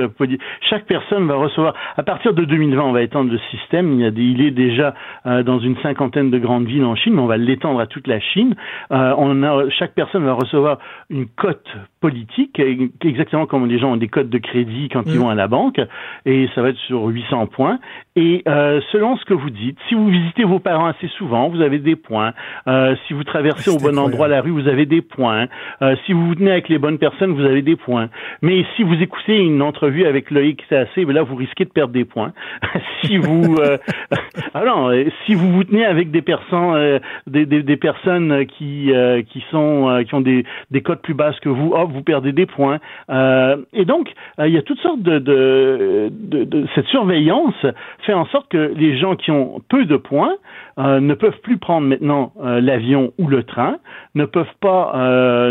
Chaque 0.70 0.86
personne 0.86 1.28
va 1.28 1.36
recevoir. 1.36 1.74
À 1.98 2.04
partir 2.04 2.34
de 2.34 2.46
2020, 2.46 2.82
on 2.82 2.92
va 2.92 3.02
étendre 3.02 3.32
le 3.32 3.40
système. 3.50 4.00
Il, 4.00 4.42
est 4.42 4.52
déjà 4.52 4.94
dans 5.26 5.60
une 5.60 5.78
cinquantaine 5.82 6.30
de 6.30 6.38
grandes 6.38 6.68
villes 6.68 6.84
en 6.84 6.96
Chine, 6.96 7.14
mais 7.14 7.22
on 7.22 7.28
va 7.28 7.38
l'étendre 7.38 7.80
à 7.80 7.88
toute 7.88 8.08
la 8.08 8.20
Chine. 8.20 8.56
Chaque 8.90 9.94
personne 9.96 10.26
va 10.26 10.34
recevoir 10.34 10.78
une 11.10 11.28
cote 11.28 11.70
politique, 12.02 12.60
exactement 13.06 13.46
comme 13.46 13.68
les 13.68 13.78
gens 13.78 13.94
ont 13.94 13.98
des 13.98 14.08
cotes 14.08 14.30
de 14.30 14.40
crédit 14.40 14.90
quand 14.90 15.04
ils 15.06 15.16
mm. 15.16 15.20
vont 15.20 15.30
à 15.30 15.36
la 15.36 15.48
banque, 15.48 15.80
et 16.26 16.50
ça 16.56 16.64
va 16.64 16.70
être 16.70 16.80
sur 16.88 17.06
800 17.06 17.46
points. 17.48 17.80
Et 18.16 18.42
euh, 18.48 18.82
selon 18.92 19.16
ce 19.18 19.24
que 19.24 19.36
vous 19.36 19.52
dites, 19.52 19.78
si 19.88 19.96
vous 19.96 20.08
visitez 20.08 20.44
vos 20.44 20.60
parents 20.60 20.88
assez 20.88 21.08
souvent, 21.18 21.48
vous 21.48 21.62
avez 21.62 21.78
des 21.78 21.96
points. 21.96 22.34
Euh, 22.68 22.96
si 23.08 23.14
vous 23.14 23.24
traversez 23.24 23.70
au 23.70 23.78
bon 23.78 23.98
endroit 24.00 24.28
la 24.28 24.42
rue, 24.42 24.50
vous 24.50 24.68
avez 24.68 24.88
des 24.88 25.02
points. 25.02 25.48
Euh, 25.82 25.96
si 26.06 26.14
vous 26.14 26.28
vous 26.28 26.36
tenez 26.36 26.52
avec 26.52 26.70
les 26.70 26.80
bonnes 26.80 26.98
personnes, 26.98 27.34
vous 27.34 27.46
avez 27.46 27.62
des 27.62 27.76
points. 27.76 28.10
Mais 28.42 28.66
si 28.76 28.84
vous 28.84 28.96
écoutez 28.96 29.38
une 29.38 29.62
entrevue 29.62 30.06
avec 30.06 30.32
Loïc 30.32 30.64
assez, 30.72 31.06
ben 31.06 31.14
là 31.14 31.22
vous 31.22 31.36
risquez 31.36 31.66
de 31.66 31.70
perdre 31.70 31.94
des 31.94 32.06
points. 32.06 32.34
si 33.02 33.18
vous, 33.18 33.58
euh, 33.60 33.78
alors, 34.56 34.92
si 35.26 35.36
vous 35.36 35.52
vous 35.52 35.64
tenez 35.64 35.86
avec 35.86 36.10
des 36.10 36.24
personnes, 36.24 37.00
des, 37.28 37.46
des, 37.46 37.62
des, 37.62 37.78
personnes 37.78 38.46
qui 38.48 38.92
qui 39.30 39.44
sont 39.52 40.04
qui 40.08 40.16
ont 40.16 40.22
des 40.22 40.46
des 40.72 40.82
cotes 40.82 41.02
plus 41.02 41.14
basses 41.14 41.40
que 41.40 41.50
vous, 41.50 41.74
hop, 41.76 41.91
vous 41.92 42.04
perdez 42.04 42.32
des 42.32 42.46
points. 42.46 42.80
Euh, 43.10 43.58
et 43.74 43.86
donc, 43.86 44.12
euh, 44.40 44.48
il 44.48 44.54
y 44.54 44.58
a 44.58 44.62
toutes 44.62 44.80
sortes 44.80 45.02
de, 45.02 45.20
de, 45.20 46.10
de, 46.12 46.44
de, 46.44 46.66
cette 46.76 46.88
surveillance 46.88 47.66
fait 48.06 48.14
en 48.14 48.26
sorte 48.26 48.50
que 48.50 48.74
les 48.76 48.98
gens 48.98 49.16
qui 49.16 49.32
ont 49.32 49.62
peu 49.70 49.86
de 49.86 49.98
points 49.98 50.36
euh, 50.80 51.00
ne 51.00 51.14
peuvent 51.14 51.40
plus 51.42 51.58
prendre 51.58 51.88
maintenant 51.88 52.32
euh, 52.42 52.62
l'avion 52.62 53.12
ou 53.18 53.28
le 53.28 53.44
train, 53.44 53.78
ne 54.16 54.26
peuvent 54.26 54.46
pas 54.60 54.72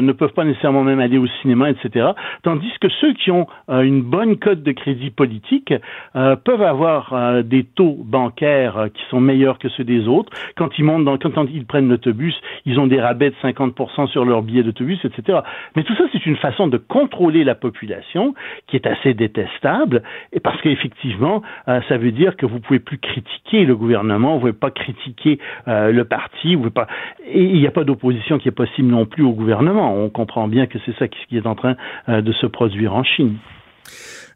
ne 0.00 0.12
peuvent 0.12 0.32
pas 0.32 0.44
nécessairement 0.44 0.82
même 0.82 1.00
aller 1.00 1.18
au 1.18 1.26
cinéma, 1.42 1.70
etc. 1.70 2.10
Tandis 2.42 2.70
que 2.80 2.88
ceux 3.00 3.12
qui 3.14 3.30
ont 3.30 3.46
une 3.68 4.02
bonne 4.02 4.36
cote 4.36 4.62
de 4.62 4.72
crédit 4.72 5.10
politique 5.10 5.72
peuvent 6.14 6.62
avoir 6.62 7.42
des 7.44 7.64
taux 7.64 7.96
bancaires 7.98 8.88
qui 8.92 9.02
sont 9.10 9.20
meilleurs 9.20 9.58
que 9.58 9.68
ceux 9.70 9.84
des 9.84 10.08
autres. 10.08 10.32
Quand 10.56 10.70
ils 10.78 10.84
montent 10.84 11.04
dans, 11.04 11.18
quand, 11.18 11.46
ils 11.52 11.66
prennent 11.66 11.88
l'autobus, 11.88 12.34
ils 12.66 12.78
ont 12.78 12.86
des 12.86 13.00
rabais 13.00 13.30
de 13.30 13.36
50% 13.42 14.08
sur 14.08 14.24
leur 14.24 14.42
billet 14.42 14.62
d'autobus, 14.62 15.04
etc. 15.04 15.40
Mais 15.76 15.82
tout 15.82 15.94
ça, 15.96 16.04
c'est 16.12 16.24
une 16.26 16.29
façon 16.36 16.68
de 16.68 16.76
contrôler 16.76 17.44
la 17.44 17.54
population 17.54 18.34
qui 18.66 18.76
est 18.76 18.86
assez 18.86 19.14
détestable, 19.14 20.02
et 20.32 20.40
parce 20.40 20.60
qu'effectivement, 20.62 21.42
ça 21.66 21.98
veut 21.98 22.12
dire 22.12 22.36
que 22.36 22.46
vous 22.46 22.60
pouvez 22.60 22.78
plus 22.78 22.98
critiquer 22.98 23.64
le 23.64 23.76
gouvernement, 23.76 24.34
vous 24.34 24.40
pouvez 24.40 24.52
pas 24.52 24.70
critiquer 24.70 25.38
euh, 25.68 25.92
le 25.92 26.04
parti. 26.04 26.56
Pas... 26.74 26.86
Et 27.26 27.42
il 27.42 27.60
n'y 27.60 27.66
a 27.66 27.70
pas 27.70 27.84
d'opposition 27.84 28.38
qui 28.38 28.48
est 28.48 28.52
possible 28.52 28.88
non 28.88 29.06
plus 29.06 29.22
au 29.22 29.32
gouvernement. 29.32 29.94
On 29.94 30.08
comprend 30.08 30.48
bien 30.48 30.66
que 30.66 30.78
c'est 30.84 30.96
ça 30.98 31.08
qui 31.08 31.36
est 31.36 31.46
en 31.46 31.54
train 31.54 31.76
euh, 32.08 32.20
de 32.20 32.32
se 32.32 32.46
produire 32.46 32.94
en 32.94 33.04
Chine. 33.04 33.36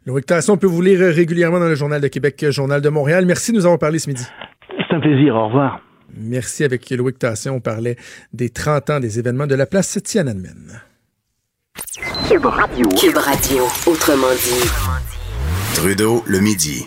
Loïc 0.05 0.25
Tasson, 0.25 0.53
on 0.53 0.57
peut 0.57 0.67
vous 0.67 0.81
lire 0.81 0.99
régulièrement 0.99 1.59
dans 1.59 1.67
le 1.67 1.75
Journal 1.75 2.01
de 2.01 2.07
Québec, 2.07 2.45
Journal 2.49 2.81
de 2.81 2.89
Montréal. 2.89 3.25
Merci 3.25 3.51
de 3.51 3.57
nous 3.57 3.65
avoir 3.65 3.79
parlé 3.79 3.99
ce 3.99 4.09
midi. 4.09 4.25
C'est 4.77 4.95
un 4.95 4.99
plaisir. 4.99 5.35
Au 5.35 5.47
revoir. 5.47 5.79
Merci. 6.15 6.63
Avec 6.63 6.89
Loïc 6.91 7.17
Tasson, 7.19 7.51
on 7.51 7.59
parlait 7.59 7.95
des 8.33 8.49
30 8.49 8.89
ans 8.91 8.99
des 8.99 9.19
événements 9.19 9.47
de 9.47 9.55
la 9.55 9.65
place 9.65 10.01
Tiananmen. 10.03 10.81
Cube 12.27 12.45
Radio. 12.45 12.89
Cube 12.89 13.15
Radio, 13.15 13.63
autrement 13.85 14.27
dit. 14.33 14.69
Trudeau, 15.75 16.23
le 16.27 16.41
midi. 16.41 16.85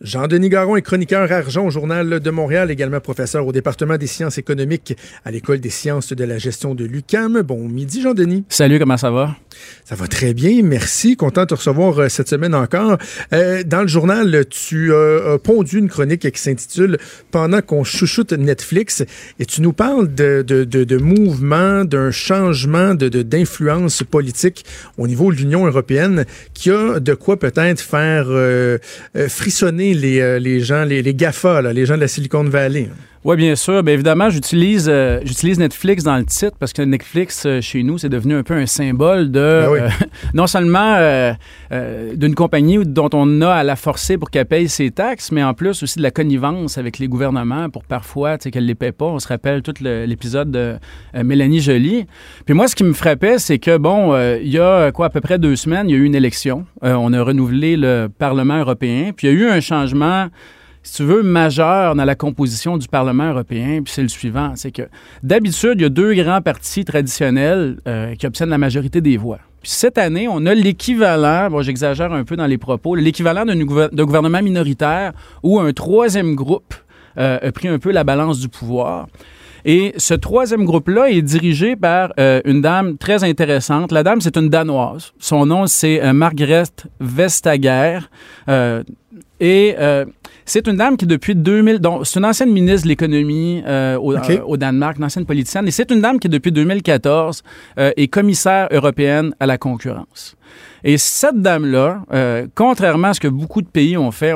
Jean-Denis 0.00 0.48
Garon 0.48 0.74
est 0.74 0.82
chroniqueur 0.82 1.30
argent 1.30 1.66
au 1.66 1.70
Journal 1.70 2.18
de 2.18 2.30
Montréal, 2.30 2.68
également 2.70 2.98
professeur 2.98 3.46
au 3.46 3.52
département 3.52 3.96
des 3.96 4.08
sciences 4.08 4.38
économiques 4.38 4.96
à 5.24 5.30
l'École 5.30 5.60
des 5.60 5.70
sciences 5.70 6.12
de 6.12 6.24
la 6.24 6.38
gestion 6.38 6.74
de 6.74 6.84
l'UCAM. 6.84 7.42
Bon 7.42 7.68
midi, 7.68 8.02
Jean-Denis. 8.02 8.44
Salut, 8.48 8.80
comment 8.80 8.96
ça 8.96 9.12
va? 9.12 9.36
Ça 9.84 9.94
va 9.94 10.06
très 10.06 10.34
bien, 10.34 10.62
merci. 10.62 11.16
Content 11.16 11.42
de 11.42 11.46
te 11.46 11.54
recevoir 11.54 11.98
euh, 11.98 12.08
cette 12.08 12.28
semaine 12.28 12.54
encore. 12.54 12.98
Euh, 13.32 13.62
dans 13.64 13.82
le 13.82 13.88
journal, 13.88 14.44
tu 14.48 14.94
as 14.94 15.38
pondu 15.42 15.78
une 15.78 15.88
chronique 15.88 16.30
qui 16.30 16.40
s'intitule 16.40 16.98
Pendant 17.30 17.60
qu'on 17.62 17.84
chouchoute 17.84 18.32
Netflix 18.32 19.04
et 19.38 19.46
tu 19.46 19.62
nous 19.62 19.72
parles 19.72 20.14
de, 20.14 20.42
de, 20.46 20.64
de, 20.64 20.84
de 20.84 21.84
d'un 21.84 22.10
changement 22.10 22.94
de, 22.94 23.08
d'influence 23.08 24.02
politique 24.02 24.64
au 24.98 25.06
niveau 25.06 25.32
de 25.32 25.36
l'Union 25.36 25.66
européenne 25.66 26.24
qui 26.54 26.70
a 26.70 27.00
de 27.00 27.14
quoi 27.14 27.38
peut-être 27.38 27.80
faire 27.80 28.26
euh, 29.16 29.28
frissonner 29.28 29.94
les, 29.94 30.20
euh, 30.20 30.38
les 30.38 30.60
gens, 30.60 30.84
les, 30.84 31.02
les 31.02 31.14
GAFA, 31.14 31.62
les 31.72 31.86
gens 31.86 31.96
de 31.96 32.00
la 32.00 32.08
Silicon 32.08 32.44
Valley. 32.44 32.88
Oui, 33.22 33.36
bien 33.36 33.54
sûr. 33.54 33.82
Bien 33.82 33.92
évidemment, 33.92 34.30
j'utilise 34.30 34.88
euh, 34.88 35.20
j'utilise 35.24 35.58
Netflix 35.58 36.04
dans 36.04 36.16
le 36.16 36.24
titre 36.24 36.56
parce 36.58 36.72
que 36.72 36.80
Netflix, 36.80 37.44
euh, 37.44 37.60
chez 37.60 37.82
nous, 37.82 37.98
c'est 37.98 38.08
devenu 38.08 38.34
un 38.34 38.42
peu 38.42 38.54
un 38.54 38.64
symbole 38.64 39.30
de 39.30 39.66
ben 39.70 39.90
non 40.34 40.46
seulement 40.46 40.96
d'une 42.14 42.34
compagnie 42.34 42.78
dont 42.86 43.10
on 43.12 43.42
a 43.42 43.52
à 43.52 43.62
la 43.62 43.76
forcer 43.76 44.16
pour 44.16 44.30
qu'elle 44.30 44.46
paye 44.46 44.70
ses 44.70 44.90
taxes, 44.90 45.32
mais 45.32 45.44
en 45.44 45.52
plus 45.52 45.82
aussi 45.82 45.98
de 45.98 46.02
la 46.02 46.10
connivence 46.10 46.78
avec 46.78 46.98
les 46.98 47.08
gouvernements 47.08 47.68
pour 47.68 47.84
parfois 47.84 48.38
qu'elle 48.38 48.62
ne 48.62 48.68
les 48.68 48.74
paie 48.74 48.92
pas. 48.92 49.04
On 49.04 49.18
se 49.18 49.28
rappelle 49.28 49.60
tout 49.60 49.74
l'épisode 49.82 50.50
de 50.50 50.76
Mélanie 51.22 51.60
Joly. 51.60 52.06
Puis 52.46 52.54
moi, 52.54 52.68
ce 52.68 52.74
qui 52.74 52.84
me 52.84 52.94
frappait, 52.94 53.38
c'est 53.38 53.58
que, 53.58 53.76
bon, 53.76 54.16
il 54.36 54.48
y 54.48 54.58
a 54.58 54.92
quoi, 54.92 55.06
à 55.06 55.10
peu 55.10 55.20
près 55.20 55.38
deux 55.38 55.56
semaines, 55.56 55.90
il 55.90 55.92
y 55.92 55.94
a 55.94 55.98
eu 55.98 56.04
une 56.04 56.14
élection. 56.14 56.64
on 56.80 57.12
a 57.12 57.22
renouvelé 57.22 57.76
le 57.76 58.08
Parlement 58.08 58.58
européen. 58.58 59.12
Puis 59.14 59.26
il 59.26 59.30
y 59.30 59.36
a 59.36 59.38
eu 59.38 59.50
un 59.50 59.60
changement 59.60 60.28
si 60.82 60.96
tu 60.96 61.04
veux, 61.04 61.22
majeur 61.22 61.94
dans 61.94 62.04
la 62.04 62.14
composition 62.14 62.78
du 62.78 62.88
Parlement 62.88 63.30
européen, 63.30 63.82
puis 63.84 63.92
c'est 63.92 64.02
le 64.02 64.08
suivant, 64.08 64.52
c'est 64.56 64.70
que 64.70 64.82
d'habitude, 65.22 65.74
il 65.76 65.82
y 65.82 65.84
a 65.84 65.90
deux 65.90 66.14
grands 66.14 66.40
partis 66.40 66.84
traditionnels 66.84 67.78
euh, 67.86 68.14
qui 68.14 68.26
obtiennent 68.26 68.48
la 68.48 68.58
majorité 68.58 69.00
des 69.00 69.16
voix. 69.16 69.40
Puis 69.60 69.72
cette 69.72 69.98
année, 69.98 70.26
on 70.26 70.46
a 70.46 70.54
l'équivalent, 70.54 71.50
bon, 71.50 71.60
j'exagère 71.60 72.12
un 72.12 72.24
peu 72.24 72.34
dans 72.34 72.46
les 72.46 72.56
propos, 72.56 72.94
l'équivalent 72.94 73.44
d'un 73.44 74.04
gouvernement 74.04 74.42
minoritaire 74.42 75.12
où 75.42 75.60
un 75.60 75.70
troisième 75.74 76.34
groupe 76.34 76.74
euh, 77.18 77.38
a 77.42 77.52
pris 77.52 77.68
un 77.68 77.78
peu 77.78 77.90
la 77.90 78.02
balance 78.02 78.40
du 78.40 78.48
pouvoir. 78.48 79.06
Et 79.66 79.92
ce 79.98 80.14
troisième 80.14 80.64
groupe-là 80.64 81.10
est 81.10 81.20
dirigé 81.20 81.76
par 81.76 82.14
euh, 82.18 82.40
une 82.46 82.62
dame 82.62 82.96
très 82.96 83.22
intéressante. 83.22 83.92
La 83.92 84.02
dame, 84.02 84.22
c'est 84.22 84.38
une 84.38 84.48
Danoise. 84.48 85.12
Son 85.18 85.44
nom, 85.44 85.66
c'est 85.66 86.00
Margrethe 86.14 86.86
Vestager. 86.98 87.98
et 89.40 89.76
c'est 90.50 90.66
une 90.66 90.76
dame 90.76 90.96
qui, 90.96 91.06
depuis 91.06 91.36
2000, 91.36 91.78
donc 91.78 92.04
c'est 92.04 92.18
une 92.18 92.24
ancienne 92.24 92.50
ministre 92.50 92.82
de 92.82 92.88
l'économie 92.88 93.62
euh, 93.64 93.96
euh, 93.96 94.40
au, 94.44 94.56
Danemark, 94.56 94.98
une 94.98 95.04
ancienne 95.04 95.24
politicienne, 95.24 95.68
et 95.68 95.70
c'est 95.70 95.88
une 95.92 96.00
dame 96.00 96.18
qui, 96.18 96.28
depuis 96.28 96.50
2014, 96.50 97.44
euh, 97.78 97.92
est 97.96 98.08
commissaire 98.08 98.66
européenne 98.72 99.32
à 99.38 99.46
la 99.46 99.58
concurrence. 99.58 100.34
Et 100.82 100.98
cette 100.98 101.40
dame-là, 101.40 102.02
contrairement 102.56 103.08
à 103.08 103.14
ce 103.14 103.20
que 103.20 103.28
beaucoup 103.28 103.62
de 103.62 103.68
pays 103.68 103.96
ont 103.96 104.10
fait, 104.10 104.34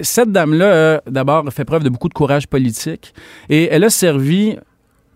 cette 0.00 0.32
dame-là, 0.32 1.00
d'abord, 1.08 1.44
fait 1.52 1.64
preuve 1.64 1.84
de 1.84 1.88
beaucoup 1.88 2.08
de 2.08 2.14
courage 2.14 2.48
politique, 2.48 3.14
et 3.48 3.68
elle 3.70 3.84
a 3.84 3.90
servi 3.90 4.56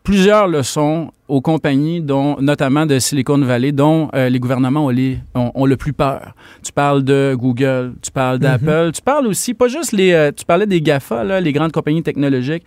plusieurs 0.05 0.47
leçons 0.47 1.11
aux 1.29 1.41
compagnies, 1.43 2.01
dont, 2.01 2.37
notamment 2.41 2.87
de 2.87 2.99
Silicon 2.99 3.39
Valley, 3.39 3.73
dont 3.73 4.09
euh, 4.15 4.29
les 4.31 4.41
gouvernements 4.41 4.87
ont, 4.87 4.89
les, 4.89 5.19
ont, 5.35 5.67
le 5.67 5.77
plus 5.77 5.93
peur. 5.93 6.35
Tu 6.63 6.73
parles 6.73 7.05
de 7.05 7.37
Google, 7.39 7.93
tu 8.03 8.11
parles 8.11 8.39
d'Apple, 8.39 8.87
mhm. 8.87 8.93
tu 8.93 9.03
parles 9.03 9.27
aussi, 9.27 9.55
pas 9.55 9.69
juste 9.69 9.93
les... 9.93 10.13
Euh, 10.13 10.33
tu 10.35 10.45
parlais 10.45 10.67
des 10.67 10.81
GAFA, 10.81 11.25
là, 11.25 11.41
les 11.41 11.53
grandes 11.53 11.73
compagnies 11.73 12.03
technologiques, 12.03 12.65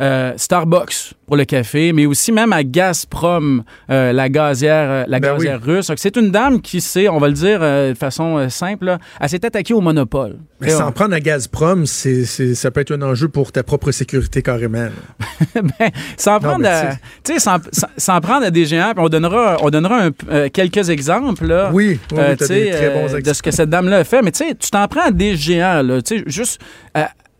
euh, 0.00 0.32
Starbucks 0.36 1.14
pour 1.26 1.36
le 1.36 1.44
café, 1.44 1.92
mais 1.92 2.06
aussi 2.06 2.32
même 2.32 2.52
à 2.52 2.64
Gazprom, 2.64 3.62
la 3.88 4.28
gazière, 4.28 5.04
la 5.06 5.20
ben 5.20 5.34
gazière 5.34 5.62
russe. 5.62 5.92
C'est 5.96 6.16
une 6.16 6.32
dame 6.32 6.60
qui 6.60 6.80
sait, 6.80 7.08
on 7.08 7.18
va 7.18 7.28
le 7.28 7.34
dire 7.34 7.60
de 7.60 7.94
façon 7.94 8.48
simple, 8.48 8.98
elle 9.20 9.28
s'est 9.28 9.44
attaquée 9.44 9.74
au 9.74 9.80
monopole. 9.80 10.38
Mais 10.60 10.70
s'en 10.70 10.90
prendre 10.90 11.14
à 11.14 11.20
Gazprom, 11.20 11.86
c'est, 11.86 12.24
ça 12.24 12.70
peut 12.72 12.80
être 12.80 12.92
un 12.92 13.02
enjeu 13.02 13.28
pour 13.28 13.52
ta 13.52 13.62
propre 13.62 13.92
sécurité 13.92 14.42
carrément. 14.42 14.88
ben, 15.54 15.90
s'en 16.16 16.40
prendre 16.40 16.66
à... 16.66 16.96
Tu 17.22 17.38
sais, 17.38 17.50
s'en 18.00 18.20
prendre 18.20 18.44
à 18.44 18.50
des 18.50 18.64
géants, 18.64 18.92
puis 18.94 19.04
on 19.04 19.08
donnera, 19.08 19.58
on 19.62 19.70
donnera 19.70 20.08
euh, 20.30 20.48
quelques 20.52 20.90
exemples 20.90 21.46
là, 21.46 21.70
oui, 21.72 21.98
oui, 22.12 22.18
euh, 22.18 22.36
très 22.36 22.90
bons 22.90 23.14
euh, 23.14 23.20
de 23.20 23.32
ce 23.32 23.42
que 23.42 23.50
cette 23.50 23.70
dame-là 23.70 23.98
a 23.98 24.04
fait. 24.04 24.22
Mais 24.22 24.32
tu 24.32 24.44
sais, 24.44 24.54
tu 24.54 24.70
t'en 24.70 24.86
prends 24.88 25.06
à 25.06 25.10
des 25.10 25.36
géants, 25.36 25.82
là, 25.82 26.00
juste 26.26 26.60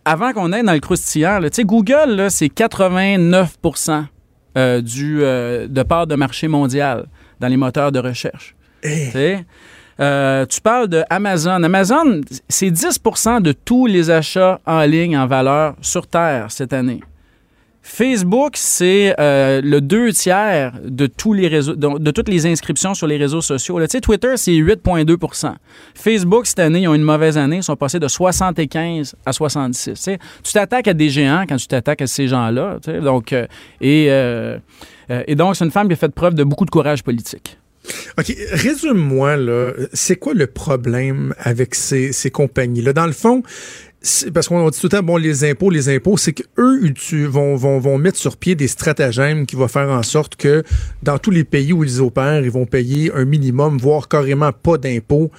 avant 0.04 0.32
qu'on 0.32 0.52
aille 0.52 0.64
dans 0.64 0.72
le 0.72 0.80
croustillant, 0.80 1.40
Google, 1.61 2.26
c'est 2.30 2.48
89 2.48 3.56
du, 4.82 5.18
de 5.18 5.82
part 5.82 6.06
de 6.06 6.14
marché 6.14 6.48
mondial 6.48 7.06
dans 7.38 7.48
les 7.48 7.56
moteurs 7.56 7.92
de 7.92 7.98
recherche. 7.98 8.54
Eh. 8.82 9.38
tu 9.98 10.61
parles 10.62 10.88
de 10.88 11.02
Amazon. 11.11 11.62
Amazon, 11.62 12.20
c'est 12.48 12.70
10% 12.70 13.42
de 13.42 13.52
tous 13.52 13.86
les 13.86 14.11
achats 14.11 14.61
en 14.66 14.82
ligne 14.82 15.16
en 15.16 15.26
valeur 15.26 15.74
sur 15.80 16.06
Terre 16.06 16.46
cette 16.48 16.72
année. 16.72 17.00
Facebook, 17.83 18.53
c'est 18.57 19.14
euh, 19.18 19.61
le 19.62 19.81
deux 19.81 20.12
tiers 20.12 20.72
de 20.85 21.07
tous 21.07 21.33
les 21.33 21.49
réseaux, 21.49 21.74
de, 21.74 22.11
toutes 22.11 22.28
les 22.28 22.47
inscriptions 22.47 22.95
sur 22.95 23.07
les 23.07 23.16
réseaux 23.16 23.41
sociaux. 23.41 23.78
Twitter, 24.03 24.37
c'est 24.37 24.53
8,2% 24.53 25.55
Facebook, 25.95 26.47
cette 26.47 26.59
année, 26.59 26.83
ils 26.83 26.89
ont 26.89 26.95
une 26.95 27.03
mauvaise 27.03 27.39
année. 27.39 27.57
Ils 27.57 27.62
sont 27.62 27.76
passés 27.76 27.99
de 27.99 28.09
75 28.09 29.16
à 29.24 29.33
66. 29.33 30.11
Tu 30.43 30.53
t'attaques 30.53 30.89
à 30.89 30.95
des 30.95 31.09
géants 31.09 31.45
quand 31.49 31.57
tu 31.57 31.66
t'attaques 31.66 32.03
à 32.03 32.07
ces 32.07 32.28
gens-là. 32.28 32.78
Donc, 33.03 33.33
euh, 33.33 33.47
et, 33.81 34.07
euh, 34.11 34.59
et 35.26 35.35
donc, 35.35 35.57
c'est 35.57 35.64
une 35.64 35.70
femme 35.70 35.89
qui 35.89 35.95
a 35.95 35.97
fait 35.97 36.14
preuve 36.14 36.35
de 36.35 36.45
beaucoup 36.45 36.66
de 36.66 36.70
courage 36.70 37.03
politique. 37.03 37.59
OK, 38.18 38.37
résume-moi, 38.53 39.37
c'est 39.93 40.16
quoi 40.16 40.35
le 40.35 40.47
problème 40.47 41.35
avec 41.39 41.74
ces, 41.74 42.31
compagnies-là? 42.31 42.93
Dans 42.93 43.07
le 43.07 43.12
fond, 43.12 43.43
parce 44.32 44.48
qu'on 44.48 44.68
dit 44.70 44.80
tout 44.80 44.86
le 44.86 44.90
temps, 44.90 45.03
bon, 45.03 45.18
les 45.18 45.44
impôts, 45.44 45.68
les 45.68 45.94
impôts, 45.94 46.16
c'est 46.16 46.32
qu'eux 46.32 46.80
vont, 47.28 47.55
vont, 47.57 47.78
vont 47.78 47.98
mettre 47.98 48.16
sur 48.16 48.38
pied 48.38 48.55
des 48.55 48.66
stratagèmes 48.68 49.44
qui 49.44 49.57
vont 49.57 49.68
faire 49.68 49.90
en 49.90 50.03
sorte 50.03 50.36
que 50.36 50.62
dans 51.03 51.18
tous 51.18 51.30
les 51.30 51.44
pays 51.44 51.74
où 51.74 51.84
ils 51.84 52.01
opèrent, 52.01 52.40
ils 52.40 52.51
vont 52.51 52.64
payer 52.64 53.12
un 53.14 53.26
minimum, 53.26 53.76
voire 53.76 54.09
carrément 54.09 54.53
pas 54.53 54.78
d'impôts 54.78 55.30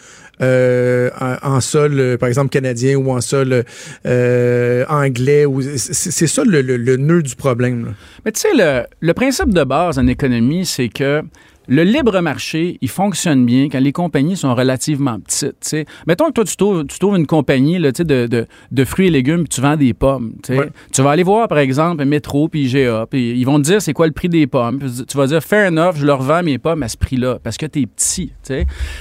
euh, 0.41 1.09
en, 1.41 1.59
sol, 1.59 1.99
euh, 1.99 2.17
par 2.17 2.29
exemple, 2.29 2.49
canadien 2.49 2.97
ou 2.97 3.11
en 3.11 3.21
sol 3.21 3.63
euh, 4.05 4.85
anglais. 4.89 5.45
C'est 5.77 6.27
ça 6.27 6.43
le, 6.43 6.61
le, 6.61 6.97
nœud 6.97 7.23
du 7.23 7.35
problème. 7.35 7.95
Mais 8.25 8.31
tu 8.31 8.41
sais, 8.41 8.53
le, 8.53 8.83
le 8.99 9.13
principe 9.13 9.49
de 9.49 9.63
base 9.63 9.97
en 9.97 10.05
économie, 10.05 10.67
c'est 10.67 10.89
que 10.89 11.23
le 11.71 11.85
libre 11.85 12.19
marché, 12.19 12.77
il 12.81 12.89
fonctionne 12.89 13.45
bien 13.45 13.69
quand 13.69 13.79
les 13.79 13.93
compagnies 13.93 14.35
sont 14.35 14.53
relativement 14.53 15.17
petites. 15.21 15.87
Mettons 16.05 16.27
que 16.27 16.33
toi, 16.33 16.43
tu 16.43 16.57
trouves, 16.57 17.15
une 17.15 17.25
compagnie 17.25 17.79
là, 17.79 17.93
de, 17.93 18.45
de, 18.71 18.83
fruits 18.83 19.07
et 19.07 19.09
légumes, 19.09 19.43
puis 19.43 19.55
tu 19.55 19.61
vends 19.61 19.77
des 19.77 19.93
pommes. 19.93 20.33
Tu 20.43 21.01
vas 21.01 21.11
aller 21.11 21.23
voir, 21.23 21.47
par 21.47 21.59
exemple, 21.59 22.03
Métro 22.03 22.49
puis 22.49 22.65
IGA, 22.65 23.05
puis 23.09 23.31
ils 23.39 23.45
vont 23.45 23.57
te 23.57 23.63
dire 23.63 23.81
c'est 23.81 23.93
quoi 23.93 24.05
le 24.05 24.11
prix 24.11 24.27
des 24.27 24.47
pommes. 24.47 24.79
tu 25.07 25.17
vas 25.17 25.27
dire, 25.27 25.41
fair 25.41 25.71
enough, 25.71 25.95
je 25.95 26.05
leur 26.05 26.21
vends 26.21 26.43
mes 26.43 26.57
pommes 26.57 26.83
à 26.83 26.89
ce 26.89 26.97
prix-là, 26.97 27.39
parce 27.41 27.55
que 27.55 27.65
tu 27.65 27.83
es 27.83 27.85
petit. 27.85 28.33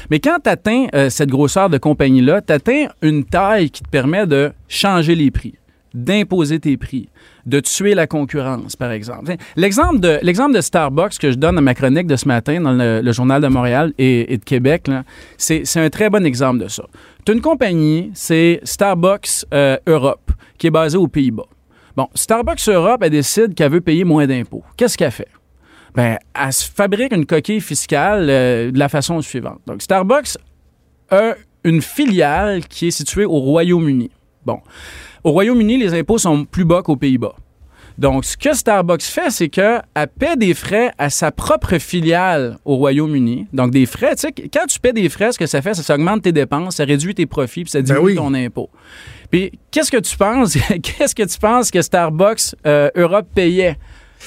Mais 0.08 0.20
quand 0.20 0.38
tu 0.44 0.48
atteins 0.48 0.86
euh, 0.94 1.10
cette 1.10 1.30
grosseur 1.30 1.70
de 1.70 1.78
compagnie-là, 1.78 2.40
tu 2.40 2.52
atteins 2.52 2.86
une 3.02 3.24
taille 3.24 3.70
qui 3.70 3.82
te 3.82 3.88
permet 3.88 4.28
de 4.28 4.52
changer 4.68 5.16
les 5.16 5.32
prix 5.32 5.54
d'imposer 5.94 6.60
tes 6.60 6.76
prix, 6.76 7.08
de 7.46 7.60
tuer 7.60 7.94
la 7.94 8.06
concurrence, 8.06 8.76
par 8.76 8.92
exemple. 8.92 9.34
L'exemple 9.56 10.00
de, 10.00 10.60
Starbucks 10.60 11.18
que 11.18 11.30
je 11.30 11.36
donne 11.36 11.56
dans 11.56 11.62
ma 11.62 11.74
chronique 11.74 12.06
de 12.06 12.16
ce 12.16 12.28
matin 12.28 12.60
dans 12.60 12.72
le, 12.72 13.12
Journal 13.12 13.42
de 13.42 13.48
Montréal 13.48 13.92
et, 13.98 14.36
de 14.36 14.44
Québec, 14.44 14.88
c'est, 15.36 15.64
un 15.76 15.90
très 15.90 16.10
bon 16.10 16.24
exemple 16.24 16.62
de 16.62 16.68
ça. 16.68 16.84
Tu 17.24 17.32
une 17.32 17.40
compagnie, 17.40 18.10
c'est 18.14 18.60
Starbucks 18.64 19.44
euh, 19.52 19.76
Europe, 19.86 20.30
qui 20.58 20.68
est 20.68 20.70
basée 20.70 20.96
aux 20.96 21.08
Pays-Bas. 21.08 21.46
Bon, 21.96 22.08
Starbucks 22.14 22.68
Europe, 22.68 23.02
elle 23.02 23.10
décide 23.10 23.54
qu'elle 23.54 23.72
veut 23.72 23.80
payer 23.80 24.04
moins 24.04 24.26
d'impôts. 24.26 24.62
Qu'est-ce 24.76 24.96
qu'elle 24.96 25.10
fait? 25.10 25.28
Bien, 25.94 26.18
elle 26.34 26.52
se 26.52 26.70
fabrique 26.70 27.12
une 27.12 27.26
coquille 27.26 27.60
fiscale 27.60 28.26
euh, 28.30 28.70
de 28.70 28.78
la 28.78 28.88
façon 28.88 29.20
suivante. 29.20 29.60
Donc, 29.66 29.82
Starbucks 29.82 30.38
a 31.10 31.34
une 31.64 31.82
filiale 31.82 32.66
qui 32.66 32.88
est 32.88 32.92
située 32.92 33.24
au 33.24 33.38
Royaume-Uni. 33.38 34.10
Bon. 34.46 34.60
Au 35.24 35.32
Royaume-Uni, 35.32 35.78
les 35.78 35.94
impôts 35.94 36.18
sont 36.18 36.44
plus 36.44 36.64
bas 36.64 36.82
qu'aux 36.82 36.96
Pays-Bas. 36.96 37.34
Donc, 37.98 38.24
ce 38.24 38.36
que 38.36 38.54
Starbucks 38.54 39.02
fait, 39.02 39.30
c'est 39.30 39.48
qu'elle 39.50 39.82
paie 40.18 40.36
des 40.36 40.54
frais 40.54 40.90
à 40.96 41.10
sa 41.10 41.30
propre 41.30 41.76
filiale 41.76 42.56
au 42.64 42.76
Royaume-Uni. 42.76 43.46
Donc, 43.52 43.72
des 43.72 43.84
frais, 43.84 44.14
tu 44.14 44.22
sais, 44.22 44.32
quand 44.32 44.64
tu 44.66 44.80
paies 44.80 44.94
des 44.94 45.10
frais, 45.10 45.32
ce 45.32 45.38
que 45.38 45.46
ça 45.46 45.60
fait, 45.60 45.74
c'est 45.74 45.82
que 45.82 45.86
ça 45.86 45.96
augmente 45.96 46.22
tes 46.22 46.32
dépenses, 46.32 46.76
ça 46.76 46.84
réduit 46.84 47.14
tes 47.14 47.26
profits, 47.26 47.64
puis 47.64 47.70
ça 47.70 47.82
ben 47.82 47.94
diminue 47.94 48.14
ton 48.14 48.32
impôt. 48.32 48.70
Puis, 49.30 49.52
qu'est-ce 49.70 49.90
que 49.90 49.98
tu 49.98 50.16
penses? 50.16 50.56
qu'est-ce 50.82 51.14
que 51.14 51.24
tu 51.24 51.38
penses 51.38 51.70
que 51.70 51.82
Starbucks 51.82 52.54
euh, 52.66 52.88
Europe 52.96 53.26
payait? 53.34 53.76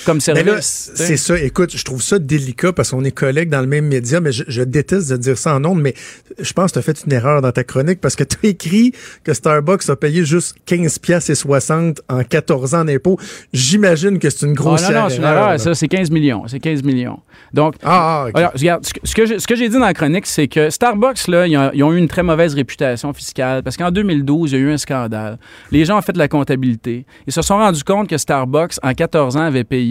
Comme 0.06 0.20
service. 0.20 0.92
C'est 0.96 1.18
ça. 1.18 1.40
Écoute, 1.40 1.76
je 1.76 1.84
trouve 1.84 2.02
ça 2.02 2.20
délicat 2.20 2.74
parce 2.74 2.92
qu'on 2.92 3.04
est 3.04 3.12
collègues 3.12 3.50
dans 3.50 3.62
le 3.62 3.68
même 3.68 3.88
média, 3.88 4.20
mais 4.20 4.32
je, 4.32 4.64
déteste 4.64 5.10
de 5.12 5.18
dire 5.18 5.38
ça 5.38 5.56
en 5.56 5.60
nombre, 5.60 5.82
mais 5.82 5.94
je 6.40 6.54
pense 6.54 6.72
que 6.72 6.74
tu 6.74 6.80
as 6.80 6.82
fait 6.82 7.04
une 7.06 7.14
erreur 7.14 7.42
dans 7.42 7.52
ta 7.52 7.64
chronique 7.64 8.02
parce 8.02 8.16
que 8.16 8.24
tu 8.24 8.38
as 8.44 8.50
écrit 8.50 8.94
que 9.24 9.34
Starbucks 9.34 9.90
a 9.90 9.96
payé 9.96 10.26
juste 10.26 10.56
15 10.66 11.00
pièces 11.00 11.30
et 11.30 11.36
60 11.36 12.02
en 12.10 12.24
14 12.24 12.76
ans 12.76 12.86
d'impôts. 12.86 13.20
J'imagine 13.54 14.20
que 14.20 14.30
c'est 14.30 14.46
une 14.46 14.54
grosse 14.54 14.84
erreur. 14.84 14.94
non, 14.94 15.02
non, 15.04 15.10
c'est 15.10 15.18
une 15.18 15.24
erreur. 15.24 15.60
Ça, 15.60 15.76
c'est 15.76 15.88
15 15.88 16.12
millions. 16.12 16.44
C'est 16.48 16.60
15 16.60 16.84
millions. 16.84 17.20
Donc, 17.54 17.76
ah, 17.84 18.28
ah 18.34 18.52
regarde, 18.54 18.86
ce 19.04 19.14
que 19.48 19.56
j'ai 19.56 19.70
dit 19.70 19.76
dans 19.76 19.86
la 19.86 19.94
chronique, 19.94 20.26
c'est 20.26 20.48
que 20.48 20.70
Starbucks, 20.70 21.28
là, 21.28 21.48
ils 21.48 21.84
ont, 21.84 21.94
eu 21.94 21.98
une 21.98 22.08
très 22.08 22.24
mauvaise 22.24 22.56
réputation 22.56 23.14
fiscale 23.14 23.64
parce 23.64 23.78
qu'en 23.78 23.92
2012, 23.92 24.52
il 24.52 24.56
y 24.56 24.58
a 24.58 24.62
eu 24.62 24.72
un 24.72 24.78
scandale. 24.78 25.38
Les 25.72 25.86
gens 25.86 25.98
ont 25.98 26.02
fait 26.02 26.14
de 26.14 26.18
la 26.18 26.28
comptabilité. 26.28 27.06
Ils 27.28 27.34
se 27.34 27.42
sont 27.42 27.58
rendus 27.58 27.84
compte 27.84 28.10
que 28.10 28.18
Starbucks, 28.18 28.76
en 28.82 28.94
14 28.94 29.38
ans, 29.38 29.42
avait 29.42 29.64
payé 29.64 29.83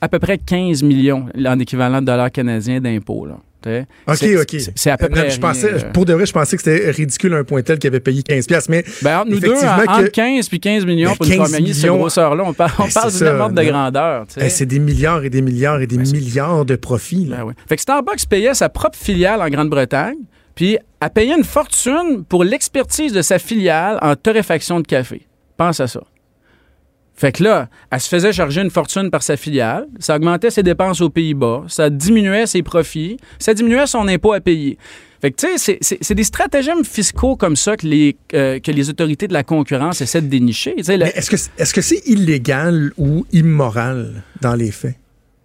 à 0.00 0.08
peu 0.08 0.18
près 0.18 0.38
15 0.38 0.82
millions 0.82 1.26
en 1.44 1.58
équivalent 1.58 2.00
de 2.00 2.06
dollars 2.06 2.30
canadiens 2.30 2.80
d'impôts. 2.80 3.26
OK, 4.06 4.24
OK. 4.40 4.60
C'est 4.74 4.90
à 4.90 4.96
peu 4.96 5.08
près. 5.08 5.30
Je 5.30 5.40
pensais, 5.40 5.90
Pour 5.92 6.04
de 6.04 6.12
vrai, 6.12 6.26
je 6.26 6.32
pensais 6.32 6.56
que 6.56 6.62
c'était 6.62 6.90
ridicule 6.90 7.34
un 7.34 7.44
point 7.44 7.62
tel 7.62 7.78
qui 7.78 7.86
avait 7.86 8.00
payé 8.00 8.22
15$. 8.22 8.66
Mais 8.68 8.84
ben, 9.02 9.20
entre 9.20 9.30
nous 9.30 9.40
deux, 9.40 9.54
entre 9.54 10.10
15 10.10 10.48
puis 10.48 10.60
15 10.60 10.86
millions 10.86 11.10
ben, 11.10 11.16
pour 11.16 11.26
une 11.26 11.38
compagnie 11.38 11.70
de 11.70 11.74
cette 11.74 11.90
grosseur-là, 11.90 12.44
on 12.46 12.52
parle, 12.52 12.72
on 12.78 12.88
parle 12.88 13.12
d'une 13.12 13.26
ordre 13.26 13.54
de 13.54 13.62
grandeur. 13.62 14.26
c'est 14.28 14.66
des 14.66 14.78
milliards 14.78 15.24
et 15.24 15.30
des 15.30 15.42
milliards 15.42 15.80
et 15.80 15.86
des 15.86 15.96
ben, 15.96 16.10
milliards 16.10 16.64
de 16.64 16.76
profits. 16.76 17.26
Là. 17.26 17.44
Fait 17.68 17.76
que 17.76 17.82
Starbucks 17.82 18.26
payait 18.28 18.54
sa 18.54 18.68
propre 18.68 18.98
filiale 18.98 19.42
en 19.42 19.48
Grande-Bretagne, 19.48 20.18
puis 20.54 20.78
a 21.00 21.10
payé 21.10 21.34
une 21.34 21.44
fortune 21.44 22.24
pour 22.28 22.44
l'expertise 22.44 23.12
de 23.12 23.22
sa 23.22 23.38
filiale 23.38 23.98
en 24.00 24.14
torréfaction 24.16 24.80
de 24.80 24.86
café. 24.86 25.26
Pense 25.56 25.80
à 25.80 25.86
ça. 25.86 26.00
Fait 27.16 27.32
que 27.32 27.42
là, 27.42 27.68
elle 27.90 28.00
se 28.00 28.08
faisait 28.08 28.32
charger 28.32 28.60
une 28.60 28.70
fortune 28.70 29.10
par 29.10 29.22
sa 29.22 29.36
filiale, 29.36 29.86
ça 29.98 30.16
augmentait 30.16 30.50
ses 30.50 30.62
dépenses 30.62 31.00
aux 31.00 31.08
Pays-Bas, 31.08 31.64
ça 31.68 31.88
diminuait 31.88 32.46
ses 32.46 32.62
profits, 32.62 33.16
ça 33.38 33.54
diminuait 33.54 33.86
son 33.86 34.06
impôt 34.06 34.34
à 34.34 34.40
payer. 34.40 34.76
Fait 35.22 35.30
que, 35.30 35.36
tu 35.36 35.58
sais, 35.58 35.78
c'est 35.80 36.14
des 36.14 36.24
stratagèmes 36.24 36.84
fiscaux 36.84 37.36
comme 37.36 37.56
ça 37.56 37.78
que 37.78 37.86
les, 37.86 38.18
euh, 38.34 38.58
que 38.60 38.70
les 38.70 38.90
autorités 38.90 39.28
de 39.28 39.32
la 39.32 39.44
concurrence 39.44 40.02
essaient 40.02 40.20
de 40.20 40.26
dénicher. 40.26 40.74
Est-ce 40.78 41.30
que 41.30 41.38
c'est 41.38 41.50
-ce 41.58 41.80
c'est 41.80 42.02
illégal 42.06 42.92
ou 42.98 43.24
immoral 43.32 44.22
dans 44.42 44.54
les 44.54 44.70
faits? 44.70 44.96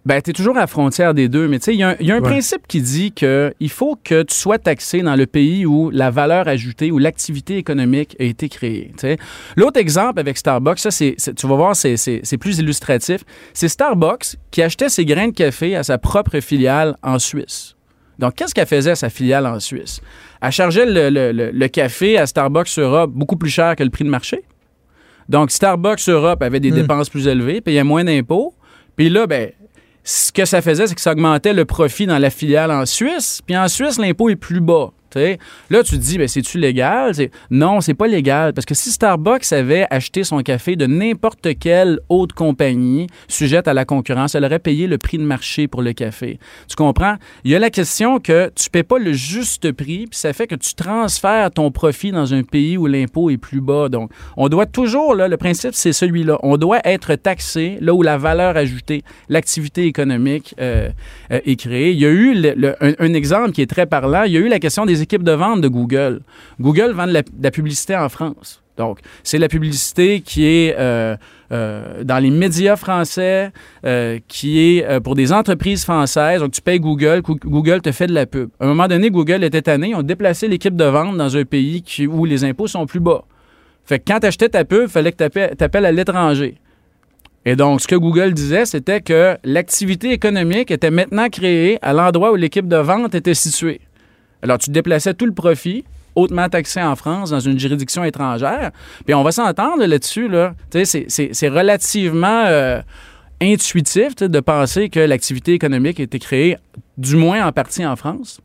Ben, 0.04 0.20
tu 0.20 0.30
es 0.30 0.32
toujours 0.32 0.56
à 0.56 0.60
la 0.60 0.66
frontière 0.66 1.14
des 1.14 1.28
deux, 1.28 1.46
mais 1.46 1.60
tu 1.60 1.66
sais, 1.66 1.74
il 1.74 1.78
y 1.78 2.10
a 2.10 2.16
un, 2.16 2.20
principe 2.20 2.66
qui 2.66 2.80
dit 2.80 3.12
qu'il 3.12 3.70
faut 3.70 3.96
que 4.02 4.24
tu 4.24 4.34
sois 4.34 4.58
taxé 4.58 5.00
dans 5.00 5.14
le 5.14 5.26
pays 5.26 5.64
où 5.64 5.90
la 5.90 6.10
valeur 6.10 6.48
ajoutée, 6.48 6.90
ou 6.90 6.98
l'activité 6.98 7.56
économique 7.56 8.16
a 8.18 8.24
été 8.24 8.48
créée. 8.48 8.90
L'autre 9.56 9.78
exemple 9.78 10.18
avec 10.18 10.38
Starbucks, 10.38 10.80
ça, 10.80 10.90
c'est, 10.90 11.14
tu 11.36 11.46
vas 11.46 11.54
voir, 11.54 11.76
c'est 11.76 12.38
plus 12.40 12.58
illustratif. 12.58 13.20
C'est 13.54 13.68
Starbucks 13.68 14.36
qui 14.50 14.62
achetait 14.62 14.88
ses 14.88 15.04
grains 15.04 15.28
de 15.28 15.34
café 15.34 15.76
à 15.76 15.84
sa 15.84 15.98
propre 15.98 16.40
filiale 16.40 16.96
en 17.04 17.20
Suisse. 17.20 17.76
Donc, 18.18 18.34
qu'est-ce 18.34 18.54
qu'elle 18.54 18.66
faisait 18.66 18.92
à 18.92 18.96
sa 18.96 19.08
filiale 19.08 19.46
en 19.46 19.60
Suisse? 19.60 20.00
Elle 20.40 20.50
chargeait 20.50 20.86
le, 20.86 21.50
le 21.52 21.68
café 21.68 22.18
à 22.18 22.26
Starbucks 22.26 22.76
Europe 22.76 23.12
beaucoup 23.12 23.36
plus 23.36 23.50
cher 23.50 23.76
que 23.76 23.84
le 23.84 23.90
prix 23.90 24.04
de 24.04 24.10
marché. 24.10 24.42
Donc, 25.28 25.52
Starbucks 25.52 26.08
Europe 26.08 26.42
avait 26.42 26.60
des 26.60 26.72
hmm. 26.72 26.74
dépenses 26.74 27.08
plus 27.08 27.28
élevées, 27.28 27.60
payait 27.60 27.84
moins 27.84 28.02
d'impôts. 28.02 28.54
Puis 28.96 29.08
là, 29.08 29.26
ben, 29.26 29.50
ce 30.04 30.32
que 30.32 30.44
ça 30.44 30.62
faisait, 30.62 30.86
c'est 30.86 30.94
que 30.94 31.00
ça 31.00 31.12
augmentait 31.12 31.52
le 31.52 31.64
profit 31.64 32.06
dans 32.06 32.18
la 32.18 32.30
filiale 32.30 32.70
en 32.70 32.86
Suisse. 32.86 33.40
Puis 33.46 33.56
en 33.56 33.68
Suisse, 33.68 33.98
l'impôt 33.98 34.28
est 34.28 34.36
plus 34.36 34.60
bas. 34.60 34.90
Là, 35.16 35.82
tu 35.82 35.92
te 35.92 36.02
dis, 36.02 36.18
ben, 36.18 36.28
c'est-tu 36.28 36.58
légal? 36.58 37.12
Non, 37.50 37.80
c'est 37.80 37.94
pas 37.94 38.06
légal. 38.06 38.52
Parce 38.52 38.64
que 38.64 38.74
si 38.74 38.90
Starbucks 38.90 39.52
avait 39.52 39.86
acheté 39.90 40.24
son 40.24 40.40
café 40.40 40.76
de 40.76 40.86
n'importe 40.86 41.58
quelle 41.58 42.00
autre 42.08 42.34
compagnie 42.34 43.06
sujette 43.28 43.68
à 43.68 43.74
la 43.74 43.84
concurrence, 43.84 44.34
elle 44.34 44.44
aurait 44.44 44.58
payé 44.58 44.86
le 44.86 44.98
prix 44.98 45.18
de 45.18 45.24
marché 45.24 45.68
pour 45.68 45.82
le 45.82 45.92
café. 45.92 46.38
Tu 46.68 46.76
comprends? 46.76 47.16
Il 47.44 47.50
y 47.50 47.54
a 47.54 47.58
la 47.58 47.70
question 47.70 48.18
que 48.18 48.50
tu 48.54 48.68
ne 48.68 48.70
paies 48.70 48.82
pas 48.82 48.98
le 48.98 49.12
juste 49.12 49.72
prix, 49.72 50.06
puis 50.06 50.18
ça 50.18 50.32
fait 50.32 50.46
que 50.46 50.54
tu 50.54 50.74
transfères 50.74 51.50
ton 51.50 51.70
profit 51.70 52.12
dans 52.12 52.34
un 52.34 52.42
pays 52.42 52.76
où 52.76 52.86
l'impôt 52.86 53.30
est 53.30 53.36
plus 53.36 53.60
bas. 53.60 53.88
Donc, 53.88 54.10
on 54.36 54.48
doit 54.48 54.66
toujours, 54.66 55.14
le 55.14 55.36
principe, 55.36 55.74
c'est 55.74 55.92
celui-là. 55.92 56.38
On 56.42 56.56
doit 56.56 56.80
être 56.84 57.14
taxé 57.14 57.78
là 57.80 57.94
où 57.94 58.02
la 58.02 58.18
valeur 58.18 58.56
ajoutée, 58.56 59.02
l'activité 59.28 59.86
économique 59.86 60.54
euh, 60.60 60.90
euh, 61.30 61.40
est 61.44 61.56
créée. 61.56 61.92
Il 61.92 62.00
y 62.00 62.06
a 62.06 62.10
eu 62.10 62.34
un, 62.80 63.14
exemple 63.14 63.52
qui 63.52 63.62
est 63.62 63.66
très 63.66 63.86
parlant. 63.86 64.22
Il 64.24 64.32
y 64.32 64.36
a 64.36 64.40
eu 64.40 64.48
la 64.48 64.58
question 64.58 64.86
des 64.86 65.01
de 65.06 65.32
vente 65.32 65.60
de 65.60 65.68
Google. 65.68 66.20
Google 66.60 66.92
vend 66.92 67.06
de 67.06 67.12
la, 67.42 67.50
publicité 67.50 67.96
en 67.96 68.08
France. 68.08 68.62
Donc, 68.76 69.00
c'est 69.22 69.38
la 69.38 69.48
publicité 69.48 70.22
qui 70.22 70.46
est 70.46 70.74
euh, 70.78 71.16
euh, 71.52 72.04
dans 72.04 72.18
les 72.18 72.30
médias 72.30 72.76
français, 72.76 73.52
euh, 73.84 74.18
qui 74.28 74.58
est 74.60 75.00
pour 75.00 75.14
des 75.14 75.32
entreprises 75.32 75.84
françaises. 75.84 76.40
Donc, 76.40 76.52
tu 76.52 76.62
payes 76.62 76.80
Google, 76.80 77.20
Google 77.22 77.82
te 77.82 77.92
fait 77.92 78.06
de 78.06 78.14
la 78.14 78.26
pub. 78.26 78.48
À 78.58 78.64
un 78.64 78.68
moment 78.68 78.88
donné, 78.88 79.10
Google 79.10 79.44
était 79.44 79.62
tanné, 79.62 79.90
ils 79.90 79.94
ont 79.94 80.02
déplacé 80.02 80.48
l'équipe 80.48 80.74
de 80.74 80.84
vente 80.84 81.16
dans 81.16 81.36
un 81.36 81.44
pays 81.44 81.84
où 82.08 82.24
les 82.24 82.44
impôts 82.44 82.66
sont 82.66 82.86
plus 82.86 83.00
bas. 83.00 83.24
Fait 83.84 83.98
que 83.98 84.04
quand 84.06 84.20
tu 84.20 84.26
achetais 84.26 84.48
ta 84.48 84.64
pub, 84.64 84.84
il 84.84 84.88
fallait 84.88 85.12
que 85.12 85.28
tu 85.28 85.64
appelles 85.64 85.86
à 85.86 85.92
l'étranger. 85.92 86.56
Et 87.44 87.56
donc, 87.56 87.80
ce 87.80 87.88
que 87.88 87.96
Google 87.96 88.34
disait, 88.34 88.64
c'était 88.66 89.00
que 89.00 89.36
l'activité 89.42 90.12
économique 90.12 90.70
était 90.70 90.92
maintenant 90.92 91.28
créée 91.28 91.78
à 91.82 91.92
l'endroit 91.92 92.32
où 92.32 92.36
l'équipe 92.36 92.68
de 92.68 92.76
vente 92.76 93.14
était 93.16 93.34
située. 93.34 93.80
Alors, 94.42 94.58
tu 94.58 94.70
déplaçais 94.70 95.14
tout 95.14 95.26
le 95.26 95.32
profit, 95.32 95.84
hautement 96.14 96.48
taxé 96.48 96.82
en 96.82 96.96
France, 96.96 97.30
dans 97.30 97.40
une 97.40 97.58
juridiction 97.58 98.04
étrangère. 98.04 98.70
Puis 99.04 99.14
on 99.14 99.22
va 99.22 99.32
s'entendre 99.32 99.84
là-dessus. 99.84 100.28
Là. 100.28 100.54
C'est 100.84 101.48
relativement 101.48 102.44
euh, 102.46 102.80
intuitif 103.40 104.16
de 104.16 104.40
penser 104.40 104.88
que 104.88 105.00
l'activité 105.00 105.52
économique 105.52 106.00
a 106.00 106.02
été 106.02 106.18
créée, 106.18 106.56
du 106.98 107.16
moins 107.16 107.46
en 107.46 107.52
partie 107.52 107.86
en 107.86 107.96
France. 107.96 108.40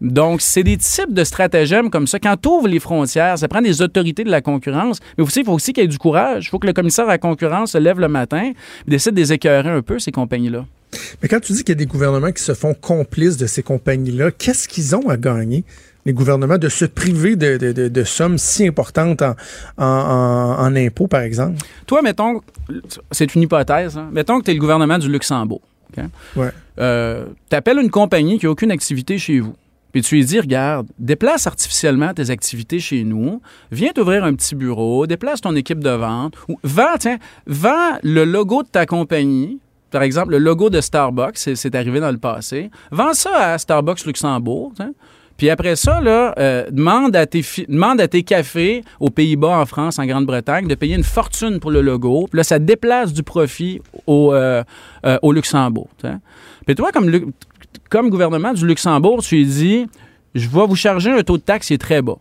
Donc, 0.00 0.42
c'est 0.42 0.64
des 0.64 0.76
types 0.76 1.14
de 1.14 1.24
stratagèmes 1.24 1.88
comme 1.88 2.06
ça. 2.06 2.18
Quand 2.18 2.36
tu 2.36 2.48
ouvres 2.48 2.68
les 2.68 2.80
frontières, 2.80 3.38
ça 3.38 3.48
prend 3.48 3.62
des 3.62 3.80
autorités 3.80 4.24
de 4.24 4.30
la 4.30 4.42
concurrence. 4.42 5.00
Mais 5.16 5.24
aussi, 5.24 5.40
il 5.40 5.46
faut 5.46 5.52
aussi 5.52 5.72
qu'il 5.72 5.82
y 5.82 5.86
ait 5.86 5.88
du 5.88 5.98
courage. 5.98 6.46
Il 6.46 6.48
faut 6.50 6.58
que 6.58 6.66
le 6.66 6.72
commissaire 6.72 7.06
à 7.06 7.12
la 7.12 7.18
concurrence 7.18 7.72
se 7.72 7.78
lève 7.78 8.00
le 8.00 8.08
matin 8.08 8.52
et 8.52 8.54
décide 8.86 9.14
de 9.14 9.20
les 9.20 9.32
écœurer 9.32 9.70
un 9.70 9.82
peu, 9.82 9.98
ces 9.98 10.12
compagnies-là. 10.12 10.66
Mais 11.22 11.28
quand 11.28 11.40
tu 11.40 11.52
dis 11.52 11.58
qu'il 11.64 11.70
y 11.70 11.72
a 11.72 11.74
des 11.76 11.86
gouvernements 11.86 12.32
qui 12.32 12.42
se 12.42 12.54
font 12.54 12.74
complices 12.74 13.36
de 13.36 13.46
ces 13.46 13.62
compagnies-là, 13.62 14.30
qu'est-ce 14.30 14.68
qu'ils 14.68 14.94
ont 14.96 15.08
à 15.08 15.16
gagner? 15.16 15.64
les 16.06 16.12
gouvernements 16.12 16.58
de 16.58 16.68
se 16.68 16.84
priver 16.84 17.36
de, 17.36 18.04
sommes 18.04 18.38
si 18.38 18.66
importantes 18.66 19.22
en, 19.78 20.76
impôts, 20.76 21.06
par 21.06 21.22
exemple? 21.22 21.56
Toi, 21.86 22.02
mettons, 22.02 22.40
c'est 23.10 23.34
une 23.34 23.42
hypothèse, 23.42 23.96
hein. 23.96 24.10
mettons 24.12 24.38
que 24.40 24.44
tu 24.44 24.50
es 24.50 24.54
le 24.54 24.60
gouvernement 24.60 24.98
du 24.98 25.10
Luxembourg. 25.10 25.62
Ouais. 26.36 26.50
Euh, 26.80 27.26
tu 27.48 27.56
appelles 27.56 27.78
une 27.78 27.90
compagnie 27.90 28.38
qui 28.38 28.46
n'a 28.46 28.52
aucune 28.52 28.72
activité 28.72 29.16
chez 29.16 29.38
vous. 29.38 29.54
Puis 29.92 30.02
tu 30.02 30.16
lui 30.16 30.24
dis, 30.24 30.40
regarde, 30.40 30.88
déplace 30.98 31.46
artificiellement 31.46 32.12
tes 32.12 32.30
activités 32.30 32.80
chez 32.80 33.04
nous, 33.04 33.40
viens 33.70 33.92
t'ouvrir 33.92 34.24
un 34.24 34.34
petit 34.34 34.56
bureau, 34.56 35.06
déplace 35.06 35.40
ton 35.40 35.54
équipe 35.54 35.78
de 35.78 35.90
vente, 35.90 36.34
ou 36.48 36.58
vends, 36.64 36.96
tiens, 36.98 37.18
vends 37.46 37.98
le 38.02 38.24
logo 38.24 38.64
de 38.64 38.68
ta 38.68 38.86
compagnie 38.86 39.60
par 39.94 40.02
exemple, 40.02 40.32
le 40.32 40.38
logo 40.38 40.70
de 40.70 40.80
Starbucks, 40.80 41.38
c'est 41.38 41.74
arrivé 41.76 42.00
dans 42.00 42.10
le 42.10 42.18
passé. 42.18 42.68
Vends 42.90 43.14
ça 43.14 43.52
à 43.52 43.58
Starbucks 43.58 44.04
Luxembourg. 44.06 44.72
Puis 45.36 45.50
après 45.50 45.76
ça, 45.76 46.00
là, 46.00 46.34
euh, 46.36 46.68
demande, 46.68 47.14
à 47.14 47.26
tes 47.26 47.44
à 47.80 48.08
tes 48.08 48.24
cafés 48.24 48.82
aux 48.98 49.10
Pays-Bas, 49.10 49.56
en 49.56 49.66
France, 49.66 50.00
en 50.00 50.06
Grande-Bretagne, 50.06 50.66
de 50.66 50.74
payer 50.74 50.96
une 50.96 51.04
fortune 51.04 51.60
pour 51.60 51.70
le 51.70 51.80
logo. 51.80 52.26
Puis 52.28 52.38
là, 52.38 52.42
ça 52.42 52.58
déplace 52.58 53.12
du 53.12 53.22
profit 53.22 53.82
au, 54.08 54.34
euh, 54.34 54.64
euh, 55.06 55.16
au 55.22 55.30
Luxembourg. 55.30 55.88
Puis 56.66 56.74
toi, 56.74 56.90
comme, 56.90 57.30
comme 57.88 58.10
gouvernement 58.10 58.52
du 58.52 58.66
Luxembourg, 58.66 59.22
tu 59.22 59.36
lui 59.36 59.46
dis, 59.46 59.86
je 60.34 60.48
vais 60.48 60.66
vous 60.66 60.74
charger 60.74 61.12
un 61.12 61.22
taux 61.22 61.36
de 61.36 61.42
taxe 61.42 61.68
qui 61.68 61.74
est 61.74 61.78
très 61.78 62.02
bas. 62.02 62.16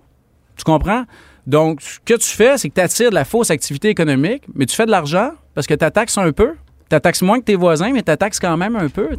Tu 0.58 0.64
comprends? 0.64 1.06
Donc, 1.48 1.82
ce 1.82 2.00
que 2.06 2.14
tu 2.20 2.30
fais, 2.30 2.56
c'est 2.60 2.70
que 2.70 2.76
tu 2.76 2.82
attires 2.82 3.10
de 3.10 3.16
la 3.16 3.26
fausse 3.26 3.50
activité 3.50 3.90
économique, 3.90 4.44
mais 4.54 4.68
tu 4.68 4.76
fais 4.76 4.86
de 4.86 4.92
l'argent 4.92 5.32
parce 5.56 5.66
que 5.66 5.74
tu 5.74 5.92
taxes 5.92 6.20
un 6.20 6.32
peu, 6.32 6.52
tu 6.96 7.02
taxes 7.02 7.22
moins 7.22 7.40
que 7.40 7.46
tes 7.46 7.56
voisins, 7.56 7.92
mais 7.94 8.04
tu 8.04 8.16
taxes 8.18 8.40
quand 8.40 8.58
même 8.58 8.76
un 8.76 8.90
peu. 8.90 9.10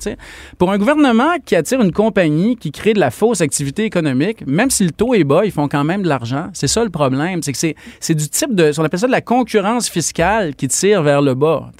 Pour 0.58 0.70
un 0.70 0.78
gouvernement 0.78 1.32
qui 1.44 1.56
attire 1.56 1.80
une 1.80 1.92
compagnie 1.92 2.56
qui 2.56 2.72
crée 2.72 2.92
de 2.92 3.00
la 3.00 3.10
fausse 3.10 3.40
activité 3.40 3.84
économique, 3.84 4.46
même 4.46 4.70
si 4.70 4.84
le 4.84 4.90
taux 4.90 5.14
est 5.14 5.24
bas, 5.24 5.44
ils 5.44 5.52
font 5.52 5.68
quand 5.68 5.84
même 5.84 6.02
de 6.02 6.08
l'argent. 6.08 6.48
C'est 6.52 6.68
ça 6.68 6.84
le 6.84 6.90
problème. 6.90 7.42
C'est 7.42 7.52
que 7.52 7.58
c'est 8.00 8.14
du 8.14 8.28
type 8.28 8.54
de. 8.54 8.72
On 8.78 8.84
appelle 8.84 9.00
ça 9.00 9.06
de 9.06 9.12
la 9.12 9.20
concurrence 9.20 9.88
fiscale 9.88 10.54
qui 10.54 10.68
tire 10.68 11.02
vers 11.02 11.22
le 11.22 11.34
bas. 11.34 11.70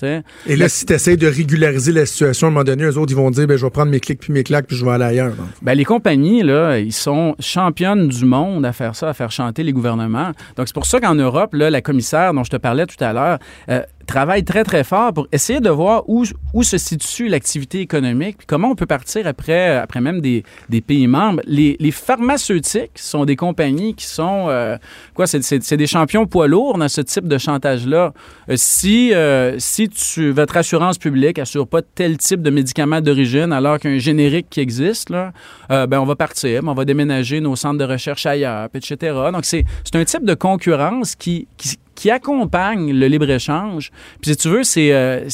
Et 0.47 0.57
là, 0.57 0.69
si 0.69 0.87
tu 0.87 0.93
essaies 0.93 1.17
de 1.17 1.27
régulariser 1.27 1.93
la 1.93 2.07
situation, 2.07 2.49
à 2.49 2.51
un 2.51 2.53
moment 2.53 2.65
donné, 2.65 2.85
eux 2.85 2.99
autres, 2.99 3.13
ils 3.13 3.17
vont 3.17 3.31
dire 3.31 3.47
ben, 3.47 3.57
je 3.57 3.65
vais 3.65 3.71
prendre 3.71 3.91
mes 3.91 4.01
clics 4.01 4.19
puis 4.19 4.33
mes 4.33 4.43
claques 4.43 4.67
puis 4.67 4.77
je 4.77 4.85
vais 4.85 4.93
aller 4.93 5.05
ailleurs. 5.05 5.35
Ben, 5.63 5.75
les 5.75 5.85
compagnies, 5.85 6.43
là, 6.43 6.79
ils 6.79 6.93
sont 6.93 7.35
championnes 7.39 8.09
du 8.09 8.25
monde 8.25 8.65
à 8.67 8.73
faire 8.73 8.95
ça, 8.95 9.09
à 9.09 9.15
faire 9.15 9.31
chanter 9.31 9.63
les 9.63 9.73
gouvernements. 9.73 10.33
Donc, 10.57 10.69
c'est 10.69 10.75
pour 10.75 10.87
ça 10.87 11.01
qu'en 11.01 11.15
Europe, 11.15 11.55
là, 11.55 11.71
la 11.71 11.81
commissaire 11.81 12.35
dont 12.35 12.45
je 12.45 12.51
te 12.51 12.57
parlais 12.57 12.87
tout 12.87 13.03
à 13.03 13.13
l'heure, 13.13 13.39
euh, 13.69 13.83
travaille 14.05 14.45
très, 14.45 14.65
très 14.65 14.85
fort 14.85 15.13
pour 15.13 15.27
essayer 15.33 15.61
de 15.61 15.71
voir 15.71 16.05
où, 16.09 16.25
où 16.53 16.63
se 16.63 16.79
situe 16.79 17.29
l'activité 17.29 17.81
économique, 17.81 18.39
puis 18.39 18.47
comment 18.47 18.69
on 18.69 18.75
peut 18.75 18.87
partir 18.87 19.27
après, 19.27 19.77
après 19.77 20.01
même 20.01 20.21
des, 20.21 20.45
des 20.69 20.81
pays 20.81 21.07
membres. 21.07 21.41
Les, 21.47 21.77
les, 21.81 21.91
pharmaceutiques 21.91 22.93
sont 22.97 23.25
des 23.25 23.37
compagnies 23.37 23.95
qui 23.95 24.07
sont, 24.07 24.47
euh, 24.49 24.77
quoi, 25.15 25.27
c'est 25.27 25.77
des 25.77 25.87
champions 25.87 26.27
poids 26.27 26.47
lourds 26.49 26.79
dans 26.79 26.89
ce 26.89 27.01
type 27.01 27.29
de 27.29 27.39
chantage-là. 27.39 28.13
Euh, 28.49 28.55
si, 28.57 29.15
euh, 29.15 29.57
si 29.59 29.89
tu, 29.89 30.31
votre 30.31 30.57
assurance 30.57 30.99
publique 30.99 31.39
assure 31.39 31.67
pas 31.67 31.83
tel 31.83 32.19
type 32.19 32.43
de 32.43 32.51
médicament 32.51 33.01
d'origine 33.01 33.53
alors 33.53 33.79
qu'un 33.79 33.99
générique 33.99 34.49
qui 34.51 34.61
existe, 34.61 35.11
là, 35.11 35.33
ben 35.69 35.99
on 35.99 36.05
va 36.05 36.17
partir, 36.17 36.63
on 36.65 36.75
va 36.75 36.85
déménager 36.85 37.41
nos 37.41 37.57
centres 37.57 37.79
de 37.79 37.85
recherche 37.85 38.27
ailleurs, 38.27 38.69
etc. 38.75 39.17
Donc, 39.33 39.45
c'est 39.45 39.65
un 39.95 40.05
type 40.05 40.25
de 40.25 40.35
concurrence 40.35 41.15
qui, 41.15 41.47
qui 41.95 42.11
accompagne 42.11 42.93
le 42.93 43.07
libre-échange. 43.07 43.91
Puis 44.21 44.33
si 44.33 44.37
tu 44.37 44.49
veux, 44.49 44.65
c'est 44.65 44.93
euh, 44.93 45.29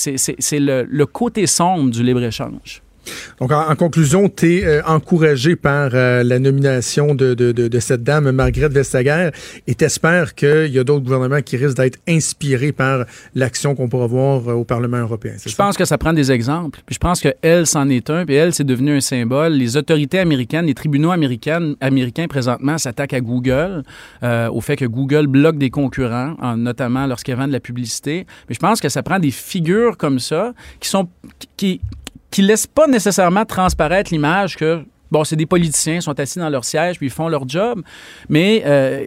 le, 0.52 0.84
le 0.84 1.06
côté 1.06 1.46
sombre 1.46 1.90
du 1.90 2.02
libre-échange. 2.02 2.82
Donc, 3.40 3.52
en, 3.52 3.74
conclusion, 3.74 4.28
tu 4.28 4.58
es 4.58 4.64
euh, 4.64 4.82
encouragé 4.84 5.56
par 5.56 5.90
euh, 5.94 6.22
la 6.22 6.38
nomination 6.38 7.14
de, 7.14 7.34
de, 7.34 7.52
de, 7.52 7.80
cette 7.80 8.02
dame, 8.02 8.30
Margrethe 8.30 8.72
Vestager, 8.72 9.30
et 9.66 9.74
t'espères 9.74 10.34
qu'il 10.34 10.66
y 10.66 10.78
a 10.78 10.84
d'autres 10.84 11.04
gouvernements 11.04 11.40
qui 11.40 11.56
risquent 11.56 11.78
d'être 11.78 11.98
inspirés 12.08 12.72
par 12.72 13.04
l'action 13.34 13.74
qu'on 13.74 13.88
pourra 13.88 14.06
voir 14.06 14.48
euh, 14.48 14.52
au 14.52 14.64
Parlement 14.64 14.98
européen. 14.98 15.32
Je 15.44 15.54
pense 15.54 15.76
que 15.76 15.84
ça 15.84 15.96
prend 15.96 16.12
des 16.12 16.30
exemples. 16.30 16.80
Puis 16.84 16.94
je 16.94 16.98
pense 16.98 17.20
qu'elle, 17.20 17.66
c'en 17.66 17.88
est 17.88 18.10
un, 18.10 18.26
puis 18.26 18.34
elle, 18.34 18.52
c'est 18.52 18.64
devenu 18.64 18.96
un 18.96 19.00
symbole. 19.00 19.52
Les 19.52 19.76
autorités 19.76 20.18
américaines, 20.18 20.66
les 20.66 20.74
tribunaux 20.74 21.10
américains, 21.10 21.74
américains 21.80 22.26
présentement 22.26 22.78
s'attaquent 22.78 23.14
à 23.14 23.20
Google, 23.20 23.82
au 24.22 24.60
fait 24.60 24.76
que 24.76 24.84
Google 24.84 25.26
bloque 25.26 25.58
des 25.58 25.70
concurrents, 25.70 26.34
notamment 26.56 27.06
lorsqu'ils 27.06 27.34
vendent 27.34 27.48
de 27.48 27.52
la 27.52 27.60
publicité. 27.60 28.26
Mais 28.48 28.54
je 28.54 28.60
pense 28.60 28.80
que 28.80 28.88
ça 28.88 29.02
prend 29.02 29.18
des 29.18 29.30
figures 29.30 29.96
comme 29.96 30.18
ça 30.18 30.52
qui 30.80 30.88
sont 30.88 31.08
qui, 31.56 31.80
qui 32.30 32.42
laissent 32.42 32.66
pas 32.66 32.86
nécessairement 32.86 33.44
transparaître 33.44 34.12
l'image 34.12 34.56
que 34.56 34.84
bon, 35.10 35.24
c'est 35.24 35.36
des 35.36 35.46
politiciens, 35.46 36.00
sont 36.00 36.18
assis 36.18 36.38
dans 36.38 36.48
leur 36.48 36.64
siège 36.64 36.98
puis 36.98 37.06
ils 37.06 37.12
font 37.12 37.28
leur 37.28 37.48
job, 37.48 37.82
mais 38.28 38.62
euh, 38.64 39.04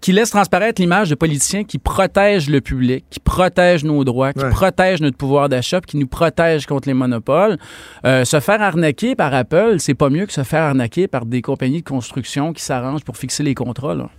qui 0.00 0.12
laissent 0.12 0.30
transparaître 0.30 0.80
l'image 0.80 1.10
de 1.10 1.14
politiciens 1.14 1.64
qui 1.64 1.78
protègent 1.78 2.50
le 2.50 2.60
public, 2.60 3.04
qui 3.10 3.20
protègent 3.20 3.84
nos 3.84 4.04
droits, 4.04 4.32
qui 4.32 4.44
protègent 4.50 5.00
notre 5.00 5.16
pouvoir 5.16 5.48
d'achat, 5.48 5.80
qui 5.80 5.96
nous 5.96 6.06
protègent 6.06 6.66
contre 6.66 6.88
les 6.88 6.94
monopoles. 6.94 7.56
Euh, 8.04 8.24
se 8.24 8.40
faire 8.40 8.60
arnaquer 8.60 9.14
par 9.14 9.32
Apple, 9.32 9.76
c'est 9.78 9.94
pas 9.94 10.10
mieux 10.10 10.26
que 10.26 10.32
se 10.32 10.42
faire 10.42 10.62
arnaquer 10.62 11.08
par 11.08 11.24
des 11.24 11.42
compagnies 11.42 11.82
de 11.82 11.88
construction 11.88 12.52
qui 12.52 12.62
s'arrangent 12.62 13.04
pour 13.04 13.16
fixer 13.16 13.42
les 13.42 13.54
contrats. 13.54 13.94
Là. 13.94 14.10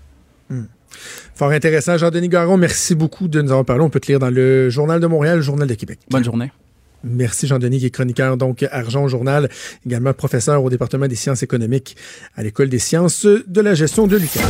Hmm. 0.49 0.65
Fort 1.35 1.51
intéressant. 1.51 1.97
Jean-Denis 1.97 2.29
Garon, 2.29 2.57
merci 2.57 2.95
beaucoup 2.95 3.27
de 3.27 3.41
nous 3.41 3.51
avoir 3.51 3.65
parlé. 3.65 3.83
On 3.83 3.89
peut 3.89 3.99
te 3.99 4.07
lire 4.07 4.19
dans 4.19 4.29
le 4.29 4.69
Journal 4.69 4.99
de 4.99 5.07
Montréal, 5.07 5.37
le 5.37 5.41
Journal 5.41 5.67
de 5.67 5.73
Québec. 5.73 5.99
Bonne 6.09 6.23
journée. 6.23 6.51
Merci 7.09 7.47
Jean-Denis, 7.47 7.79
qui 7.79 7.85
est 7.87 7.91
chroniqueur 7.91 8.37
donc 8.37 8.65
Argent 8.71 9.07
Journal, 9.07 9.49
également 9.85 10.13
professeur 10.13 10.63
au 10.63 10.69
département 10.69 11.07
des 11.07 11.15
sciences 11.15 11.43
économiques 11.43 11.95
à 12.35 12.43
l'École 12.43 12.69
des 12.69 12.79
sciences 12.79 13.25
de 13.25 13.61
la 13.61 13.73
gestion 13.73 14.07
de 14.07 14.17
l'UQAM. 14.17 14.49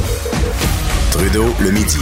Trudeau, 1.12 1.46
le 1.62 1.72
midi. 1.72 1.98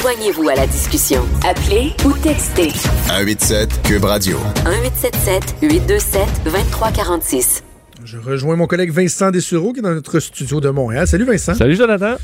Joignez-vous 0.00 0.48
à 0.48 0.54
la 0.54 0.66
discussion. 0.66 1.22
Appelez 1.44 1.92
ou 2.04 2.12
textez. 2.12 2.70
187 3.08 3.82
Cube 3.82 4.04
Radio. 4.04 4.38
1877 4.64 5.56
827 5.62 6.28
2346. 6.44 7.62
Je 8.04 8.18
rejoins 8.18 8.56
mon 8.56 8.66
collègue 8.66 8.92
Vincent 8.92 9.30
Dessureau 9.30 9.72
qui 9.72 9.80
est 9.80 9.82
dans 9.82 9.94
notre 9.94 10.20
studio 10.20 10.60
de 10.60 10.70
Montréal. 10.70 11.06
Salut 11.08 11.24
Vincent. 11.24 11.54
Salut 11.54 11.76
Jonathan. 11.76 12.16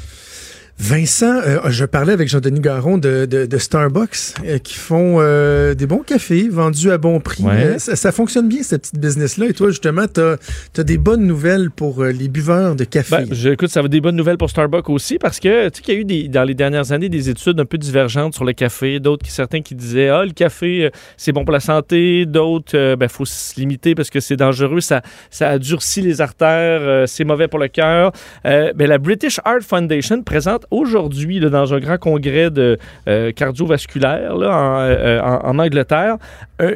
Vincent, 0.82 1.40
euh, 1.46 1.60
je 1.70 1.84
parlais 1.84 2.12
avec 2.12 2.28
Jean-Denis 2.28 2.58
Garon 2.58 2.98
de, 2.98 3.24
de, 3.24 3.58
Starbucks 3.58 4.34
euh, 4.44 4.58
qui 4.58 4.74
font 4.74 5.18
euh, 5.20 5.74
des 5.74 5.86
bons 5.86 6.00
cafés 6.00 6.48
vendus 6.48 6.90
à 6.90 6.98
bon 6.98 7.20
prix. 7.20 7.44
Ça, 7.78 8.10
fonctionne 8.10 8.48
bien, 8.48 8.64
cette 8.64 8.82
petite 8.82 8.98
business-là. 8.98 9.46
Et 9.46 9.52
toi, 9.52 9.68
justement, 9.68 10.06
tu 10.12 10.20
as, 10.20 10.82
des 10.82 10.98
bonnes 10.98 11.24
nouvelles 11.24 11.70
pour 11.70 12.02
les 12.02 12.26
buveurs 12.26 12.74
de 12.74 12.82
café? 12.82 13.18
Ben, 13.18 13.28
j'écoute, 13.30 13.68
ça 13.68 13.80
va 13.80 13.86
des 13.86 14.00
bonnes 14.00 14.16
nouvelles 14.16 14.38
pour 14.38 14.50
Starbucks 14.50 14.90
aussi 14.90 15.18
parce 15.18 15.38
que 15.38 15.68
tu 15.68 15.76
sais 15.76 15.82
qu'il 15.82 15.94
y 15.94 15.96
a 15.98 16.00
eu 16.00 16.04
des, 16.04 16.28
dans 16.28 16.42
les 16.42 16.54
dernières 16.54 16.90
années 16.90 17.08
des 17.08 17.30
études 17.30 17.60
un 17.60 17.64
peu 17.64 17.78
divergentes 17.78 18.34
sur 18.34 18.44
le 18.44 18.52
café. 18.52 18.98
D'autres, 18.98 19.24
certains 19.28 19.62
qui 19.62 19.76
disaient 19.76 20.08
Ah, 20.08 20.24
le 20.24 20.32
café, 20.32 20.90
c'est 21.16 21.30
bon 21.30 21.44
pour 21.44 21.52
la 21.52 21.60
santé. 21.60 22.26
D'autres, 22.26 22.96
ben, 22.96 23.08
faut 23.08 23.24
se 23.24 23.54
limiter 23.58 23.94
parce 23.94 24.10
que 24.10 24.18
c'est 24.18 24.36
dangereux. 24.36 24.80
Ça, 24.80 25.02
ça 25.30 25.60
durcit 25.60 26.00
les 26.00 26.20
artères. 26.20 27.04
c'est 27.06 27.24
mauvais 27.24 27.46
pour 27.46 27.60
le 27.60 27.68
cœur. 27.68 28.10
ben, 28.42 28.74
la 28.76 28.98
British 28.98 29.38
Heart 29.46 29.62
Foundation 29.62 30.22
présente 30.24 30.66
aujourd'hui 30.72 31.38
dans 31.38 31.74
un 31.74 31.78
grand 31.78 31.98
congrès 31.98 32.50
de 32.50 32.78
euh, 33.06 33.30
cardiovasculaire 33.32 34.34
là, 34.36 34.80
euh, 34.80 35.20
en, 35.20 35.58
Angleterre 35.58 36.16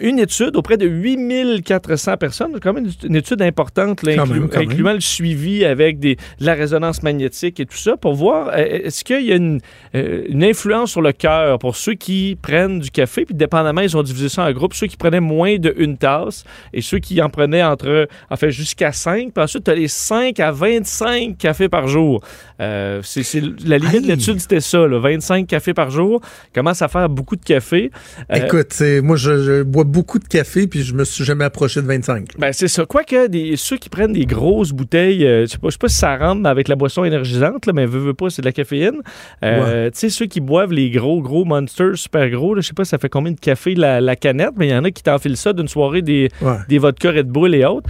une 0.03 0.19
étude 0.19 0.57
auprès 0.57 0.77
de 0.77 0.87
8400 0.87 2.17
personnes, 2.17 2.59
quand 2.61 2.73
même 2.73 2.89
une, 3.05 3.15
étude 3.15 3.41
importante, 3.41 4.01
incluant 4.05 4.93
le 4.93 5.01
suivi 5.01 5.65
avec 5.65 6.01
des, 6.01 6.17
de 6.17 6.47
la 6.47 6.55
résonance 6.55 7.05
magnétique 7.05 7.61
et 7.61 7.67
tout 7.67 7.77
ça, 7.77 7.97
pour 7.97 8.15
voir 8.15 8.49
euh, 8.49 8.57
est-ce 8.57 9.05
qu'il 9.05 9.23
y 9.23 9.33
a 9.33 9.37
une, 9.37 9.61
une, 9.95 10.43
influence 10.43 10.91
sur 10.91 11.03
le 11.03 11.13
cœur 11.13 11.61
pour 11.61 11.77
ceux 11.77 11.95
qui 11.95 12.37
prennent 12.41 12.81
du 12.81 12.91
café, 12.91 13.25
puis 13.25 13.35
dépendamment, 13.35 13.81
ils 13.81 13.97
ont 13.97 14.03
divisé 14.03 14.29
ça 14.29 14.45
en 14.45 14.53
groupes, 14.53 14.75
ceux 14.75 14.89
qui 14.89 14.97
prenaient 14.97 15.21
moins 15.21 15.57
d'une 15.57 15.97
tasse 15.97 16.45
et 16.73 16.81
ceux 16.81 16.99
qui 16.99 17.23
en 17.23 17.31
prenaient 17.31 17.63
entre, 17.63 18.09
en 18.29 18.37
fait, 18.37 18.51
jusqu'à 18.51 18.91
5, 18.91 19.33
puis 19.33 19.45
ensuite, 19.45 19.65
tu 19.65 19.71
as 19.71 19.75
les 19.75 19.89
5 19.89 20.41
à 20.41 20.51
25 20.51 21.39
cafés 21.39 21.69
par 21.69 21.87
jour. 21.87 22.23
c'est 22.59 23.43
la 23.65 23.76
limite 23.79 24.03
de 24.03 24.09
l'étude, 24.09 24.41
c'était 24.41 24.61
ça, 24.61 24.87
25 24.87 25.47
cafés 25.47 25.75
par 25.75 25.91
jour. 25.91 26.21
Commence 26.55 26.83
à 26.83 26.89
faire 26.89 27.09
beaucoup 27.09 27.37
de 27.37 27.45
café. 27.45 27.91
Euh, 28.33 28.37
Écoute, 28.37 28.75
moi, 29.03 29.17
je, 29.17 29.63
bois 29.63 29.85
beaucoup 29.85 30.19
de 30.19 30.27
café, 30.27 30.67
puis 30.67 30.83
je 30.83 30.95
me 30.95 31.05
suis 31.05 31.25
jamais 31.25 31.45
approché 31.45 31.81
de 31.83 31.87
25. 31.87 32.31
Ben, 32.39 32.53
c'est 32.53 32.69
ça. 32.69 32.85
Quoique, 32.87 33.27
des, 33.29 33.57
ceux 33.57 33.77
qui 33.77 33.89
prennent 33.89 34.13
des 34.13 34.27
grosses 34.27 34.73
bouteilles, 34.73 35.27
euh, 35.27 35.43
je 35.43 35.53
sais 35.53 35.59
pas, 35.59 35.71
sais 35.71 35.79
pas 35.79 35.89
si 35.89 35.97
ça 35.97 36.17
rentre 36.17 36.47
avec 36.47 36.69
la 36.69 36.77
boisson 36.77 37.05
énergisante, 37.05 37.67
là, 37.67 37.73
mais 37.73 37.87
veut 37.87 38.15
pas, 38.15 38.31
c'est 38.31 38.43
de 38.43 38.47
la 38.47 38.53
caféine. 38.53 39.01
Euh, 39.43 39.91
tu 39.91 39.99
sais, 39.99 40.09
ceux 40.11 40.27
qui 40.27 40.41
boivent 40.41 40.73
les 40.73 40.91
gros, 40.91 41.21
gros 41.21 41.45
monsters 41.45 41.97
super 41.97 42.29
gros, 42.31 42.57
je 42.57 42.61
sais 42.61 42.75
pas, 42.75 42.85
ça 42.85 42.99
fait 42.99 43.09
combien 43.09 43.33
de 43.33 43.41
café 43.41 43.75
la, 43.75 44.17
canette, 44.17 44.53
mais 44.57 44.69
il 44.69 44.71
y 44.71 44.75
en 44.75 44.85
a 44.85 44.91
qui 44.91 45.03
t'enfilent 45.03 45.37
ça 45.37 45.53
d'une 45.53 45.69
soirée 45.69 46.03
des, 46.03 46.31
des 46.69 46.79
vodka 46.79 47.11
Red 47.11 47.29
Bull 47.29 47.55
et 47.55 47.65
autres. 47.65 47.89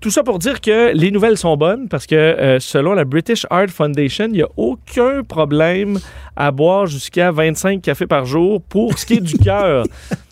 tout 0.00 0.10
ça 0.10 0.22
pour 0.22 0.38
dire 0.38 0.60
que 0.60 0.94
les 0.94 1.10
nouvelles 1.10 1.36
sont 1.36 1.56
bonnes 1.56 1.88
parce 1.88 2.06
que 2.06 2.56
selon 2.60 2.94
la 2.94 3.04
British 3.04 3.46
Art 3.50 3.68
Foundation, 3.68 4.26
il 4.26 4.32
n'y 4.32 4.42
a 4.42 4.48
aucun 4.56 5.09
problème 5.26 5.98
à 6.36 6.50
boire 6.50 6.86
jusqu'à 6.86 7.30
25 7.30 7.82
cafés 7.82 8.06
par 8.06 8.24
jour 8.24 8.62
pour 8.62 8.98
ce 8.98 9.06
qui 9.06 9.14
est 9.14 9.20
du 9.20 9.38
cœur. 9.38 9.84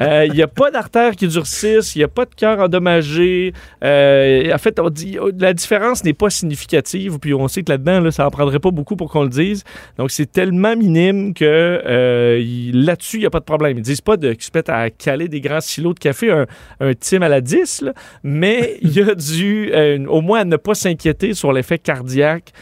Il 0.00 0.06
euh, 0.06 0.28
n'y 0.28 0.42
a 0.42 0.46
pas 0.46 0.70
d'artères 0.70 1.16
qui 1.16 1.26
durcissent, 1.26 1.96
il 1.96 1.98
n'y 1.98 2.04
a 2.04 2.08
pas 2.08 2.24
de 2.24 2.34
cœur 2.34 2.60
endommagé. 2.60 3.52
Euh, 3.82 4.54
en 4.54 4.58
fait, 4.58 4.78
on 4.78 4.90
dit, 4.90 5.18
la 5.38 5.52
différence 5.52 6.04
n'est 6.04 6.12
pas 6.12 6.30
significative, 6.30 7.18
puis 7.18 7.34
on 7.34 7.48
sait 7.48 7.64
que 7.64 7.72
là-dedans, 7.72 8.00
là, 8.00 8.10
ça 8.12 8.24
en 8.26 8.30
prendrait 8.30 8.60
pas 8.60 8.70
beaucoup 8.70 8.94
pour 8.94 9.10
qu'on 9.10 9.24
le 9.24 9.28
dise. 9.28 9.64
Donc, 9.96 10.12
c'est 10.12 10.30
tellement 10.30 10.76
minime 10.76 11.34
que 11.34 11.44
euh, 11.44 12.40
là-dessus, 12.72 13.16
il 13.16 13.20
n'y 13.20 13.26
a 13.26 13.30
pas 13.30 13.40
de 13.40 13.44
problème. 13.44 13.76
Ils 13.78 13.82
disent 13.82 14.00
pas 14.00 14.16
de, 14.16 14.32
qu'ils 14.34 14.44
se 14.44 14.50
mettent 14.54 14.68
à 14.68 14.88
caler 14.90 15.26
des 15.26 15.40
grands 15.40 15.60
silos 15.60 15.94
de 15.94 15.98
café, 15.98 16.30
un, 16.30 16.46
un 16.78 16.94
team 16.94 17.24
à 17.24 17.28
la 17.28 17.40
10, 17.40 17.86
mais 18.22 18.78
il 18.82 18.92
y 18.92 19.02
a 19.02 19.14
dû, 19.16 19.72
au 20.08 20.20
moins, 20.20 20.44
ne 20.44 20.56
pas 20.56 20.74
s'inquiéter 20.74 21.34
sur 21.34 21.52
l'effet 21.52 21.78
cardiaque. 21.78 22.52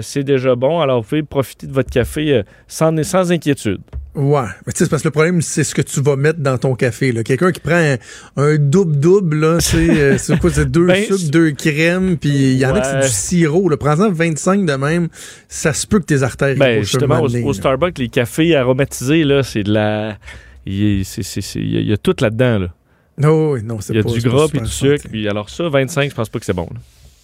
c'est 0.00 0.24
déjà 0.24 0.56
bon. 0.56 0.80
Alors, 0.80 1.02
vous 1.02 1.08
pouvez 1.08 1.22
profiter 1.22 1.68
de 1.68 1.72
votre 1.72 1.90
café 1.90 2.42
sans, 2.66 3.00
sans 3.04 3.30
inquiétude. 3.30 3.80
Ouais, 4.14 4.42
mais 4.66 4.72
tu 4.72 4.82
sais, 4.84 4.90
parce 4.90 5.02
que 5.02 5.08
le 5.08 5.12
problème, 5.12 5.40
c'est 5.40 5.62
ce 5.62 5.72
que 5.72 5.82
tu 5.82 6.00
vas 6.00 6.16
mettre 6.16 6.40
dans 6.40 6.58
ton 6.58 6.74
café. 6.74 7.14
Quelqu'un 7.22 7.52
qui 7.52 7.60
prend 7.60 7.96
un, 8.36 8.56
double-double, 8.56 9.38
là, 9.38 9.58
euh, 9.74 10.18
c'est 10.18 10.38
quoi, 10.40 10.50
c'est 10.50 10.68
deux 10.68 10.86
ben, 10.86 11.04
sucres, 11.04 11.30
deux 11.30 11.52
crèmes, 11.52 12.16
puis 12.18 12.30
il 12.30 12.58
y 12.58 12.66
en 12.66 12.74
a 12.74 12.80
qui 12.80 12.88
c'est 12.88 13.00
du 13.02 13.08
sirop. 13.08 13.70
Prends-en 13.78 14.10
25 14.10 14.66
de 14.66 14.72
même, 14.72 15.08
ça 15.48 15.72
se 15.72 15.86
peut 15.86 16.00
que 16.00 16.06
tes 16.06 16.24
artères 16.24 16.56
ben, 16.56 16.82
Justement, 16.82 17.20
au, 17.22 17.52
Starbucks, 17.52 17.98
les 17.98 18.08
cafés 18.08 18.56
aromatisés, 18.56 19.22
là, 19.22 19.44
c'est 19.44 19.62
de 19.62 19.72
la... 19.72 20.18
Il 20.66 21.02
y, 21.02 21.92
a 21.92 21.96
tout 21.96 22.16
là-dedans, 22.20 22.58
là. 22.58 22.68
Non, 23.16 23.52
oui, 23.52 23.62
non, 23.62 23.80
c'est 23.80 23.92
Il 23.92 23.96
y 23.96 24.00
a 24.00 24.02
du 24.02 24.20
gras 24.20 24.48
et 24.52 24.60
du 24.60 24.66
sucre, 24.66 25.08
puis 25.08 25.28
alors 25.28 25.48
ça, 25.50 25.68
25, 25.68 26.10
je 26.10 26.14
pense 26.14 26.28
pas 26.28 26.38
que 26.38 26.44
c'est 26.44 26.52
bon. 26.52 26.68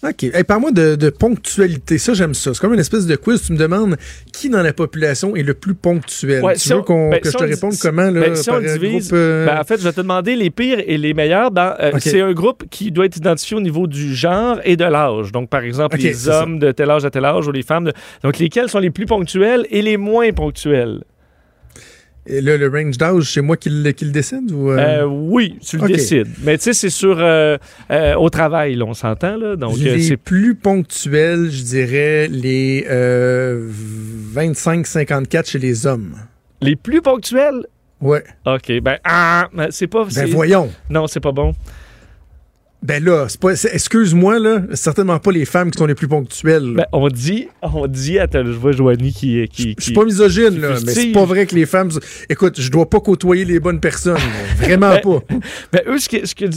OK. 0.03 0.23
Hey, 0.23 0.43
Parle-moi 0.43 0.71
de, 0.71 1.09
ponctualité. 1.09 1.97
Ça, 1.97 2.13
j'aime 2.13 2.33
ça. 2.33 2.53
C'est 2.53 2.59
comme 2.59 2.73
une 2.73 2.79
espèce 2.79 3.07
de 3.07 3.15
quiz. 3.15 3.41
Tu 3.41 3.53
me 3.53 3.57
demandes 3.57 3.97
qui 4.31 4.49
dans 4.49 4.61
la 4.61 4.73
population 4.73 5.35
est 5.35 5.43
le 5.43 5.55
plus 5.55 5.73
ponctuel. 5.73 6.43
tu 6.57 6.69
veux 6.69 6.81
ben, 6.87 7.19
que 7.19 7.31
je 7.31 7.37
te 7.37 7.43
réponde 7.43 7.73
comment? 7.81 8.11
Là, 8.11 8.21
ben, 8.21 8.35
si 8.35 8.49
on 8.49 8.59
divise, 8.59 9.09
euh, 9.13 9.47
ben, 9.47 9.59
en 9.59 9.63
fait, 9.63 9.79
je 9.79 9.83
vais 9.83 9.93
te 9.93 10.01
demander 10.01 10.35
les 10.35 10.49
pires 10.49 10.81
et 10.85 10.97
les 10.97 11.13
meilleurs. 11.13 11.51
Euh, 11.57 11.91
c'est 11.99 12.21
un 12.21 12.33
groupe 12.33 12.65
qui 12.69 12.91
doit 12.91 13.05
être 13.05 13.17
identifié 13.17 13.57
au 13.57 13.61
niveau 13.61 13.87
du 13.87 14.13
genre 14.13 14.59
et 14.63 14.75
de 14.75 14.85
l'âge. 14.85 15.31
Donc, 15.31 15.49
par 15.49 15.61
exemple, 15.61 15.97
les 15.97 16.29
hommes 16.29 16.59
de 16.59 16.71
tel 16.71 16.91
âge 16.91 17.05
à 17.05 17.09
tel 17.09 17.25
âge 17.25 17.47
ou 17.47 17.51
les 17.51 17.63
femmes. 17.63 17.85
De... 17.85 17.93
Donc, 18.23 18.37
lesquels 18.37 18.69
sont 18.69 18.79
les 18.79 18.91
plus 18.91 19.05
ponctuels 19.05 19.65
et 19.71 19.81
les 19.81 19.97
moins 19.97 20.31
ponctuels? 20.31 21.01
Et 22.29 22.41
là, 22.41 22.57
le 22.57 22.67
range 22.67 22.97
d'âge, 22.97 23.31
c'est 23.31 23.41
moi 23.41 23.55
qui 23.55 23.69
le, 23.69 23.91
qui 23.91 24.03
le 24.05 24.11
décide 24.11 24.51
ou 24.51 24.69
euh? 24.71 24.77
Euh, 24.77 25.05
Oui, 25.05 25.57
tu 25.65 25.77
le 25.77 25.87
décides. 25.87 26.27
Mais 26.43 26.57
tu 26.57 26.65
sais, 26.65 26.73
c'est 26.73 26.89
sur 26.89 27.17
euh, 27.19 27.57
au 28.17 28.29
travail, 28.29 28.75
là, 28.75 28.85
on 28.85 28.93
s'entend. 28.93 29.37
Là, 29.37 29.55
donc, 29.55 29.77
c'est 29.77 30.17
plus 30.17 30.55
ponctuel, 30.55 31.49
je 31.49 31.63
dirais, 31.63 32.27
les 32.27 32.85
25-54 34.35 35.49
chez 35.49 35.59
les 35.59 35.87
hommes. 35.87 36.15
Les 36.61 36.75
plus 36.75 37.01
ponctuels? 37.01 37.65
Ouais. 38.01 38.23
OK. 38.45 38.79
Ben, 38.81 38.97
ah, 39.03 39.47
c'est 39.69 39.87
pas. 39.87 40.05
Ben, 40.13 40.29
voyons. 40.29 40.69
Non, 40.89 41.07
c'est 41.07 41.19
pas 41.19 41.31
bon. 41.31 41.53
Ben 42.83 43.03
là, 43.03 43.25
excuse-moi, 43.73 44.37
là, 44.37 44.61
certainement 44.73 45.17
pas 45.17 45.31
les 45.31 45.45
femmes 45.45 45.71
qui 45.71 45.79
sont 45.79 45.87
les 45.87 45.95
plus 45.95 46.07
ponctuelles. 46.07 46.73
Ben, 46.75 46.85
on 46.93 47.07
dit, 47.07 47.47
on 47.63 47.87
dit, 47.87 48.19
attends, 48.19 48.45
je 48.45 48.51
vois 48.51 48.71
Joanie 48.71 49.13
qui. 49.13 49.47
qui, 49.47 49.75
je 49.79 49.83
suis 49.83 49.93
pas 49.93 50.05
misogyne, 50.05 50.61
là, 50.61 50.75
mais 50.85 50.91
c'est 50.91 51.11
pas 51.11 51.25
vrai 51.25 51.47
que 51.47 51.55
les 51.55 51.65
femmes. 51.65 51.89
Écoute, 52.29 52.61
je 52.61 52.69
dois 52.69 52.87
pas 52.87 52.99
côtoyer 52.99 53.45
les 53.45 53.59
bonnes 53.59 53.79
personnes. 53.79 54.19
vraiment 54.57 54.91
ben, 54.91 55.01
pas. 55.01 55.19
Ben, 55.73 55.81
eux, 55.87 55.97
ce 55.97 56.07
que, 56.07 56.51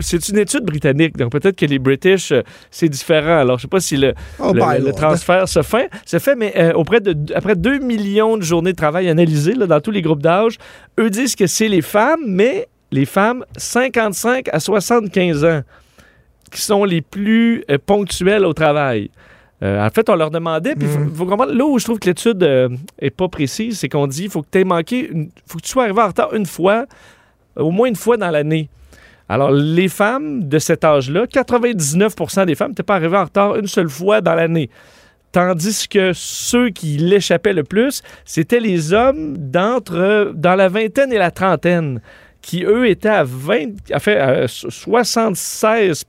c'est 0.00 0.28
une 0.28 0.38
étude 0.38 0.64
britannique, 0.64 1.16
donc 1.16 1.30
peut-être 1.30 1.56
que 1.56 1.66
les 1.66 1.78
British, 1.78 2.32
euh, 2.32 2.42
c'est 2.70 2.88
différent. 2.88 3.38
Alors, 3.38 3.58
je 3.58 3.62
sais 3.62 3.68
pas 3.68 3.80
si 3.80 3.98
le, 3.98 4.14
oh, 4.38 4.52
ben 4.54 4.78
le, 4.78 4.92
transfert 4.92 5.46
se 5.46 5.62
fait, 5.62 5.90
se 6.06 6.18
fait 6.18 6.36
mais 6.36 6.52
euh, 6.56 6.72
auprès 6.72 7.00
de, 7.00 7.14
après 7.34 7.54
2 7.54 7.78
millions 7.78 8.36
de 8.36 8.42
journées 8.42 8.72
de 8.72 8.76
travail 8.76 9.08
analysées 9.08 9.54
là, 9.54 9.66
dans 9.66 9.80
tous 9.80 9.90
les 9.90 10.02
groupes 10.02 10.22
d'âge, 10.22 10.56
eux 10.98 11.10
disent 11.10 11.36
que 11.36 11.46
c'est 11.46 11.68
les 11.68 11.82
femmes, 11.82 12.22
mais 12.26 12.66
les 12.90 13.04
femmes 13.04 13.44
55 13.56 14.48
à 14.52 14.60
75 14.60 15.44
ans 15.44 15.62
qui 16.50 16.60
sont 16.60 16.84
les 16.84 17.02
plus 17.02 17.64
euh, 17.70 17.78
ponctuelles 17.84 18.44
au 18.44 18.52
travail. 18.52 19.10
Euh, 19.62 19.84
en 19.84 19.90
fait, 19.90 20.08
on 20.10 20.16
leur 20.16 20.30
demandait, 20.30 20.74
puis 20.74 20.86
mhm. 20.86 21.56
là 21.56 21.64
où 21.64 21.78
je 21.78 21.84
trouve 21.84 21.98
que 21.98 22.06
l'étude 22.06 22.42
n'est 22.42 22.46
euh, 23.06 23.10
pas 23.16 23.28
précise, 23.28 23.78
c'est 23.78 23.88
qu'on 23.88 24.06
dit 24.06 24.24
il 24.24 24.30
faut 24.30 24.42
que 24.42 24.48
tu 24.50 24.60
aies 24.60 24.64
manqué, 24.64 25.10
faut 25.46 25.58
que 25.58 25.62
tu 25.62 25.70
sois 25.70 25.84
arrivé 25.84 26.00
en 26.00 26.08
retard 26.08 26.34
une 26.34 26.46
fois, 26.46 26.86
au 27.56 27.70
moins 27.70 27.88
une 27.88 27.96
fois 27.96 28.16
dans 28.16 28.30
l'année. 28.30 28.68
Alors, 29.28 29.50
les 29.50 29.88
femmes 29.88 30.46
de 30.46 30.58
cet 30.58 30.84
âge-là, 30.84 31.24
99% 31.24 32.46
des 32.46 32.54
femmes 32.54 32.68
n'étaient 32.68 32.82
pas 32.82 32.96
arrivées 32.96 33.16
en 33.16 33.24
retard 33.24 33.56
une 33.56 33.66
seule 33.66 33.88
fois 33.88 34.20
dans 34.20 34.34
l'année. 34.34 34.70
Tandis 35.32 35.88
que 35.88 36.12
ceux 36.14 36.70
qui 36.70 36.96
l'échappaient 36.98 37.52
le 37.52 37.64
plus, 37.64 38.02
c'était 38.24 38.60
les 38.60 38.92
hommes 38.92 39.36
d'entre 39.36 40.32
dans 40.34 40.54
la 40.54 40.68
vingtaine 40.68 41.12
et 41.12 41.18
la 41.18 41.30
trentaine 41.30 42.00
qui, 42.46 42.62
eux, 42.64 42.88
étaient 42.88 43.08
à, 43.08 43.24
20, 43.24 43.90
à, 43.90 43.98
fait, 43.98 44.46
76 44.46 46.04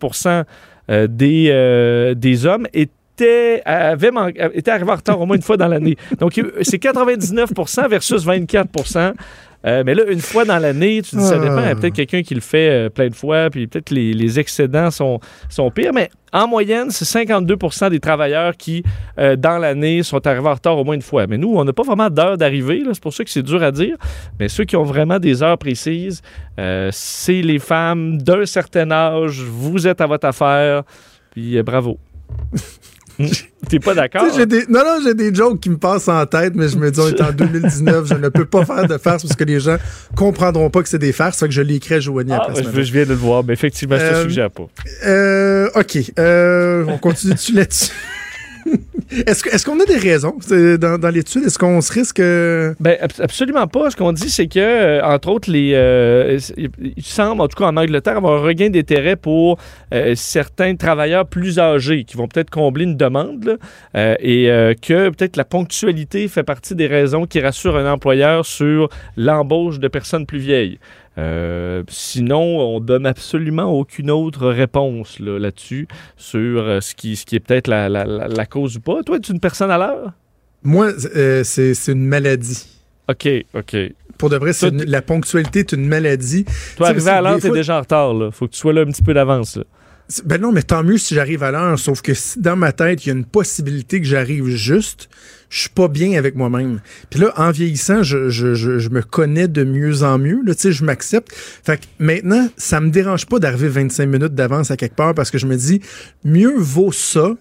euh, 0.90 1.08
des, 1.08 1.50
euh, 1.50 2.14
des 2.14 2.46
hommes 2.46 2.68
étaient 2.74 3.64
arrivés 3.66 4.12
en 4.12 4.96
retard 4.96 5.20
au 5.20 5.26
moins 5.26 5.36
une 5.36 5.42
fois 5.42 5.58
dans 5.58 5.68
l'année. 5.68 5.98
Donc, 6.20 6.40
c'est 6.62 6.78
99% 6.78 7.90
versus 7.90 8.24
24 8.24 8.70
euh, 9.66 9.84
mais 9.86 9.96
là, 9.96 10.04
une 10.08 10.20
fois 10.22 10.46
dans 10.46 10.60
l'année, 10.60 11.02
tu 11.02 11.16
dis, 11.16 11.24
ça 11.24 11.40
dépend. 11.40 11.60
Il 11.60 11.68
y 11.68 11.72
a 11.72 11.76
peut-être 11.76 11.96
quelqu'un 11.96 12.22
qui 12.22 12.36
le 12.36 12.42
fait 12.42 12.70
euh, 12.70 12.90
plein 12.90 13.08
de 13.08 13.16
fois, 13.16 13.50
puis 13.50 13.68
peut-être 13.68 13.90
les, 13.90 14.14
les 14.14 14.40
excédents 14.40 14.92
sont, 14.92 15.20
sont 15.50 15.72
pires. 15.72 15.94
Mais 15.94 16.10
en 16.32 16.48
moyenne, 16.48 16.92
c'est 16.92 17.06
52% 17.06 17.90
des 17.90 18.00
travailleurs 18.00 18.56
qui, 18.56 18.84
euh, 19.20 19.36
dans 19.36 19.58
l'année, 19.58 20.04
sont 20.04 20.26
arrivés 20.26 20.48
en 20.48 20.54
retard 20.54 20.78
au 20.78 20.84
moins 20.84 20.96
une 20.96 21.02
fois. 21.02 21.28
Mais 21.28 21.38
nous, 21.38 21.54
on 21.56 21.64
n'a 21.64 21.74
pas 21.74 21.84
vraiment 21.84 22.10
d'heure 22.10 22.38
d'arrivée. 22.38 22.84
C'est 22.92 23.02
pour 23.02 23.14
ça 23.14 23.24
que 23.24 23.30
c'est 23.30 23.44
dur 23.44 23.64
à 23.64 23.72
dire. 23.72 23.98
Mais 24.40 24.48
ceux 24.48 24.64
qui 24.64 24.76
ont 24.76 24.84
vraiment 24.84 25.20
des 25.20 25.42
heures 25.42 25.58
précises, 25.58 26.22
c'est 26.92 27.42
les 27.42 27.60
femmes 27.60 28.22
d'un 28.22 28.46
certain 28.46 28.92
âge. 28.92 29.42
Vous 29.42 29.88
êtes 29.88 30.02
à 30.02 30.06
votre 30.06 30.28
affaire. 30.28 30.84
Puis 31.32 31.62
bravo. 31.64 31.98
T'es 33.70 33.80
pas 33.80 33.94
d'accord? 33.94 34.24
Non, 34.70 34.80
non, 34.80 35.00
j'ai 35.04 35.14
des 35.14 35.34
jokes 35.34 35.60
qui 35.60 35.70
me 35.70 35.78
passent 35.78 36.08
en 36.08 36.26
tête, 36.26 36.54
mais 36.56 36.70
je 36.70 36.78
me 36.78 36.92
dis, 36.92 37.00
on 37.00 37.08
est 37.08 37.22
en 37.22 37.32
2019, 37.34 38.08
je 38.08 38.14
ne 38.14 38.30
peux 38.30 38.46
pas 38.46 38.66
faire 38.66 38.88
de 38.88 38.98
farce 38.98 39.24
parce 39.24 39.36
que 39.36 39.44
les 39.44 39.60
gens 39.60 39.78
comprendront 40.16 40.70
pas 40.70 40.84
que 40.84 40.90
c'est 40.90 41.00
des 41.00 41.12
farces, 41.12 41.40
fait 41.40 41.48
que 41.48 41.54
je 41.54 41.62
l'écris 41.62 41.96
à 41.96 42.00
Joanie 42.00 42.32
ah, 42.34 42.46
après. 42.48 42.64
Je, 42.64 42.92
viens 42.92 43.04
de 43.04 43.10
le 43.10 43.16
voir, 43.16 43.44
mais 43.44 43.54
effectivement, 43.54 43.98
je 43.98 44.02
te 44.02 44.14
euh, 44.14 44.24
suggère 44.24 44.52
pas. 44.52 44.68
Euh, 45.06 45.70
OK. 45.76 45.98
Euh, 46.20 46.86
on 46.88 46.98
continue 46.98 47.34
dessus 47.34 47.54
là-dessus? 47.54 47.92
Est-ce 49.12 49.66
qu'on 49.66 49.80
a 49.80 49.86
des 49.86 49.98
raisons 49.98 50.38
dans, 50.50 51.14
l'étude? 51.14 51.44
Est-ce 51.46 51.58
qu'on 51.58 51.82
se 51.82 51.94
risque... 51.94 52.20
Ben, 52.20 52.98
absolument 53.20 53.68
pas. 53.68 53.90
Ce 53.90 53.96
qu'on 53.96 54.12
dit, 54.12 54.30
c'est 54.30 54.48
que, 54.48 54.60
euh, 54.60 55.02
entre 55.04 55.30
autres, 55.30 55.50
les, 55.50 55.72
euh, 55.74 56.40
il 56.58 57.04
semble, 57.04 57.42
en 57.42 57.48
tout 57.48 57.58
cas 57.58 57.68
en 57.68 57.78
Angleterre, 57.78 58.18
avoir 58.18 58.42
un 58.42 58.46
regain 58.46 58.70
d'intérêt 58.70 59.16
pour 59.16 59.60
euh, 59.94 60.14
certains 60.16 60.76
travailleurs 60.76 61.26
plus 61.26 61.60
âgés 61.60 62.04
qui 62.04 62.18
vont 62.18 62.28
peut-être 62.28 62.50
combler 62.50 62.84
une 62.84 62.98
demande 62.98 63.58
et 63.96 64.46
que 64.82 65.10
peut-être 65.10 65.38
la 65.38 65.46
ponctualité 65.46 66.28
fait 66.28 66.44
partie 66.44 66.76
des 66.76 66.88
raisons 66.88 67.26
qui 67.26 67.40
rassurent 67.40 67.78
un 67.78 67.92
employeur 67.92 68.46
sur 68.46 68.90
l'embauche 69.16 69.80
de 69.80 69.88
personnes 69.88 70.26
plus 70.26 70.40
vieilles. 70.40 70.80
Euh, 71.18 71.84
sinon, 71.90 72.60
on 72.60 72.80
donne 72.80 73.06
absolument 73.06 73.72
aucune 73.72 74.12
autre 74.12 74.48
réponse 74.48 75.20
là-dessus 75.20 75.88
sur 76.16 76.64
euh, 76.64 76.80
ce, 76.80 76.94
qui, 76.94 77.16
ce 77.16 77.26
qui 77.26 77.36
est 77.36 77.40
peut-être 77.40 77.68
la, 77.68 77.90
la, 77.90 78.46
cause 78.46 78.78
ou 78.78 78.82
pas. 78.82 79.02
Toi, 79.04 79.18
es 79.18 79.28
une 79.28 79.40
personne 79.40 79.72
à 79.72 79.78
l'heure? 79.78 80.14
Moi, 80.64 80.92
euh, 81.16 81.44
c'est 81.44 81.74
une 81.88 82.06
maladie. 82.06 82.68
OK, 83.10 83.28
OK. 83.54 83.76
Pour 84.18 84.30
de 84.30 84.38
vrai, 84.38 84.52
la 84.86 85.02
ponctualité 85.02 85.60
est 85.60 85.72
une 85.72 85.88
maladie. 85.88 86.46
Toi, 86.76 86.90
arriver 86.90 87.12
à 87.12 87.22
l'heure, 87.22 87.40
t'es 87.40 87.52
déjà 87.52 87.78
en 87.78 87.82
retard. 87.82 88.14
Là. 88.14 88.32
Faut 88.32 88.48
que 88.48 88.54
tu 88.54 88.60
sois 88.60 88.74
là 88.74 88.82
un 88.82 88.86
petit 88.86 89.04
peu 89.04 89.14
d'avance. 89.14 89.60
Ben 90.24 90.40
non, 90.40 90.52
mais 90.52 90.64
tant 90.64 90.84
mieux 90.84 90.98
si 90.98 91.16
j'arrive 91.16 91.44
à 91.44 91.52
l'heure, 91.52 91.78
sauf 91.78 92.02
que 92.02 92.14
dans 92.40 92.56
ma 92.56 92.72
tête, 92.72 93.06
il 93.06 93.10
y 93.10 93.12
a 93.12 93.16
une 93.16 93.26
possibilité 93.26 94.00
que 94.00 94.08
j'arrive 94.08 94.48
juste, 94.48 95.10
je 95.50 95.62
suis 95.62 95.70
pas 95.70 95.88
bien 95.88 96.18
avec 96.18 96.36
moi-même. 96.36 96.82
Puis 97.10 97.20
là, 97.20 97.34
en 97.38 97.52
vieillissant, 97.52 98.04
je, 98.04 98.30
je, 98.30 98.54
je, 98.54 98.90
me 98.90 99.02
connais 99.02 99.48
de 99.48 99.64
mieux 99.64 100.04
en 100.04 100.18
mieux. 100.18 100.42
Là, 100.46 100.54
je 100.58 100.84
m'accepte. 100.84 101.34
Fait 101.34 101.78
que 101.78 101.86
maintenant, 102.00 102.50
ça 102.58 102.82
me 102.82 102.90
dérange 102.90 103.26
pas 103.26 103.40
d'arriver 103.40 103.70
25 103.70 104.06
minutes 104.06 104.36
d'avance 104.36 104.72
à 104.72 104.78
quelque 104.78 104.96
part 104.96 105.14
parce 105.14 105.32
que 105.32 105.38
je 105.38 105.46
me 105.46 105.56
dis, 105.56 105.82
mieux 106.24 106.56
vaut 106.58 106.92
ça 106.92 107.32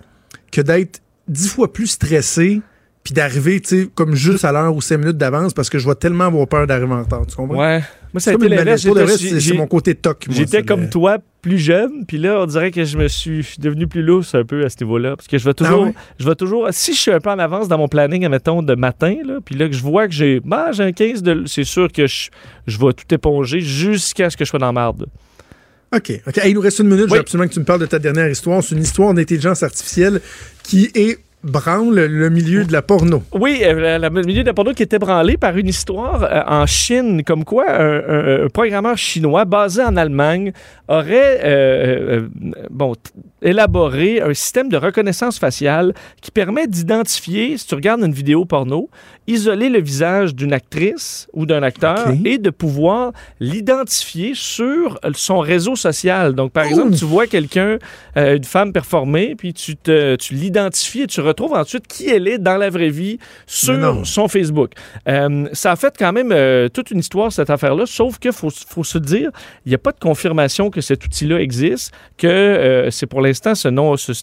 que 0.52 0.60
d'être 0.60 1.00
dix 1.28 1.48
fois 1.48 1.72
plus 1.72 1.88
stressé 1.88 2.62
puis 3.02 3.14
d'arriver, 3.14 3.60
tu 3.60 3.82
sais, 3.82 3.88
comme 3.94 4.16
juste 4.16 4.44
à 4.44 4.50
l'heure 4.50 4.74
ou 4.74 4.80
cinq 4.80 4.98
minutes 4.98 5.16
d'avance 5.16 5.54
parce 5.54 5.70
que 5.70 5.78
je 5.78 5.88
vais 5.88 5.94
tellement 5.94 6.24
avoir 6.24 6.46
peur 6.48 6.66
d'arriver 6.66 6.92
en 6.92 7.02
retard. 7.02 7.26
Tu 7.26 7.36
comprends? 7.36 7.58
Ouais. 7.58 7.82
Moi, 8.16 8.20
ça 8.22 8.30
a 8.30 8.34
été 8.34 8.48
l'inverse. 8.48 8.86
C'est 9.40 9.52
mon 9.52 9.66
côté 9.66 9.94
toc. 9.94 10.24
J'étais 10.30 10.62
comme 10.62 10.88
toi, 10.88 11.18
plus 11.42 11.58
jeune, 11.58 12.06
puis 12.06 12.16
là, 12.16 12.40
on 12.40 12.46
dirait 12.46 12.70
que 12.70 12.82
je 12.82 12.96
me 12.96 13.08
suis 13.08 13.44
devenu 13.58 13.86
plus 13.86 14.02
lousse 14.02 14.34
un 14.34 14.42
peu 14.42 14.64
à 14.64 14.70
ce 14.70 14.82
niveau-là. 14.82 15.16
Parce 15.16 15.28
que 15.28 15.36
je 15.36 15.44
vais 15.44 15.52
toujours, 15.52 15.88
ah 15.94 16.00
je 16.18 16.26
vais 16.26 16.34
toujours, 16.34 16.66
si 16.70 16.94
je 16.94 16.98
suis 16.98 17.10
un 17.10 17.20
peu 17.20 17.28
en 17.28 17.38
avance 17.38 17.68
dans 17.68 17.76
mon 17.76 17.88
planning, 17.88 18.26
mettons, 18.30 18.62
de 18.62 18.74
matin, 18.74 19.16
là, 19.22 19.40
puis 19.44 19.54
là, 19.54 19.68
que 19.68 19.74
je 19.74 19.82
vois 19.82 20.08
que 20.08 20.14
j'ai, 20.14 20.40
bah, 20.40 20.72
j'ai 20.72 20.84
un 20.84 20.92
15 20.92 21.22
de, 21.22 21.42
c'est 21.44 21.64
sûr 21.64 21.92
que 21.92 22.06
je, 22.06 22.30
je 22.66 22.78
vais 22.78 22.94
tout 22.94 23.14
éponger 23.14 23.60
jusqu'à 23.60 24.30
ce 24.30 24.36
que 24.38 24.46
je 24.46 24.48
sois 24.48 24.60
dans 24.60 24.64
la 24.64 24.72
marde. 24.72 25.04
OK. 25.94 26.12
OK. 26.26 26.40
il 26.46 26.54
nous 26.54 26.62
reste 26.62 26.78
une 26.78 26.88
minute. 26.88 27.08
Je 27.08 27.12
veux 27.12 27.20
absolument 27.20 27.48
que 27.48 27.52
tu 27.52 27.60
me 27.60 27.66
parles 27.66 27.80
de 27.80 27.86
ta 27.86 27.98
dernière 27.98 28.30
histoire. 28.30 28.62
C'est 28.62 28.74
une 28.74 28.82
histoire 28.82 29.12
d'intelligence 29.12 29.62
artificielle 29.62 30.22
qui 30.62 30.90
est 30.94 31.18
branle 31.46 32.06
le 32.06 32.30
milieu 32.30 32.64
de 32.64 32.72
la 32.72 32.82
porno. 32.82 33.22
Oui, 33.32 33.60
euh, 33.62 33.98
le 33.98 34.22
milieu 34.22 34.42
de 34.42 34.46
la 34.48 34.54
porno 34.54 34.72
qui 34.72 34.82
était 34.82 34.98
branlé 34.98 35.36
par 35.36 35.56
une 35.56 35.68
histoire 35.68 36.24
euh, 36.24 36.42
en 36.46 36.66
Chine, 36.66 37.22
comme 37.24 37.44
quoi 37.44 37.64
un, 37.68 38.48
programmeur 38.52 38.96
chinois 38.96 39.44
basé 39.44 39.82
en 39.82 39.96
Allemagne 39.96 40.52
aurait 40.88 41.40
euh, 41.44 42.28
bon, 42.70 42.94
élaboré 43.42 44.20
un 44.20 44.34
système 44.34 44.68
de 44.68 44.76
reconnaissance 44.76 45.38
faciale 45.38 45.94
qui 46.20 46.30
permet 46.30 46.66
d'identifier, 46.66 47.56
si 47.56 47.66
tu 47.66 47.74
regardes 47.74 48.02
une 48.02 48.12
vidéo 48.12 48.44
porno, 48.44 48.90
isoler 49.26 49.68
le 49.68 49.80
visage 49.80 50.34
d'une 50.34 50.52
actrice 50.52 51.28
ou 51.32 51.46
d'un 51.46 51.62
acteur 51.62 52.08
et 52.24 52.38
de 52.38 52.50
pouvoir 52.50 53.12
l'identifier 53.40 54.32
sur 54.34 54.98
son 55.14 55.38
réseau 55.38 55.76
social. 55.76 56.34
Donc, 56.34 56.52
par 56.52 56.64
exemple, 56.64 56.94
tu 56.94 57.04
vois 57.04 57.26
quelqu'un, 57.26 57.78
une 58.16 58.44
femme 58.44 58.72
performer, 58.72 59.34
puis 59.36 59.52
tu, 59.52 59.76
te, 59.76 60.16
tu 60.16 60.34
l'identifies 60.34 61.02
et 61.02 61.06
tu 61.06 61.20
retrouve 61.20 61.54
ensuite 61.54 61.86
qui 61.86 62.08
elle 62.08 62.28
est 62.28 62.38
dans 62.38 62.56
la 62.56 62.70
vraie 62.70 62.90
vie 62.90 63.18
sur 63.46 64.06
son 64.06 64.28
Facebook. 64.28 64.72
Euh, 65.08 65.48
ça 65.52 65.72
a 65.72 65.76
fait 65.76 65.94
quand 65.98 66.12
même 66.12 66.32
euh, 66.32 66.68
toute 66.68 66.90
une 66.90 67.00
histoire, 67.00 67.32
cette 67.32 67.50
affaire-là, 67.50 67.86
sauf 67.86 68.18
qu'il 68.18 68.32
faut, 68.32 68.50
faut, 68.50 68.84
se 68.84 68.98
dire, 68.98 69.30
il 69.64 69.70
n'y 69.70 69.74
a 69.74 69.78
pas 69.78 69.92
de 69.92 69.98
confirmation 69.98 70.70
que 70.70 70.80
cet 70.80 71.04
outil-là 71.04 71.40
existe, 71.40 71.92
que 72.18 72.26
euh, 72.26 72.90
c'est 72.90 73.06
pour 73.06 73.20
l'instant 73.20 73.54
ce 73.54 73.68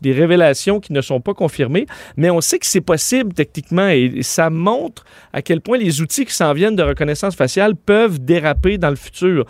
des 0.01 0.13
révélations 0.13 0.79
qui 0.79 0.93
ne 0.93 1.01
sont 1.01 1.21
pas 1.21 1.33
confirmées, 1.33 1.85
mais 2.17 2.29
on 2.29 2.41
sait 2.41 2.59
que 2.59 2.65
c'est 2.65 2.81
possible 2.81 3.33
techniquement 3.33 3.87
et, 3.87 4.21
ça 4.23 4.49
montre 4.49 4.92
à 5.33 5.41
quel 5.41 5.61
point 5.61 5.77
les 5.77 6.01
outils 6.01 6.25
qui 6.25 6.33
s'en 6.33 6.53
viennent 6.53 6.75
de 6.75 6.83
reconnaissance 6.83 7.35
faciale 7.35 7.75
peuvent 7.75 8.19
déraper 8.19 8.77
dans 8.77 8.89
le 8.89 8.95
futur. 8.95 9.45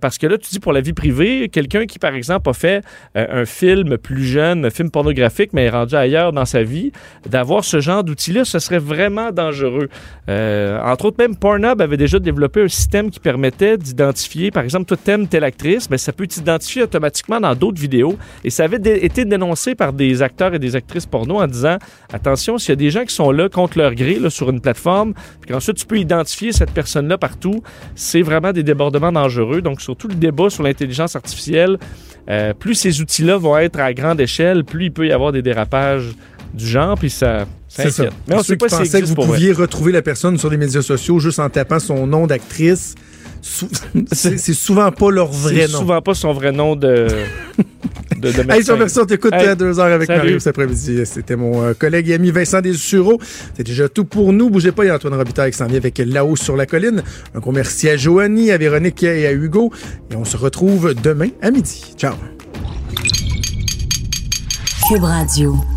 parce 0.00 0.18
que 0.18 0.26
là, 0.26 0.38
tu 0.38 0.50
dis 0.50 0.60
pour 0.60 0.72
la 0.72 0.80
vie 0.80 0.92
privée, 0.92 1.48
quelqu'un 1.48 1.86
qui, 1.86 1.98
par 1.98 2.14
exemple, 2.14 2.48
a 2.48 2.52
fait 2.52 2.82
un 3.14 3.44
film 3.44 3.98
plus 3.98 4.24
jeune, 4.24 4.64
un 4.64 4.70
film 4.70 4.90
pornographique, 4.90 5.52
mais 5.52 5.64
est 5.64 5.70
rendu 5.70 5.94
ailleurs 5.94 6.32
dans 6.32 6.44
sa 6.44 6.62
vie, 6.62 6.92
d'avoir 7.28 7.64
ce 7.64 7.80
genre 7.80 8.04
d'outils-là, 8.04 8.44
ce 8.44 8.58
serait 8.58 8.78
vraiment 8.78 9.30
dangereux. 9.32 9.88
Euh, 10.28 10.80
entre 10.82 11.06
autres, 11.06 11.16
même 11.18 11.36
Pornhub 11.36 11.80
avait 11.80 11.96
déjà 11.96 12.18
développé 12.18 12.62
un 12.62 12.68
système 12.68 13.10
qui 13.10 13.20
permettait 13.20 13.76
d'identifier, 13.78 14.50
par 14.50 14.64
exemple, 14.64 14.86
toi 14.86 14.96
t'aimes 15.02 15.28
telle 15.28 15.44
actrice, 15.44 15.90
mais 15.90 15.98
ça 15.98 16.12
peut 16.12 16.26
t'identifier 16.26 16.82
automatiquement 16.82 17.40
dans 17.40 17.54
d'autres 17.54 17.80
vidéos. 17.80 18.16
Et 18.44 18.50
ça 18.50 18.64
avait 18.64 18.80
été 19.04 19.24
dénoncé 19.24 19.74
par 19.74 19.92
des 19.92 20.22
acteurs 20.22 20.54
et 20.54 20.58
des 20.58 20.76
actrices 20.76 21.06
porno 21.06 21.40
en 21.40 21.46
disant, 21.46 21.78
attention, 22.12 22.58
s'il 22.58 22.70
y 22.70 22.72
a 22.72 22.76
des 22.76 22.90
gens 22.90 23.04
qui 23.04 23.14
sont 23.14 23.30
là 23.30 23.48
contre 23.48 23.78
leur 23.78 23.94
gré 23.94 24.18
là, 24.18 24.30
sur 24.30 24.50
une 24.50 24.60
plateforme, 24.60 24.75
puis 25.40 25.52
qu'ensuite 25.52 25.76
tu 25.76 25.86
peux 25.86 25.98
identifier 25.98 26.52
cette 26.52 26.70
personne-là 26.70 27.18
partout, 27.18 27.62
c'est 27.94 28.22
vraiment 28.22 28.52
des 28.52 28.62
débordements 28.62 29.12
dangereux. 29.12 29.62
Donc, 29.62 29.80
surtout 29.80 30.08
le 30.08 30.14
débat 30.14 30.50
sur 30.50 30.62
l'intelligence 30.62 31.16
artificielle, 31.16 31.78
euh, 32.28 32.52
plus 32.54 32.74
ces 32.74 33.00
outils-là 33.00 33.36
vont 33.36 33.56
être 33.58 33.78
à 33.78 33.92
grande 33.94 34.20
échelle, 34.20 34.64
plus 34.64 34.86
il 34.86 34.92
peut 34.92 35.06
y 35.06 35.12
avoir 35.12 35.32
des 35.32 35.42
dérapages 35.42 36.14
du 36.54 36.66
genre, 36.66 36.96
puis 36.96 37.10
ça. 37.10 37.46
C'est 37.68 37.90
ça. 37.90 38.04
Mais 38.26 38.36
on 38.36 38.42
sait 38.42 38.56
pas 38.56 38.68
si 38.68 38.90
que 38.90 39.04
vous 39.04 39.14
pouviez 39.14 39.52
retrouver 39.52 39.92
la 39.92 40.02
personne 40.02 40.38
sur 40.38 40.48
les 40.48 40.56
médias 40.56 40.82
sociaux 40.82 41.18
juste 41.18 41.38
en 41.38 41.50
tapant 41.50 41.78
son 41.78 42.06
nom 42.06 42.26
d'actrice. 42.26 42.94
c'est 44.12 44.54
souvent 44.54 44.90
pas 44.92 45.10
leur 45.10 45.30
vrai 45.30 45.54
nom. 45.54 45.60
C'est 45.66 45.68
souvent 45.68 46.02
pas 46.02 46.14
son 46.14 46.32
vrai 46.32 46.52
nom 46.52 46.76
de. 46.76 47.06
de, 48.16 48.32
de 48.32 48.52
hey, 48.52 48.64
sur 48.64 48.76
Version, 48.76 49.04
t'écoutes 49.04 49.32
hey, 49.32 49.56
deux 49.56 49.78
heures 49.78 49.92
avec 49.92 50.08
Mario 50.08 50.38
cet 50.38 50.48
après-midi. 50.48 51.00
C'était 51.04 51.36
mon 51.36 51.62
euh, 51.62 51.74
collègue 51.74 52.10
et 52.10 52.14
ami 52.14 52.30
Vincent 52.30 52.60
Desureau. 52.60 53.18
C'est 53.56 53.64
déjà 53.64 53.88
tout 53.88 54.04
pour 54.04 54.32
nous. 54.32 54.50
Bougez 54.50 54.72
pas, 54.72 54.84
il 54.84 54.88
y 54.88 54.90
a 54.90 54.96
Antoine 54.96 55.14
Robitaille 55.14 55.52
qui 55.52 55.58
s'en 55.58 55.66
vient 55.66 55.78
avec 55.78 55.98
là-haut 55.98 56.36
sur 56.36 56.56
la 56.56 56.66
colline. 56.66 57.02
Un 57.34 57.38
gros 57.38 57.52
merci 57.52 57.88
à 57.88 57.96
Joanie, 57.96 58.50
à 58.50 58.58
Véronique 58.58 59.02
et 59.02 59.26
à 59.26 59.32
Hugo. 59.32 59.72
Et 60.10 60.16
on 60.16 60.24
se 60.24 60.36
retrouve 60.36 60.94
demain 60.94 61.28
à 61.42 61.50
midi. 61.50 61.94
Ciao. 61.96 62.14
Cube 64.88 65.02
Radio. 65.02 65.75